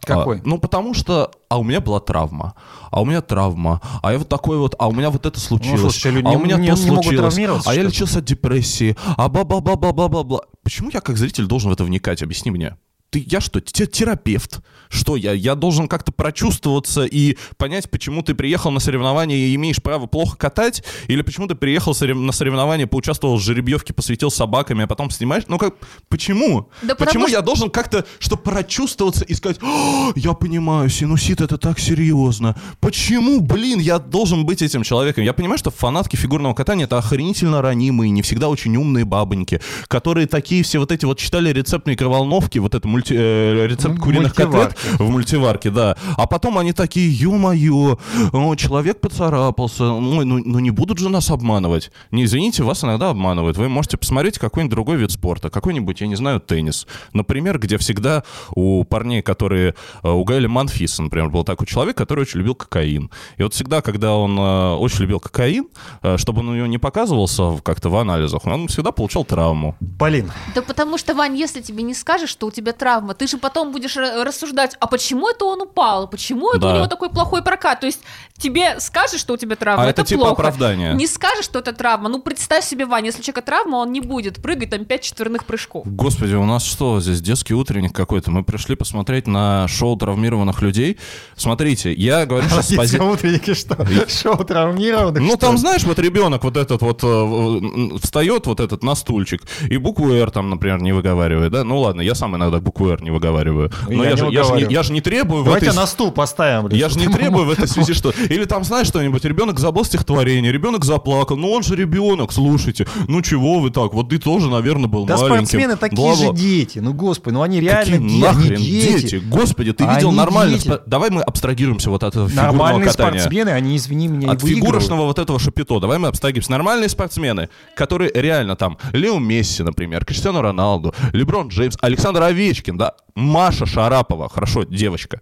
[0.00, 0.38] Какой?
[0.38, 2.54] А, ну, потому что, а у меня была травма,
[2.92, 5.82] а у меня травма, а я вот такой вот, а у меня вот это случилось,
[5.82, 7.82] Ну, слушай, люди а не- у меня не- то не могут случилось, травмироваться, а я
[7.82, 10.42] лечился от депрессии, а ба-ба-ба-ба-ба-ба-ба.
[10.62, 12.22] Почему я как зритель должен в это вникать?
[12.22, 12.76] Объясни мне.
[13.10, 14.60] Ты, я что, те- терапевт?
[14.90, 15.32] Что я?
[15.32, 20.36] Я должен как-то прочувствоваться и понять, почему ты приехал на соревнования и имеешь право плохо
[20.36, 25.44] катать, или почему ты приехал на соревнования, поучаствовал в жеребьевке, посвятил собаками, а потом снимаешь?
[25.48, 25.74] Ну как,
[26.10, 26.68] почему?
[26.82, 31.40] Да потому почему что- я должен как-то, чтобы прочувствоваться и сказать, «О, я понимаю, синусит
[31.40, 32.56] это так серьезно.
[32.80, 35.24] Почему, блин, я должен быть этим человеком?
[35.24, 40.26] Я понимаю, что фанатки фигурного катания это охренительно ранимые, не всегда очень умные бабоньки, которые
[40.26, 44.76] такие все вот эти вот читали рецепт микроволновки, вот это мульти, э, рецепт куриных котлет
[44.98, 45.96] в мультиварке, да.
[46.16, 47.98] А потом они такие, ё-моё,
[48.32, 51.90] о, человек поцарапался, ну, ну, ну не будут же нас обманывать.
[52.10, 53.56] Не извините, вас иногда обманывают.
[53.56, 56.86] Вы можете посмотреть какой-нибудь другой вид спорта, какой-нибудь, я не знаю, теннис.
[57.12, 58.24] Например, где всегда
[58.54, 59.74] у парней, которые...
[60.02, 63.10] э, У Гаэля Манфиса, например, был такой человек, который очень любил кокаин.
[63.36, 65.68] И вот всегда, когда он э, очень любил кокаин,
[66.02, 69.76] э, чтобы он у него не показывался как-то в анализах, он всегда получал травму.
[69.98, 72.87] Полин, Да потому что, Вань, если тебе не скажешь, что у тебя травма,
[73.18, 76.72] ты же потом будешь ра- рассуждать, а почему это он упал, почему это Да.
[76.72, 77.80] у него такой плохой прокат.
[77.80, 78.00] То есть
[78.38, 80.32] тебе скажешь, что у тебя травма, А это типа плохо.
[80.34, 80.94] оправдание.
[80.94, 84.00] Не скажешь, что это травма, ну представь себе, Вань, если у человека травма, он не
[84.00, 85.86] будет прыгать там 5 четверных прыжков.
[85.86, 88.30] Господи, у нас что, здесь детский утренник какой-то?
[88.30, 90.98] Мы пришли посмотреть на шоу травмированных людей.
[91.36, 93.76] Смотрите, я говорю сейчас с пози- утренники что?
[94.08, 95.22] Шоу травмированных?
[95.22, 99.42] Ну, там, знаешь, вот ребенок вот этот вот э, м, встает вот этот на стульчик
[99.68, 101.64] и букву «Р» там, например, не выговаривает, да?
[101.64, 103.70] Ну, ладно, я сам иногда букву «Р» не выговариваю.
[103.88, 105.76] Но Я я, же, я, же не, я же не требую в Давайте этой...
[105.76, 106.68] на стул поставим.
[106.70, 108.10] Я же не требую в этой связи что...
[108.10, 113.22] Или там, знаешь, что-нибудь, ребенок забыл стихотворение, ребенок заплакал, ну он же ребенок, слушайте, ну
[113.22, 115.36] чего вы так, вот ты тоже, наверное, был Да маленьким.
[115.46, 116.16] спортсмены такие бла-бла».
[116.16, 116.78] же дети.
[116.78, 119.22] Ну, господи, ну они реально Какие де- нахрен они дети?
[119.26, 120.58] Господи, ты видел Они нормально?
[120.58, 120.72] дети.
[120.86, 123.20] Давай мы абстрагируемся вот от этого фигурного Нормальные катания.
[123.20, 125.78] спортсмены, они, извини меня, От фигурочного вот этого шапито.
[125.80, 126.50] Давай мы абстрагируемся.
[126.50, 132.94] Нормальные спортсмены, которые реально там, Лео Месси, например, Криштиану Роналду, Леброн Джеймс, Александр Овечкин, да,
[133.14, 135.20] Маша Шарапова, хорошо, девочка.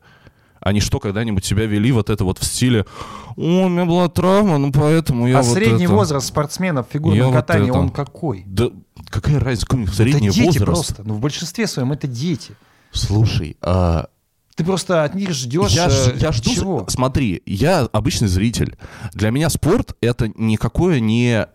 [0.59, 2.87] Они что, когда-нибудь себя вели вот это вот в стиле
[3.37, 6.89] «О, у меня была травма, ну поэтому я А вот средний это...» возраст спортсменов в
[6.89, 7.79] Я фигурном вот катании, это.
[7.79, 8.43] он какой?
[8.47, 8.71] Да
[9.11, 10.65] какая разница, какой средний это дети возраст?
[10.65, 11.03] просто.
[11.05, 12.57] Ну, в большинстве своем это дети.
[12.91, 14.07] Слушай, а
[14.57, 16.87] Ты просто от них ждешь Я, э, я жду, чего?
[16.89, 18.77] смотри, я обычный зритель.
[19.13, 21.47] Для меня спорт это никакое не...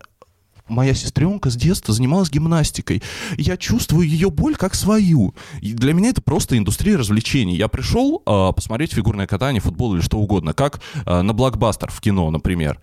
[0.71, 3.03] Моя сестренка с детства занималась гимнастикой.
[3.37, 5.35] Я чувствую ее боль как свою.
[5.59, 7.57] И для меня это просто индустрия развлечений.
[7.57, 11.99] Я пришел а, посмотреть фигурное катание, футбол или что угодно, как а, на блокбастер в
[11.99, 12.79] кино, например.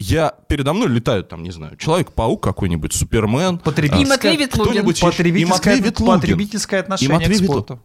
[0.00, 3.58] Я передо мной летают там, не знаю, Человек-паук какой-нибудь, Супермен.
[3.58, 4.98] Потребительское- кто-нибудь.
[4.98, 5.76] И Потребительское,
[6.20, 7.80] потребительское отношение к спорту.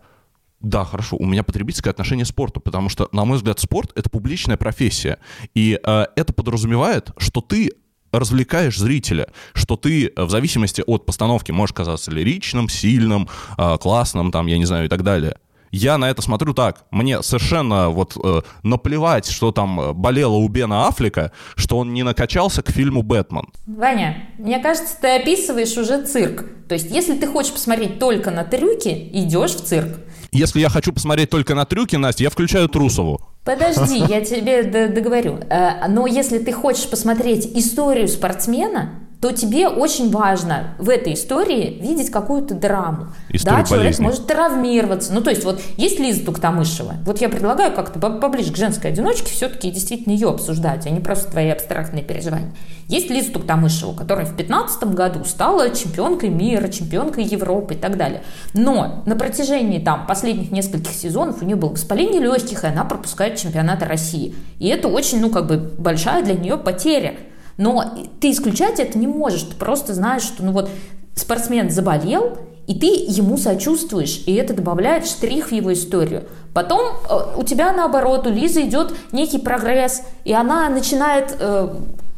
[0.60, 1.15] Да, хорошо.
[1.18, 5.19] У меня потребительское отношение к спорту, потому что, на мой взгляд, спорт это публичная профессия.
[5.53, 7.72] И э, это подразумевает, что ты
[8.11, 14.31] развлекаешь зрителя, что ты э, в зависимости от постановки можешь казаться лиричным, сильным, э, классным,
[14.31, 15.36] там, я не знаю, и так далее.
[15.72, 16.86] Я на это смотрю так.
[16.91, 22.03] Мне совершенно вот э, наплевать, что там э, болело у Бена Аффлека, что он не
[22.03, 23.48] накачался к фильму «Бэтмен».
[23.68, 26.45] Ваня, мне кажется, ты описываешь уже цирк.
[26.68, 29.99] То есть, если ты хочешь посмотреть только на трюки, идешь в цирк.
[30.31, 33.22] Если я хочу посмотреть только на трюки, Настя, я включаю Трусову.
[33.43, 35.39] Подожди, я тебе договорю.
[35.49, 38.91] Э, Но если ты хочешь посмотреть историю спортсмена,
[39.22, 43.08] то тебе очень важно в этой истории видеть какую-то драму.
[43.30, 44.04] Историю да, человек болезни.
[44.04, 45.14] может травмироваться.
[45.14, 46.94] Ну, то есть, вот есть Лиза Туктамышева.
[47.06, 51.02] Вот я предлагаю как-то по- поближе к женской одиночке все-таки действительно ее обсуждать, а не
[51.02, 52.54] просто твои абстрактные переживания.
[52.88, 58.24] Есть Лиза Туктамышева, которая в 2015 году стала чемпионкой мира, чемпионкой Европы и так далее.
[58.54, 63.36] Но на протяжении там последних нескольких сезонов у нее было воспаление легких, и она пропускает
[63.38, 64.34] чемпионаты России.
[64.60, 67.16] И это очень, ну, как бы большая для нее потеря.
[67.60, 67.84] Но
[68.22, 69.44] ты исключать это не можешь.
[69.44, 70.69] Ты просто знаешь, что ну вот
[71.14, 72.38] спортсмен заболел,
[72.68, 76.23] и ты ему сочувствуешь, и это добавляет штрих в его историю.
[76.53, 81.36] Потом э, у тебя наоборот, у Лизы идет некий прогресс, и она начинает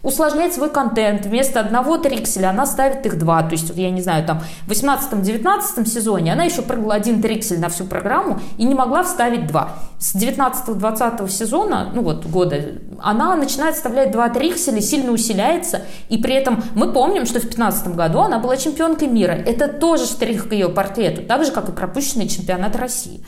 [0.03, 1.26] усложнять свой контент.
[1.26, 3.44] Вместо одного трикселя она ставит их два.
[3.44, 7.69] То есть, я не знаю, там в 18-19 сезоне она еще прыгала один триксель на
[7.69, 9.76] всю программу и не могла вставить два.
[9.99, 12.60] С 19-20 сезона, ну вот года,
[12.99, 17.95] она начинает вставлять два трикселя, сильно усиляется, и при этом мы помним, что в 15
[17.95, 19.34] году она была чемпионкой мира.
[19.34, 23.23] Это тоже штрих к ее портрету, так же, как и пропущенный чемпионат России.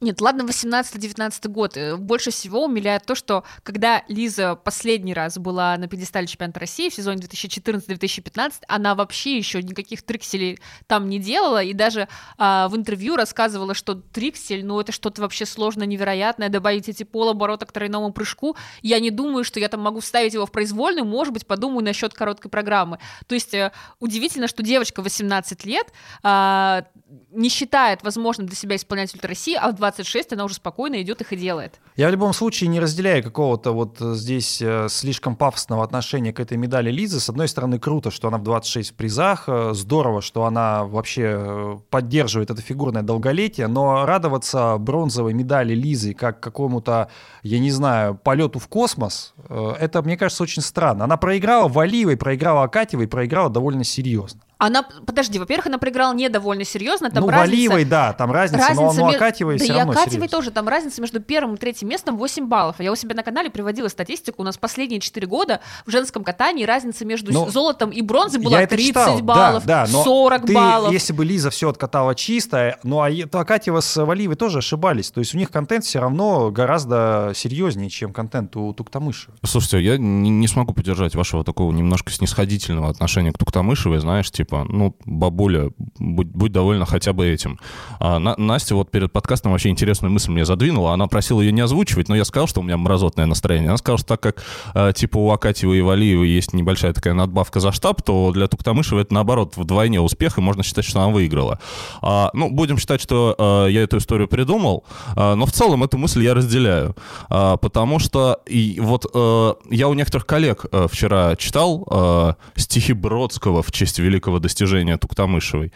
[0.00, 1.76] Нет, ладно, 18-19 год.
[1.76, 6.88] Э, больше всего умиляет то, что когда Лиза последний раз была на пьедестале чемпионата России
[6.88, 12.76] в сезоне 2014-2015, она вообще еще никаких трикселей там не делала, и даже а, в
[12.76, 18.12] интервью рассказывала, что триксель, ну это что-то вообще сложно, невероятное, добавить эти полоборота к тройному
[18.12, 18.56] прыжку.
[18.82, 22.14] Я не думаю, что я там могу вставить его в произвольную, может быть, подумаю насчет
[22.14, 22.98] короткой программы.
[23.26, 25.92] То есть э, удивительно, что девочка 18 лет
[26.22, 26.84] а,
[27.30, 31.20] не считает возможным для себя исполнять ультра России, а в 26 она уже спокойно идет
[31.20, 31.80] их и делает.
[31.96, 36.56] Я в любом случае не разделяю какого-то вот здесь э, слишком пафосного отношения к этой
[36.56, 37.20] медали Лизы.
[37.20, 41.36] С одной стороны, круто, что она в 26 в призах, э, здорово, что она вообще
[41.36, 47.08] э, поддерживает это фигурное долголетие, но радоваться бронзовой медали Лизы как какому-то,
[47.42, 51.04] я не знаю, полету в космос, это, мне кажется, очень странно.
[51.04, 54.40] Она проиграла Валиевой, проиграла Акатьевой, проиграла довольно серьезно.
[54.60, 57.10] Она, подожди, во-первых, она проиграла не довольно серьезно.
[57.10, 60.12] Там ну, разница, Валиевой, да, там разница, разница но, но Акатьевой да все равно Акатьевой
[60.12, 60.28] серьезно.
[60.28, 62.76] тоже, там разница между первым и третьим местом 8 баллов.
[62.78, 66.64] Я у себя на канале приводила статистику, у нас последние 4 года в женском катании
[66.64, 70.52] разница между но золотом и бронзой была 30 читал, баллов, да, да, но 40 ты,
[70.52, 70.92] баллов.
[70.92, 75.20] если бы Лиза все откатала чисто, ну а то Акатьева с Валиевой тоже ошибались, то
[75.20, 79.34] есть у них контент все равно гораздо серьезнее, чем контент у Туктамышева.
[79.42, 84.49] Слушайте, я не, не смогу поддержать вашего такого немножко снисходительного отношения к Туктамышевой, знаешь, типа,
[84.50, 87.58] ну, бабуля, будь, будь довольна хотя бы этим.
[87.98, 90.92] А, на, Настя вот перед подкастом вообще интересную мысль мне задвинула.
[90.92, 93.68] Она просила ее не озвучивать, но я сказал, что у меня мразотное настроение.
[93.68, 94.44] Она сказала, что так как
[94.74, 99.00] а, типа у Акатьева и Валиева есть небольшая такая надбавка за штаб, то для Туктамышева
[99.00, 101.60] это наоборот вдвойне успех, и можно считать, что она выиграла.
[102.02, 104.84] А, ну, будем считать, что а, я эту историю придумал,
[105.16, 106.96] а, но в целом эту мысль я разделяю.
[107.28, 112.92] А, потому что и вот а, я у некоторых коллег а, вчера читал а, стихи
[112.92, 115.72] Бродского в честь великого достижения Туктамышевой.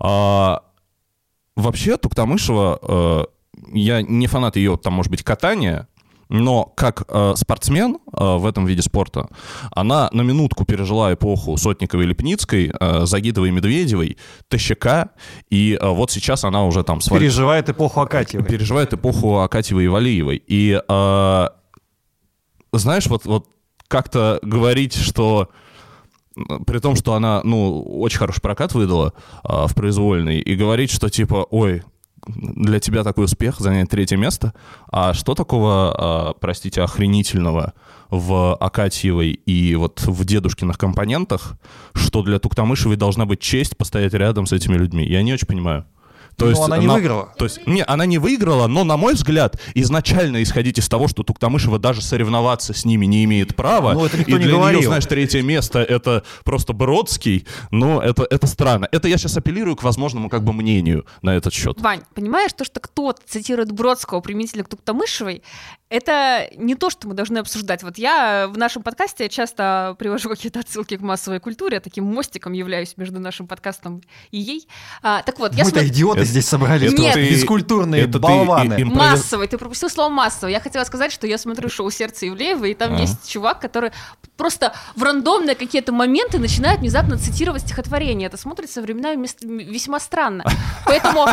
[0.00, 0.62] А,
[1.56, 3.24] вообще, Туктамышева, э,
[3.72, 5.86] я не фанат ее, там, может быть, катания,
[6.30, 9.28] но как э, спортсмен э, в этом виде спорта,
[9.72, 14.16] она на минутку пережила эпоху Сотниковой Лепницкой, э, Загидовой Медведевой,
[14.48, 15.10] Тащака,
[15.50, 17.00] и э, вот сейчас она уже там...
[17.00, 17.20] Сваль...
[17.20, 18.46] Переживает эпоху Акатьевой.
[18.46, 20.40] Переживает эпоху Акатьевой и Валиевой.
[20.46, 21.48] И э,
[22.72, 23.48] знаешь, вот, вот
[23.88, 25.50] как-то говорить, что
[26.66, 29.12] при том, что она, ну, очень хороший прокат выдала
[29.42, 31.82] а, в произвольной, и говорить, что типа, ой,
[32.26, 34.54] для тебя такой успех занять третье место,
[34.90, 37.74] а что такого, а, простите, охренительного
[38.10, 41.58] в Акатьевой и вот в дедушкиных компонентах,
[41.94, 45.04] что для Туктамышевой должна быть честь постоять рядом с этими людьми?
[45.04, 45.86] Я не очень понимаю.
[46.36, 47.34] То но есть она не на, выиграла.
[47.36, 51.22] То есть, не, она не выиграла, но, на мой взгляд, изначально исходить из того, что
[51.22, 54.80] Туктамышева даже соревноваться с ними не имеет права, ну, это никто и не для говорил.
[54.80, 58.88] нее, знаешь, третье место— это просто Бродский, но это, это странно.
[58.90, 61.80] Это я сейчас апеллирую к возможному как бы мнению на этот счет.
[61.80, 65.42] Вань, понимаешь, то, что кто-то цитирует Бродского применительно к Туктамышевой,
[65.90, 67.82] это не то, что мы должны обсуждать.
[67.82, 72.52] Вот я в нашем подкасте часто привожу какие-то отсылки к массовой культуре, я таким мостиком
[72.52, 74.00] являюсь между нашим подкастом
[74.30, 74.68] и ей.
[75.02, 75.92] А, так вот, я Мы-то смотр...
[75.92, 77.14] идиоты здесь собрались, Нет.
[77.14, 78.76] ты, бескультурные это болваны.
[78.76, 80.52] Ты, и, Массовый, ты пропустил слово массовый.
[80.52, 83.00] Я хотела сказать, что я смотрю шоу «Сердце Ивлеева», и там А.
[83.00, 83.90] есть чувак, который
[84.36, 88.28] просто в рандомные какие-то моменты начинает внезапно цитировать стихотворение.
[88.28, 90.44] Это смотрится временами весьма странно.
[90.86, 91.26] Поэтому,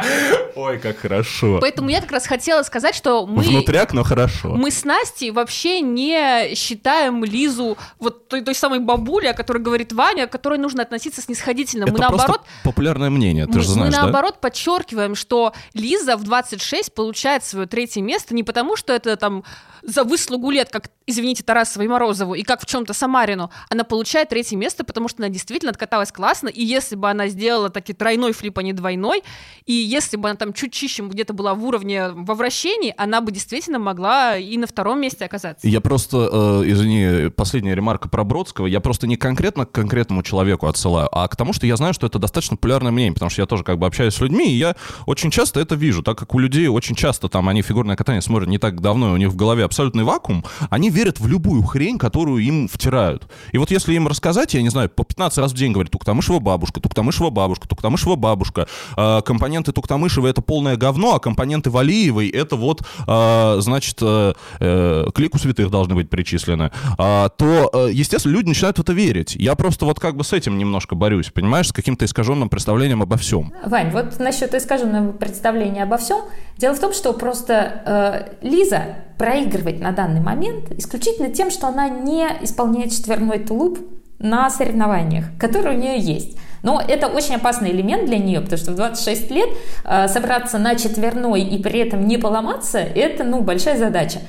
[0.56, 1.58] Ой, как хорошо.
[1.60, 3.42] поэтому я как раз хотела сказать, что мы...
[3.42, 4.54] Внутряк, но хорошо.
[4.54, 9.92] Мы с Настей вообще не считаем Лизу вот той, той самой бабулей, о которой говорит
[9.92, 11.82] Ваня, к которой нужно относиться снисходительно.
[11.82, 14.02] это мы наоборот, популярное мнение, ты мы, же знаешь, мы да?
[14.04, 19.42] наоборот подчеркиваем, что Лиза в 26 получает свое третье место не потому, что это там
[19.88, 24.28] за выслугу лет, как, извините, Тарасову и Морозову, и как в чем-то Самарину, она получает
[24.28, 28.32] третье место, потому что она действительно откаталась классно, и если бы она сделала таки тройной
[28.32, 29.22] флип, а не двойной,
[29.64, 33.32] и если бы она там чуть чище где-то была в уровне во вращении, она бы
[33.32, 35.66] действительно могла и на втором месте оказаться.
[35.66, 40.66] Я просто, э, извини, последняя ремарка про Бродского, я просто не конкретно к конкретному человеку
[40.66, 43.46] отсылаю, а к тому, что я знаю, что это достаточно популярное мнение, потому что я
[43.46, 46.38] тоже как бы общаюсь с людьми, и я очень часто это вижу, так как у
[46.38, 49.36] людей очень часто там они фигурное катание смотрят не так давно, и у них в
[49.36, 53.28] голове абсолютный вакуум, они верят в любую хрень, которую им втирают.
[53.52, 56.40] И вот если им рассказать, я не знаю, по 15 раз в день говорят, Туктамышева
[56.40, 62.56] бабушка, Туктамышева бабушка, Туктамышева бабушка, э, компоненты Туктамышевой это полное говно, а компоненты Валиевой это
[62.56, 68.48] вот, э, значит, э, э, к святых должны быть причислены, а, то, э, естественно, люди
[68.48, 69.36] начинают в это верить.
[69.36, 73.16] Я просто вот как бы с этим немножко борюсь, понимаешь, с каким-то искаженным представлением обо
[73.16, 73.52] всем.
[73.64, 76.22] Вань, вот насчет искаженного представления обо всем.
[76.56, 81.88] Дело в том, что просто э, Лиза проигрывает на данный момент исключительно тем, что она
[81.88, 83.78] не исполняет четверной тулуп
[84.18, 86.36] на соревнованиях, который у нее есть.
[86.62, 89.48] Но это очень опасный элемент для нее, потому что в 26 лет
[89.84, 94.20] э, собраться на четверной и при этом не поломаться, это ну, большая задача.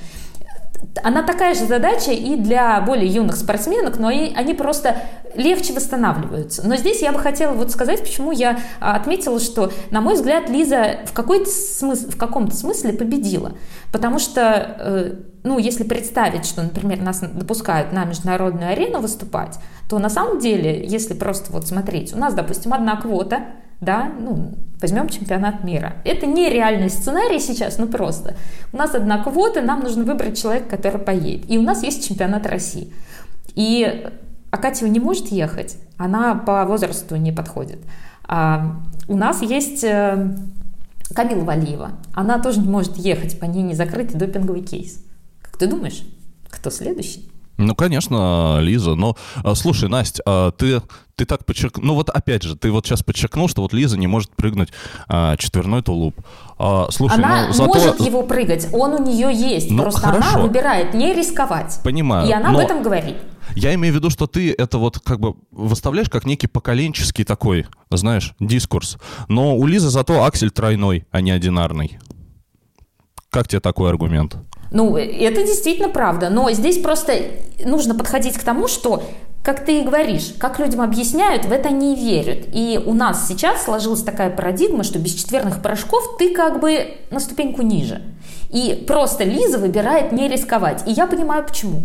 [1.03, 4.97] Она такая же задача и для более юных спортсменок, но они, они просто
[5.35, 6.67] легче восстанавливаются.
[6.67, 10.49] Но здесь я бы хотела вот сказать, почему я а, отметила, что, на мой взгляд,
[10.49, 13.53] Лиза в, какой-то смыс- в каком-то смысле победила.
[13.91, 14.41] Потому что,
[14.79, 19.57] э, ну, если представить, что, например, нас допускают на международную арену выступать,
[19.89, 23.45] то на самом деле, если просто вот смотреть, у нас, допустим, одна квота,
[23.81, 25.95] да, ну, возьмем чемпионат мира.
[26.03, 28.35] Это нереальный сценарий сейчас, ну просто.
[28.73, 31.49] У нас одна квота, нам нужно выбрать человека, который поедет.
[31.49, 32.93] И у нас есть чемпионат России.
[33.55, 34.07] И
[34.51, 37.79] Акатьева не может ехать, она по возрасту не подходит.
[38.23, 38.77] А
[39.07, 40.35] у нас есть э,
[41.13, 45.03] Камила Валиева, она тоже не может ехать, по ней не закрытый допинговый кейс.
[45.41, 46.03] Как ты думаешь,
[46.49, 47.29] кто следующий?
[47.59, 48.95] Ну, конечно, Лиза.
[48.95, 50.81] Но, а, слушай, Настя, а ты,
[51.15, 51.87] ты так подчеркнул...
[51.87, 54.69] Ну, вот опять же, ты вот сейчас подчеркнул, что вот Лиза не может прыгнуть
[55.09, 56.15] а, четверной тулуп.
[56.61, 57.73] А, слушай, она ну, зато...
[57.73, 59.71] может его прыгать, он у нее есть.
[59.71, 60.29] Ну, просто хорошо.
[60.33, 61.79] она выбирает не рисковать.
[61.85, 62.27] Понимаю.
[62.27, 62.59] И она но...
[62.59, 63.15] об этом говорит.
[63.55, 67.65] Я имею в виду, что ты это вот как бы выставляешь как некий поколенческий такой,
[67.89, 68.97] знаешь, дискурс.
[69.29, 71.97] Но у Лизы зато аксель тройной, а не одинарный.
[73.29, 74.35] Как тебе такой аргумент?
[74.71, 77.21] Ну, это действительно правда, но здесь просто
[77.65, 79.03] нужно подходить к тому, что
[79.43, 82.47] как ты и говоришь, как людям объясняют, в это не верят.
[82.53, 87.19] И у нас сейчас сложилась такая парадигма, что без четверных порошков ты как бы на
[87.19, 88.01] ступеньку ниже.
[88.49, 90.87] И просто Лиза выбирает не рисковать.
[90.87, 91.83] И я понимаю, почему.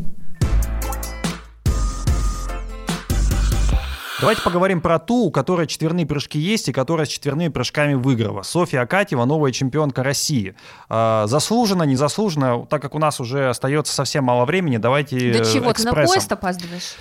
[4.20, 8.42] Давайте поговорим про ту, у которой четверные прыжки есть и которая с четверными прыжками выиграла.
[8.42, 10.54] Софья Акатьева, новая чемпионка России.
[10.88, 15.72] А, заслуженно, незаслуженно, так как у нас уже остается совсем мало времени, давайте Да чего,
[15.72, 15.94] экспрессом.
[15.94, 16.94] ты на поезд опаздываешь?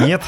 [0.00, 0.22] Нет,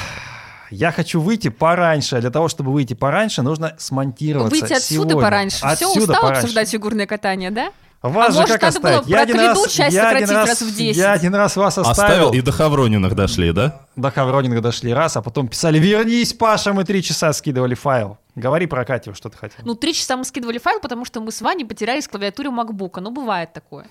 [0.70, 2.16] я хочу выйти пораньше.
[2.16, 5.22] А для того, чтобы выйти пораньше, нужно смонтироваться Выйти отсюда сегодня.
[5.22, 5.56] пораньше.
[5.56, 6.40] Все, Отсюда устал пораньше.
[6.42, 7.70] обсуждать фигурное катание, да?
[8.02, 9.10] Вас А же может, как надо было оставить?
[9.12, 10.96] про один раз, часть я один сократить раз, раз в 10?
[10.96, 11.90] Я один раз вас оставил.
[11.90, 13.80] Оставил и до Хаврониных дошли, да?
[13.96, 18.18] До Хавронинга дошли раз, а потом писали «Вернись, Паша!» Мы три часа скидывали файл.
[18.34, 19.58] Говори про Катю, что ты хотел.
[19.64, 23.00] Ну, три часа мы скидывали файл, потому что мы с Ваней потерялись в клавиатуре макбука.
[23.00, 23.86] Ну, бывает такое.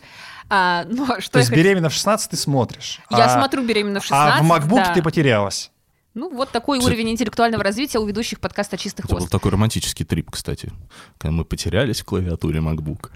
[0.49, 3.01] А, ну, что То я есть хотела- беременна в 16 ты смотришь.
[3.09, 4.07] Я а, смотрю «Беременна в 16».
[4.11, 4.93] А в макбуке да.
[4.93, 5.71] ты потерялась.
[6.15, 9.31] Ну, вот такой уровень интеллектуального развития у ведущих подкаста «Чистый Это был хвост».
[9.31, 10.71] такой романтический трип, кстати.
[11.17, 13.09] Когда мы потерялись в клавиатуре MacBook.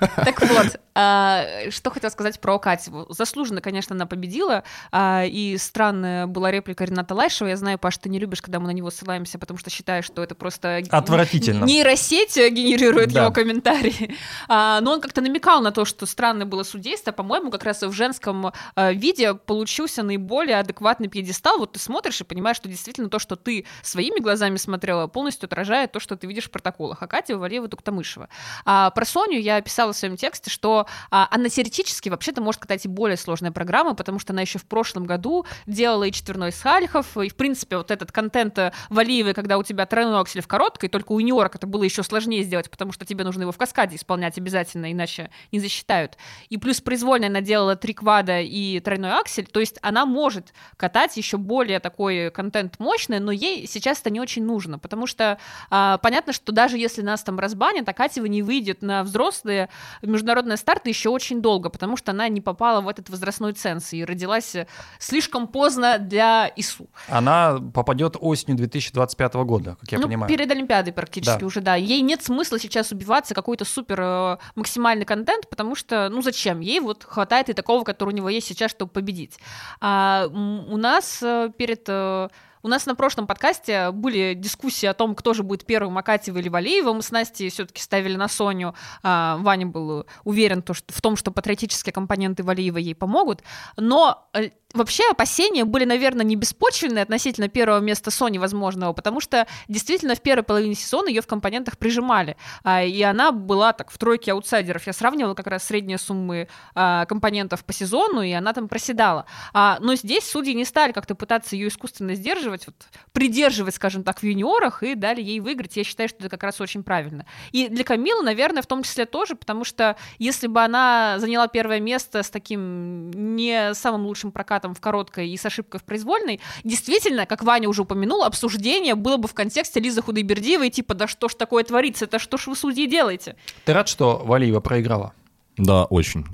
[0.16, 3.06] Так вот, а, что хотела сказать про Катю.
[3.10, 7.48] Заслуженно, конечно, она победила, а, и странная была реплика Рената Лайшева.
[7.48, 10.22] Я знаю, Паш, ты не любишь, когда мы на него ссылаемся, потому что считаешь, что
[10.24, 10.82] это просто...
[10.90, 11.64] Отвратительно.
[11.64, 13.22] Нейросеть генерирует Да.
[13.22, 14.16] его комментарии.
[14.48, 17.12] А, Но он как-то намекал на то, что странное было судейство.
[17.12, 21.58] По-моему, как раз в женском виде получился наиболее адекватный пьедестал.
[21.58, 25.92] Вот ты смотришь и понимаешь, что действительно то, что ты своими глазами смотрела, полностью отражает
[25.92, 27.02] то, что ты видишь в протоколах.
[27.02, 28.28] А Катя Валеева Туктамышева.
[28.64, 32.84] А про Соню я писала в своем тексте, что а, она теоретически вообще-то может катать
[32.86, 37.16] и более сложные программы, потому что она еще в прошлом году делала и четверной Сальхов,
[37.18, 40.88] и, в принципе, вот этот контент э, Валиевой, когда у тебя тройной аксель в короткой,
[40.88, 43.96] только у юниорок это было еще сложнее сделать, потому что тебе нужно его в каскаде
[43.96, 46.16] исполнять обязательно, иначе не засчитают.
[46.48, 51.16] И плюс произвольно она делала три квада и тройной аксель, то есть она может катать
[51.16, 55.38] еще более такой контент мощный, но ей сейчас это не очень нужно, потому что
[55.70, 59.68] а, понятно, что даже если нас там разбанят, а Катева не выйдет на взрослые
[60.02, 64.04] международные старты еще очень долго, потому что она не попала в этот возрастной ценз и
[64.04, 64.66] родилась э,
[64.98, 66.88] слишком поздно для ИСУ.
[67.08, 70.28] Она попадет осенью 2025 года, как я ну, понимаю.
[70.28, 71.46] перед Олимпиадой практически Да.
[71.46, 71.74] уже, да.
[71.74, 76.60] Ей нет смысла сейчас убиваться какой-то супер э, максимальный контент, потому что, ну зачем?
[76.60, 79.38] Ей вот хватает и такого, который у него есть сейчас, чтобы победить.
[79.80, 81.84] А у нас э, перед...
[82.12, 82.28] э,
[82.62, 86.48] у нас на прошлом подкасте были дискуссии о том, кто же будет первым, Акатьева или
[86.48, 86.92] Валеева.
[86.92, 88.74] Мы с Настей все-таки ставили на Соню.
[89.02, 93.42] А, Ваня был уверен в том, что патриотические компоненты Валеева ей помогут.
[93.76, 99.46] Но э, вообще опасения были, наверное, не беспочвенные относительно первого места Сони возможного, потому что
[99.68, 103.98] действительно в первой половине сезона ее в компонентах прижимали, а, и она была так в
[103.98, 104.86] тройке аутсайдеров.
[104.86, 109.26] Я сравнивала как раз средние суммы а, компонентов по сезону, и она там проседала.
[109.52, 112.76] А, но здесь судьи не стали как-то пытаться ее искусственно сдерживать, вот,
[113.12, 115.76] придерживать, скажем так, в юниорах, и дали ей выиграть.
[115.76, 117.26] Я считаю, что это как раз очень правильно.
[117.52, 121.80] И для Камилы, наверное, в том числе тоже, потому что если бы она заняла первое
[121.80, 127.26] место с таким не самым лучшим прокатом в короткой и с ошибкой в произвольной, действительно,
[127.26, 131.34] как Ваня уже упомянул, обсуждение было бы в контексте Лизы Худайбердиевой, типа, да что ж
[131.34, 133.36] такое творится, это что ж вы, судьи, делаете?
[133.64, 135.12] Ты рад, что Валиева проиграла?
[135.56, 136.24] Да, очень.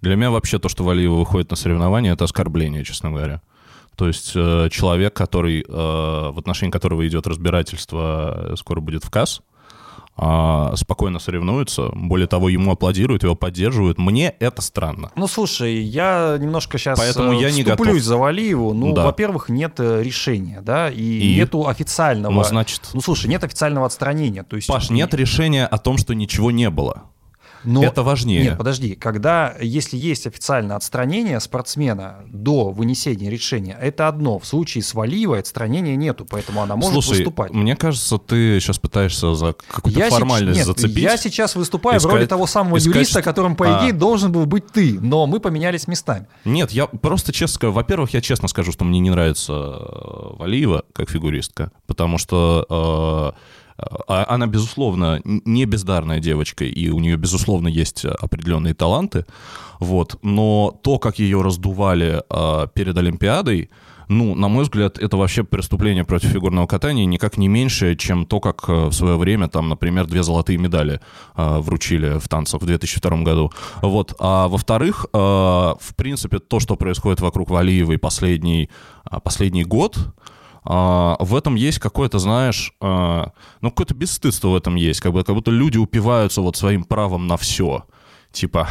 [0.00, 3.42] Для меня вообще то, что Валиева выходит на соревнования, это оскорбление, честно говоря.
[3.96, 9.10] То есть э, человек, который, э, в отношении которого идет разбирательство, э, скоро будет в
[9.10, 9.55] КАС, а,
[10.76, 11.90] спокойно соревнуются.
[11.94, 13.98] Более того, ему аплодируют, его поддерживают.
[13.98, 15.10] Мне это странно.
[15.14, 17.98] Ну, слушай, я немножко сейчас Поэтому я не готов.
[17.98, 18.72] за Валиеву.
[18.72, 19.04] Ну, Да.
[19.04, 21.36] во-первых, нет э, решения, да, и, И?
[21.36, 22.32] нету официального...
[22.32, 22.80] Ну, значит...
[22.94, 24.42] Ну, слушай, нет официального отстранения.
[24.42, 27.04] То есть, Паш, нет решения о том, что ничего не было.
[27.66, 28.42] Но- Это важнее.
[28.42, 34.38] Нет, подожди, когда, если есть официальное отстранение спортсмена до вынесения решения, это одно.
[34.38, 37.52] В случае с Валиевой отстранения нету, поэтому она может Слушай, выступать.
[37.52, 41.02] мне кажется, ты сейчас пытаешься за какую-то Я формальность сейчас, нет, зацепить.
[41.02, 43.82] я сейчас выступаю в Искать- роли того самого искать, юриста, которым, по А.
[43.82, 46.26] идее, должен был быть ты, но мы поменялись местами.
[46.44, 47.70] Нет, я просто честно.
[47.70, 52.74] Во-первых, я честно скажу, что мне не нравится э, Валиева как фигуристка, потому что э,
[52.74, 53.34] а-
[54.06, 59.26] она, безусловно, не бездарная девочка, и у нее, безусловно, есть определенные таланты,
[59.80, 63.70] вот, но то, как ее раздували э, перед Олимпиадой,
[64.08, 68.40] ну, на мой взгляд, это вообще преступление против фигурного катания никак не меньше, чем то,
[68.40, 71.00] как э, в свое время, там, например, две золотые медали
[71.36, 73.52] э, вручили в танцах в 2002 году.
[73.82, 74.14] Вот.
[74.20, 78.70] А во-вторых, э, в принципе, то, что происходит вокруг Валиевой последний,
[79.04, 79.98] а, последний год,
[80.66, 83.30] а, в этом есть какое-то, знаешь, а,
[83.60, 87.28] ну, какое-то бесстыдство в этом есть, как, бы, как будто люди упиваются вот своим правом
[87.28, 87.84] на все.
[88.36, 88.68] Типа,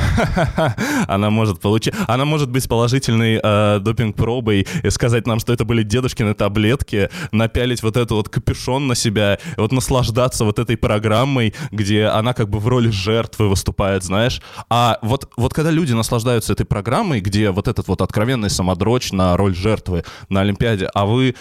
[1.08, 5.82] она может получить, она может быть положительной э, допинг-пробой и сказать нам, что это были
[5.82, 12.06] дедушкины таблетки, напялить вот этот вот капюшон на себя, вот наслаждаться вот этой программой, где
[12.06, 14.40] она как бы в роли жертвы выступает, знаешь.
[14.70, 19.36] А вот, вот когда люди наслаждаются этой программой, где вот этот вот откровенный самодрочь на
[19.36, 21.34] роль жертвы на Олимпиаде, а вы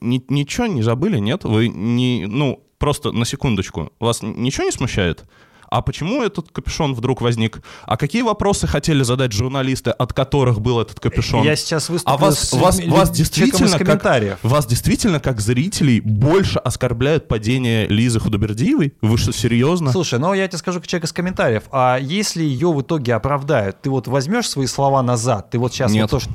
[0.00, 1.42] ни- ничего не забыли, нет?
[1.42, 5.24] Вы не, ну, просто на секундочку, вас ничего не смущает?
[5.72, 7.62] А почему этот капюшон вдруг возник?
[7.86, 11.44] А какие вопросы хотели задать журналисты, от которых был этот капюшон?
[11.44, 16.00] Я сейчас выступлю А вас, с вас, людьми- вас действительно как, вас действительно как зрителей
[16.00, 18.92] больше оскорбляют падение Лизы Худобердиевой?
[19.00, 19.92] Вы что, серьезно?
[19.92, 23.80] Слушай, ну я тебе скажу как человек из комментариев, а если ее в итоге оправдают,
[23.80, 26.02] ты вот возьмешь свои слова назад, ты вот сейчас Нет.
[26.02, 26.30] вот то, что...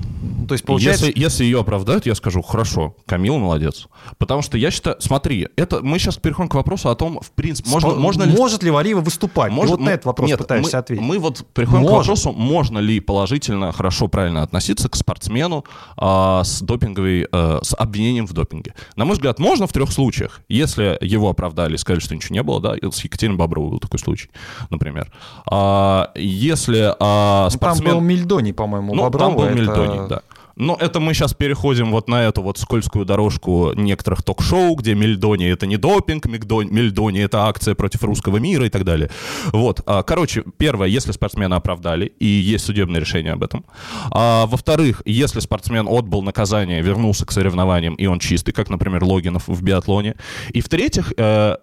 [0.48, 1.06] То есть получается...
[1.07, 3.88] Если, если ее оправдают, я скажу, хорошо, Камила молодец.
[4.18, 7.69] Потому что я считаю, смотри, это мы сейчас переходим к вопросу о том, в принципе,
[7.69, 9.52] можно, Спо- можно ли может ли Валиева выступать?
[9.52, 11.03] Может, ты вот на мы- этот вопрос нет, пытаешься мы, ответить.
[11.03, 12.07] Мы вот приходим к Может.
[12.07, 15.65] вопросу, можно ли положительно, хорошо, правильно относиться к спортсмену
[15.98, 18.74] а, с допинговой, а, с обвинением в допинге.
[18.95, 20.41] На мой взгляд, можно в трех случаях.
[20.49, 24.30] Если его оправдали, сказали, что ничего не было, да, с Екатериной Бобровой был такой случай,
[24.69, 25.11] например.
[25.49, 27.94] А, если а, Ну, Там спортсмен...
[27.95, 30.22] был Мильдоний, по-моему, Ну, Боброва, там был это- Мельдоний, да.
[30.58, 35.46] Но это мы сейчас переходим вот на эту вот скользкую дорожку некоторых ток-шоу, где Мельдони—
[35.48, 39.12] это не допинг, Мельдони, это акция против русского мира и так далее.
[39.54, 39.82] Вот.
[39.86, 43.66] а, Короче, первое, если спортсмена оправдали, и есть судебное решение об этом.
[44.10, 49.48] А, Во-вторых, если спортсмен отбыл наказание, вернулся к соревнованиям, и он чистый, как, например, Логинов
[49.48, 50.16] в биатлоне.
[50.50, 51.58] И в-третьих, э,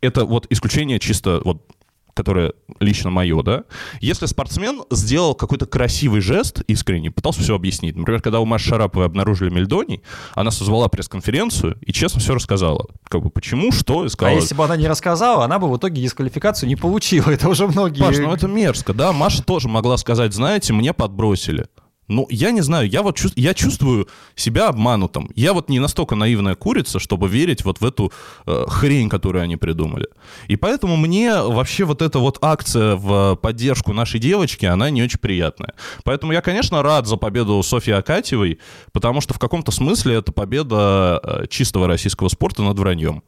[0.00, 1.62] это вот исключение чисто вот
[2.14, 3.64] которое лично мое, да,
[4.00, 7.96] если спортсмен сделал какой-то красивый жест искренний, пытался все объяснить.
[7.96, 10.02] Например, когда у Маши Шараповой обнаружили Мельдоний,
[10.34, 12.86] она созвала пресс-конференцию и честно все рассказала.
[13.08, 14.36] Как бы почему, что, и А сказала.
[14.36, 17.30] если бы она не рассказала, она бы в итоге дисквалификацию не получила.
[17.30, 18.00] Это уже многие...
[18.00, 21.66] Паш, ну это мерзко, да, Маша тоже могла сказать, знаете, мне подбросили.
[22.10, 25.30] Ну, я не знаю, я вот чувс- я чувствую себя обманутым.
[25.36, 28.12] Я вот не настолько наивная курица, чтобы верить вот в эту
[28.46, 30.08] э, хрень, которую они придумали.
[30.48, 35.20] И поэтому мне вообще вот эта вот акция в поддержку нашей девочки, она не очень
[35.20, 35.74] приятная.
[36.02, 38.58] Поэтому я, конечно, рад за победу Софьи Акатьевой,
[38.92, 43.22] потому что в каком-то смысле это победа э, чистого российского спорта над враньем.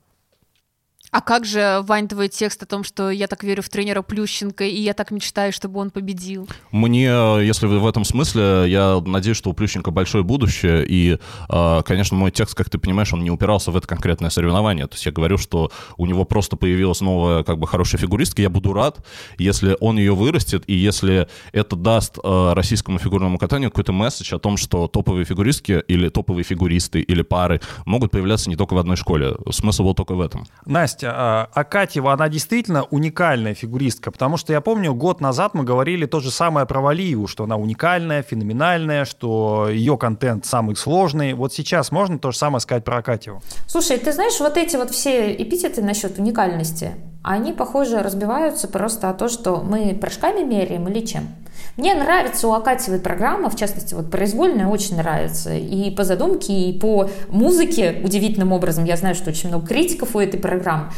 [1.12, 4.64] А как же, Вань, твой текст о том, что я так верю в тренера Плющенко,
[4.64, 6.48] и я так мечтаю, чтобы он победил?
[6.70, 11.18] Мне, если вы в этом смысле, я надеюсь, что у Плющенко большое будущее, и,
[11.50, 14.86] э, конечно, мой текст, как ты понимаешь, он не упирался в это конкретное соревнование.
[14.86, 18.40] То есть я говорю, что у него просто появилась новая, как бы, хорошая фигуристка.
[18.40, 19.04] Я буду рад,
[19.36, 24.38] если он ее вырастет, и если это даст э, российскому фигурному катанию какой-то месседж о
[24.38, 28.96] том, что топовые фигуристки или топовые фигуристы или пары могут появляться не только в одной
[28.96, 29.36] школе.
[29.50, 30.46] Смысл был только в этом.
[30.64, 36.06] Настя, а Акатьева, она действительно уникальная фигуристка, потому что я помню, год назад мы говорили
[36.06, 41.34] то же самое про Валиеву, что она уникальная, феноменальная, что ее контент самый сложный.
[41.34, 43.42] Вот сейчас можно то же самое сказать про Акатьеву?
[43.66, 46.92] Слушай, ты знаешь, вот эти вот все эпитеты насчет уникальности,
[47.22, 51.28] они, похоже, разбиваются просто о то, что мы прыжками меряем или чем.
[51.76, 55.54] Мне нравится у Акатьевой программа, в частности, вот произвольная очень нравится.
[55.54, 58.84] И по задумке, и по музыке удивительным образом.
[58.84, 60.90] Я знаю, что очень много критиков у этой программы.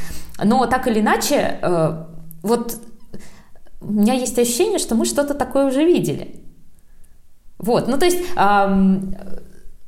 [0.42, 2.04] Но так или иначе, э,
[2.42, 2.76] вот
[3.80, 6.40] у меня есть ощущение, что мы что-то такое уже видели.
[7.58, 9.14] Вот, ну то есть ам,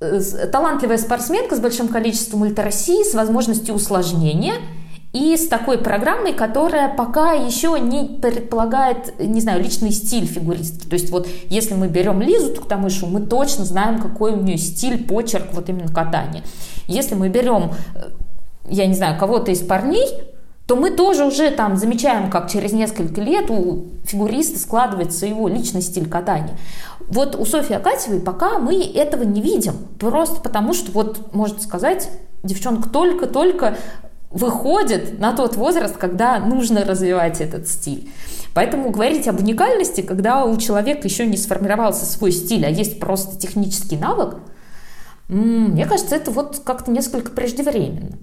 [0.00, 0.20] э,
[0.52, 4.54] талантливая спортсменка с большим количеством ультраси, с возможностью усложнения
[5.16, 10.86] и с такой программой, которая пока еще не предполагает, не знаю, личный стиль фигуристки.
[10.86, 15.02] То есть вот если мы берем Лизу Туктамышу, мы точно знаем, какой у нее стиль,
[15.02, 16.42] почерк, вот именно катания.
[16.86, 18.10] Если мы берем, э,
[18.68, 20.06] я не знаю, кого-то из парней,
[20.66, 25.80] то мы тоже уже там замечаем, как через несколько лет у фигуриста складывается его личный
[25.80, 26.58] стиль катания.
[27.08, 32.10] Вот у Софьи Акатьевой пока мы этого не видим, просто потому что, вот, можно сказать,
[32.42, 33.78] девчонка только-только
[34.30, 38.10] выходит на тот возраст, когда нужно развивать этот стиль.
[38.54, 43.38] Поэтому говорить об уникальности, когда у человека еще не сформировался свой стиль, а есть просто
[43.38, 44.36] технический навык,
[45.28, 48.16] мне кажется, это вот как-то несколько преждевременно.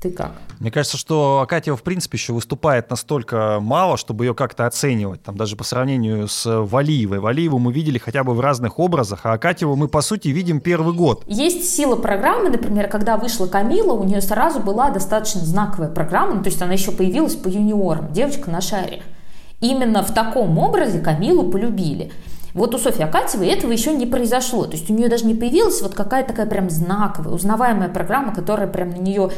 [0.00, 0.32] Ты как?
[0.60, 5.22] Мне кажется, что Акатьева, в принципе, еще выступает настолько мало, чтобы ее как-то оценивать.
[5.22, 7.18] Там даже по сравнению с Валиевой.
[7.18, 10.94] Валиеву мы видели хотя бы в разных образах, а Акатьеву мы, по сути, видим первый
[10.94, 11.24] год.
[11.26, 16.42] Есть сила программы, например, когда вышла Камила, у нее сразу была достаточно знаковая программа, ну,
[16.42, 19.02] то есть она еще появилась по юниорам, девочка на шаре.
[19.60, 22.10] Именно в таком образе Камилу полюбили.
[22.54, 24.64] Вот у Софьи Акатьевой этого еще не произошло.
[24.64, 28.66] То есть у нее даже не появилась вот какая-то такая прям знаковая, узнаваемая программа, которая
[28.66, 29.30] прям на нее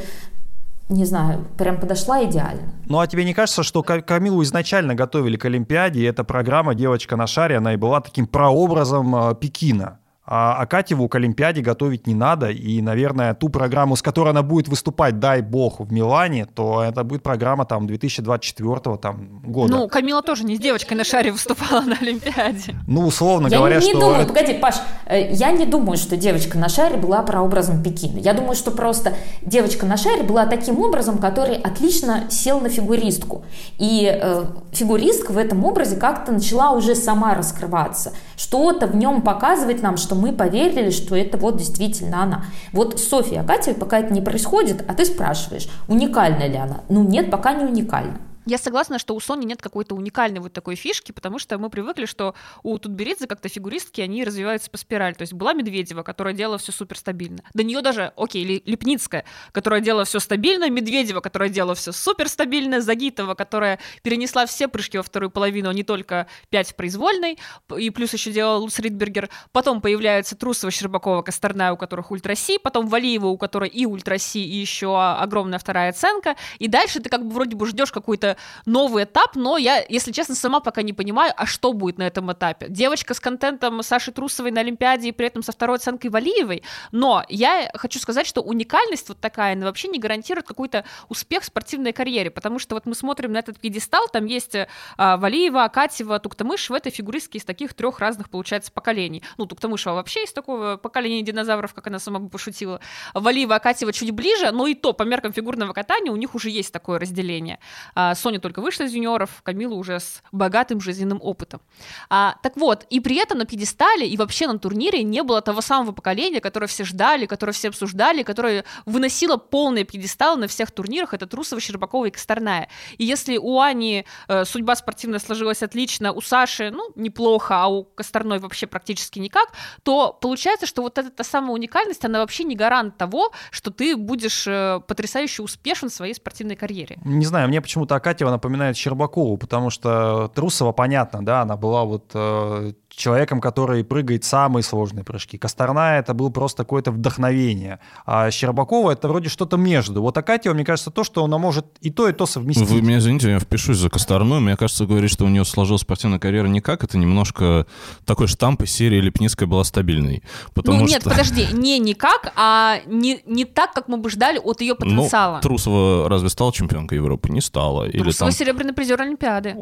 [0.93, 2.73] не знаю, прям подошла идеально.
[2.87, 7.17] Ну а тебе не кажется, что Камилу изначально готовили к Олимпиаде, и эта программа «Девочка
[7.17, 9.99] на шаре», она и была таким прообразом а, Пекина?
[10.25, 12.51] А Акатьеву к Олимпиаде готовить не надо.
[12.51, 17.03] И, наверное, ту программу, с которой она будет выступать, дай бог, в Милане, то это
[17.03, 19.73] будет программа там 2024 там, года.
[19.73, 22.77] Ну, Камила тоже не с девочкой на шаре выступала на Олимпиаде.
[22.87, 24.01] Ну, условно я говоря, не, не что...
[24.01, 24.77] думаю, погоди, Паш,
[25.07, 28.21] э, я не думаю, что девочка на шаре была прообразом Пекина.
[28.21, 33.45] Я думаю, что просто девочка на шаре была таким образом, который отлично сел на фигуристку.
[33.79, 38.13] И э, фигуристка в этом образе как-то начала уже сама раскрываться.
[38.37, 42.45] Что-то в нем показывать нам, что что мы поверили, что это вот действительно она.
[42.73, 46.81] Вот Софья Акатьева пока это не происходит, а ты спрашиваешь, уникальна ли она?
[46.91, 48.19] Ну нет, пока не уникальна.
[48.45, 52.07] Я согласна, что у Sony нет какой-то уникальной вот такой фишки, потому что мы привыкли,
[52.07, 55.15] что у Тутберидзе как-то фигуристки, они развиваются по спирали.
[55.15, 57.45] То есть была Медведева, которая делала все супер стабильно.
[57.55, 62.81] До нее даже, окей, Лепницкая, которая делала все стабильно, Медведева, которая делала все супер стабильно,
[62.81, 67.39] Загитова, которая перенесла все прыжки во вторую половину, а не только 5 в произвольной,
[67.79, 69.31] и плюс еще делала Луц Ридбергер.
[69.53, 74.57] Потом появляются Трусова, Щербакова, Косторная, у которых ультраси, потом Валиева, у которой и ультраси, и
[74.57, 76.35] еще огромная вторая оценка.
[76.59, 78.32] И дальше ты как бы вроде бы ждешь какую-то
[78.67, 82.33] новый этап, но я, если честно, сама пока не понимаю, а что будет на этом
[82.33, 82.67] этапе.
[82.69, 87.25] Девочка с контентом Саши Трусовой на Олимпиаде и при этом со второй оценкой Валиевой, но
[87.29, 91.93] я хочу сказать, что уникальность вот такая, она вообще не гарантирует какой-то успех в спортивной
[91.93, 94.57] карьере, потому что вот мы смотрим на этот пьедестал, там есть
[94.97, 99.23] а, Валиева, Акатьева, Туктамышева, это фигуристки из таких трех разных, получается, поколений.
[99.39, 102.81] Ну, Туктамышева вообще из такого поколения динозавров, как она сама бы пошутила.
[103.15, 106.73] Валиева, Акатьева чуть ближе, но и то, по меркам фигурного катания, у них уже есть
[106.73, 107.59] такое разделение.
[107.95, 111.61] А, Соня только вышла из юниоров, Камила уже с богатым жизненным опытом.
[112.09, 115.61] А, так вот, и при этом на пьедестале и вообще на турнире не было того
[115.61, 121.15] самого поколения, которое все ждали, которое все обсуждали, которое выносило полный пьедестал на всех турнирах,
[121.15, 122.69] это Трусова, Щербакова и Косторная.
[122.97, 127.85] И если у Ани э, судьба спортивная сложилась отлично, у Саши, ну, неплохо, а у
[127.85, 129.49] Косторной вообще практически никак,
[129.83, 133.97] то получается, что вот эта та самая уникальность, она вообще не гарант того, что ты
[133.97, 136.99] будешь э, потрясающе успешен в своей спортивной карьере.
[137.05, 142.11] Не знаю, мне почему-то Акатьева напоминает Щербакову, потому что Трусова, понятно, да, она была вот
[142.15, 142.73] э,
[143.03, 145.37] человеком, который прыгает самые сложные прыжки.
[145.37, 147.81] Косторная это было просто какое-то вдохновение.
[148.07, 150.01] А Щербакова это вроде что-то между.
[150.01, 152.69] Вот Акатьева, мне кажется, то, что она может и то, и то совместить.
[152.69, 154.41] Вы меня извините, я впишусь за Косторную.
[154.41, 157.67] Мне кажется, говорить, что у нее сложилась спортивная карьера никак, это немножко
[158.05, 160.23] такой штамп из серии Лепницкая была стабильной.
[160.55, 160.95] Потому ну что...
[160.95, 164.87] нет, подожди, не никак, а не, не так, как мы бы ждали от ее ну,
[164.87, 165.37] потенциала.
[165.37, 167.31] Ну, Трусова разве стала чемпионкой Европы?
[167.31, 167.85] Не стала.
[167.89, 168.39] Или Трусова там...
[168.39, 169.57] серебряный призер Олимпиады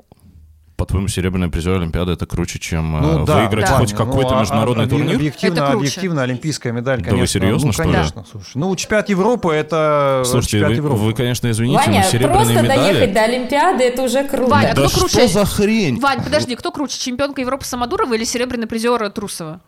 [0.81, 3.77] по-твоему, серебряный призер Олимпиады это круче, чем ну, э, да, выиграть да.
[3.77, 5.17] хоть какой-то ну, международный а, турнир?
[5.17, 7.17] Объективно, это объективно олимпийская медаль, конечно.
[7.17, 8.27] Да вы серьезно, ну, что конечно, ли?
[8.31, 11.01] Слушай, ну, чемпионат Европы это Слушайте, чемпионат вы, Европы.
[11.03, 12.79] вы, конечно, извините, Ваня, но серебряные просто медали...
[12.79, 14.51] доехать до Олимпиады, это уже круто.
[14.51, 15.29] Ваня, а да кто что круче?
[15.29, 16.01] за хрень?
[16.01, 19.61] Вань, подожди, кто круче, чемпионка Европы Самодурова или серебряный призер Трусова?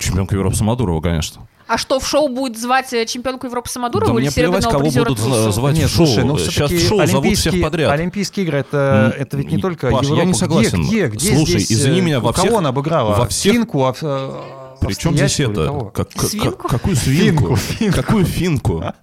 [0.00, 1.46] Чемпионка Европы Самодурова, конечно.
[1.66, 4.90] А что, в шоу будет звать э, чемпионку Европы Самодурова да или мне плевать, кого
[4.90, 6.06] будут звать Нет, в шоу.
[6.06, 7.92] слушай, ну, Сейчас в шоу зовут всех подряд.
[7.92, 10.20] Олимпийские игры, это, это ведь не только Паш, Европа.
[10.20, 10.82] я не согласен.
[10.82, 12.58] Где, где, где Слушай, здесь, извини э, меня, во кого всех...
[12.58, 13.14] она обыграла?
[13.14, 13.52] Во всех...
[13.52, 15.90] Финку, а, а, При чем здесь это?
[15.94, 16.68] Как, Свинку?
[16.68, 17.56] какую свинку?
[17.56, 17.96] Финку.
[17.96, 18.84] Какую финку?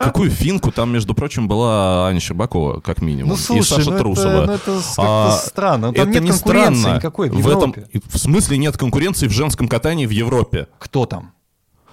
[0.00, 0.72] Какую финку?
[0.72, 3.32] Там, между прочим, была Аня Щербакова, как минимум.
[3.32, 4.28] Ну, слушай, и Саша ну Трусова.
[4.28, 5.92] Это, ну, это как-то а, странно.
[5.92, 6.96] Там это нет не конкуренции странно.
[6.96, 8.00] никакой в, в этом Европе.
[8.06, 10.68] В смысле нет конкуренции в женском катании в Европе?
[10.78, 11.34] Кто там?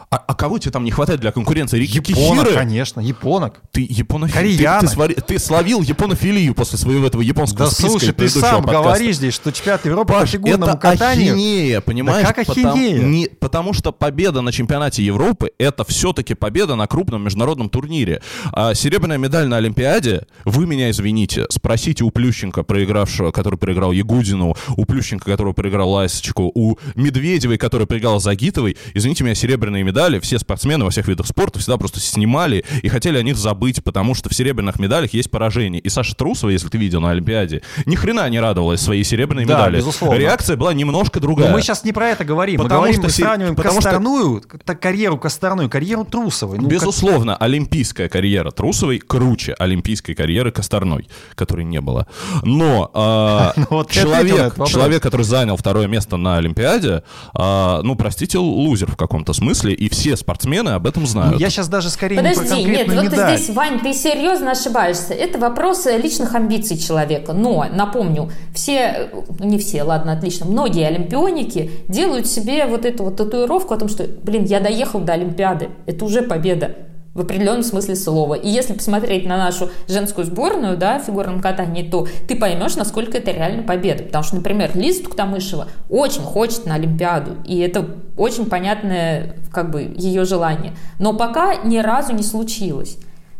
[0.09, 1.77] А, а кого тебе там не хватает для конкуренции?
[1.77, 2.53] Рики Японок, Кихиры?
[2.59, 3.61] конечно, японок.
[3.71, 4.33] Ты японофил.
[4.35, 4.81] Ты, Кореянок.
[4.89, 8.83] ты, свари- ты словил японофилию после своего этого японского Да списка слушай, ты сам подкаста.
[8.83, 11.33] говоришь здесь, что чемпионат Европы по Паш, фигурному это катанию...
[11.33, 12.25] ахинея, понимаешь?
[12.25, 12.99] Да как Потому- ахинея?
[13.03, 18.21] не- потому что победа на чемпионате Европы— это все-таки победа на крупном международном турнире.
[18.53, 24.55] А серебряная медаль на Олимпиаде, вы меня извините, спросите у Плющенко, проигравшего, который проиграл Ягудину,
[24.77, 28.77] у Плющенко, которого проиграл Лайсочку, у Медведевой, который проиграл Загитовой.
[28.93, 33.17] Извините меня, серебряные медали все спортсмены во всех видах спорта всегда просто снимали и хотели
[33.17, 35.81] о них забыть, потому что в серебряных медалях есть поражение.
[35.81, 39.53] И Саша Трусова, если ты видел на Олимпиаде, ни хрена не радовалась своей серебряной Да,
[39.55, 39.77] медали.
[39.77, 40.17] безусловно.
[40.17, 41.49] Реакция была немножко другая.
[41.49, 42.57] Но мы сейчас не про это говорим.
[42.61, 46.57] Потому мы говорим, что мы сравниваем потому что- Косторную, так, карьеру Косторной, карьеру Трусовой.
[46.57, 52.07] Ну, как- Безусловно, олимпийская карьера Трусовой круче олимпийской карьеры Косторной, которой не было.
[52.43, 57.03] Но а, Ну вот человек, человек, который занял второе место на Олимпиаде,
[57.33, 61.33] а, ну, простите, лузер в каком-то смысле, и все спортсмены об этом знают.
[61.33, 63.37] Ну, я сейчас даже скорее не про Подожди, нет, вот медаль.
[63.37, 65.13] здесь, Вань, ты серьезно ошибаешься.
[65.13, 67.33] Это вопрос личных амбиций человека.
[67.33, 73.17] Но, напомню, все, э, не все, ладно, отлично, многие олимпионики делают себе вот эту вот
[73.17, 75.69] татуировку о том, что, блин, я доехал до Олимпиады.
[75.85, 76.75] Это уже победа
[77.17, 78.35] в определенном смысле слова.
[78.35, 83.17] И если посмотреть на нашу женскую сборную, да, в фигурном катании, то ты поймешь, насколько
[83.17, 84.03] это реально победа.
[84.03, 87.37] Потому что, например, Лиза Туктамышева очень хочет на Олимпиаду.
[87.43, 90.73] И это очень понятное, как бы, ее желание.
[90.99, 92.97] Но пока ни разу не случилось.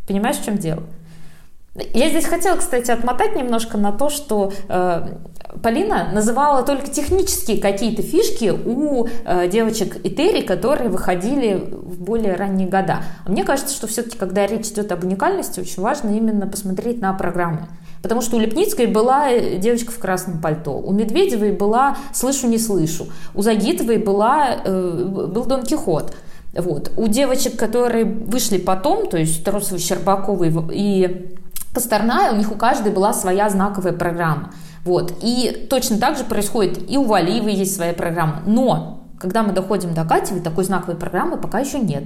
[0.08, 0.82] Понимаешь, в чем дело?
[1.94, 5.08] Я здесь хотела, кстати, отмотать немножко на то, что э,
[5.62, 12.68] Полина называла только технические какие-то фишки у э, девочек Этери, которые выходили в более ранние
[12.68, 13.04] года.
[13.26, 17.14] А мне кажется, что все-таки, когда речь идет об уникальности, очень важно именно посмотреть на
[17.14, 17.68] программы.
[18.02, 22.58] Потому что у Лепницкой была э, девочка в красном пальто, у Медведевой была «Слышу, не
[22.58, 26.16] слышу», у Загитовой была, э, был Дон Кихот.
[26.54, 26.92] Вот.
[26.98, 31.37] У девочек, которые вышли потом, то есть Тросовой, Щербаковой и
[31.78, 34.52] Косторная, у них у каждой была своя знаковая программа.
[34.84, 35.14] Вот.
[35.22, 38.42] И точно так же происходит и у Валиевой есть своя программа.
[38.48, 42.06] Но, когда мы доходим до Катевой, такой знаковой программы пока еще нет.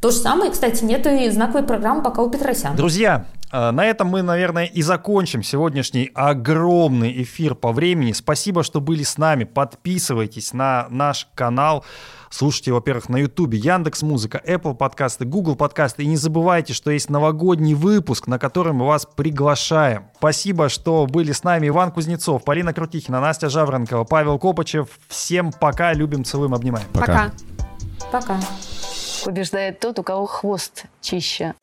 [0.00, 2.74] То же самое, кстати, нет и знаковой программы пока у Петросяна.
[2.74, 8.12] Друзья, на этом мы, наверное, и закончим сегодняшний огромный эфир по времени.
[8.12, 9.44] Спасибо, что были с нами.
[9.44, 11.84] Подписывайтесь на наш канал.
[12.28, 16.02] Слушайте, во-первых, на Ютубе, Яндекс Музыка, Apple подкасты, Google подкасты.
[16.02, 20.06] И не забывайте, что есть новогодний выпуск, на который мы вас приглашаем.
[20.18, 24.88] Спасибо, что были с нами Иван Кузнецов, Полина Крутихина, Настя Жаворонкова, Павел Копачев.
[25.08, 26.86] Всем пока, любим, целуем, обнимаем.
[26.92, 27.30] Пока.
[28.12, 28.38] Пока.
[29.24, 31.54] Побеждает тот, у кого хвост чище.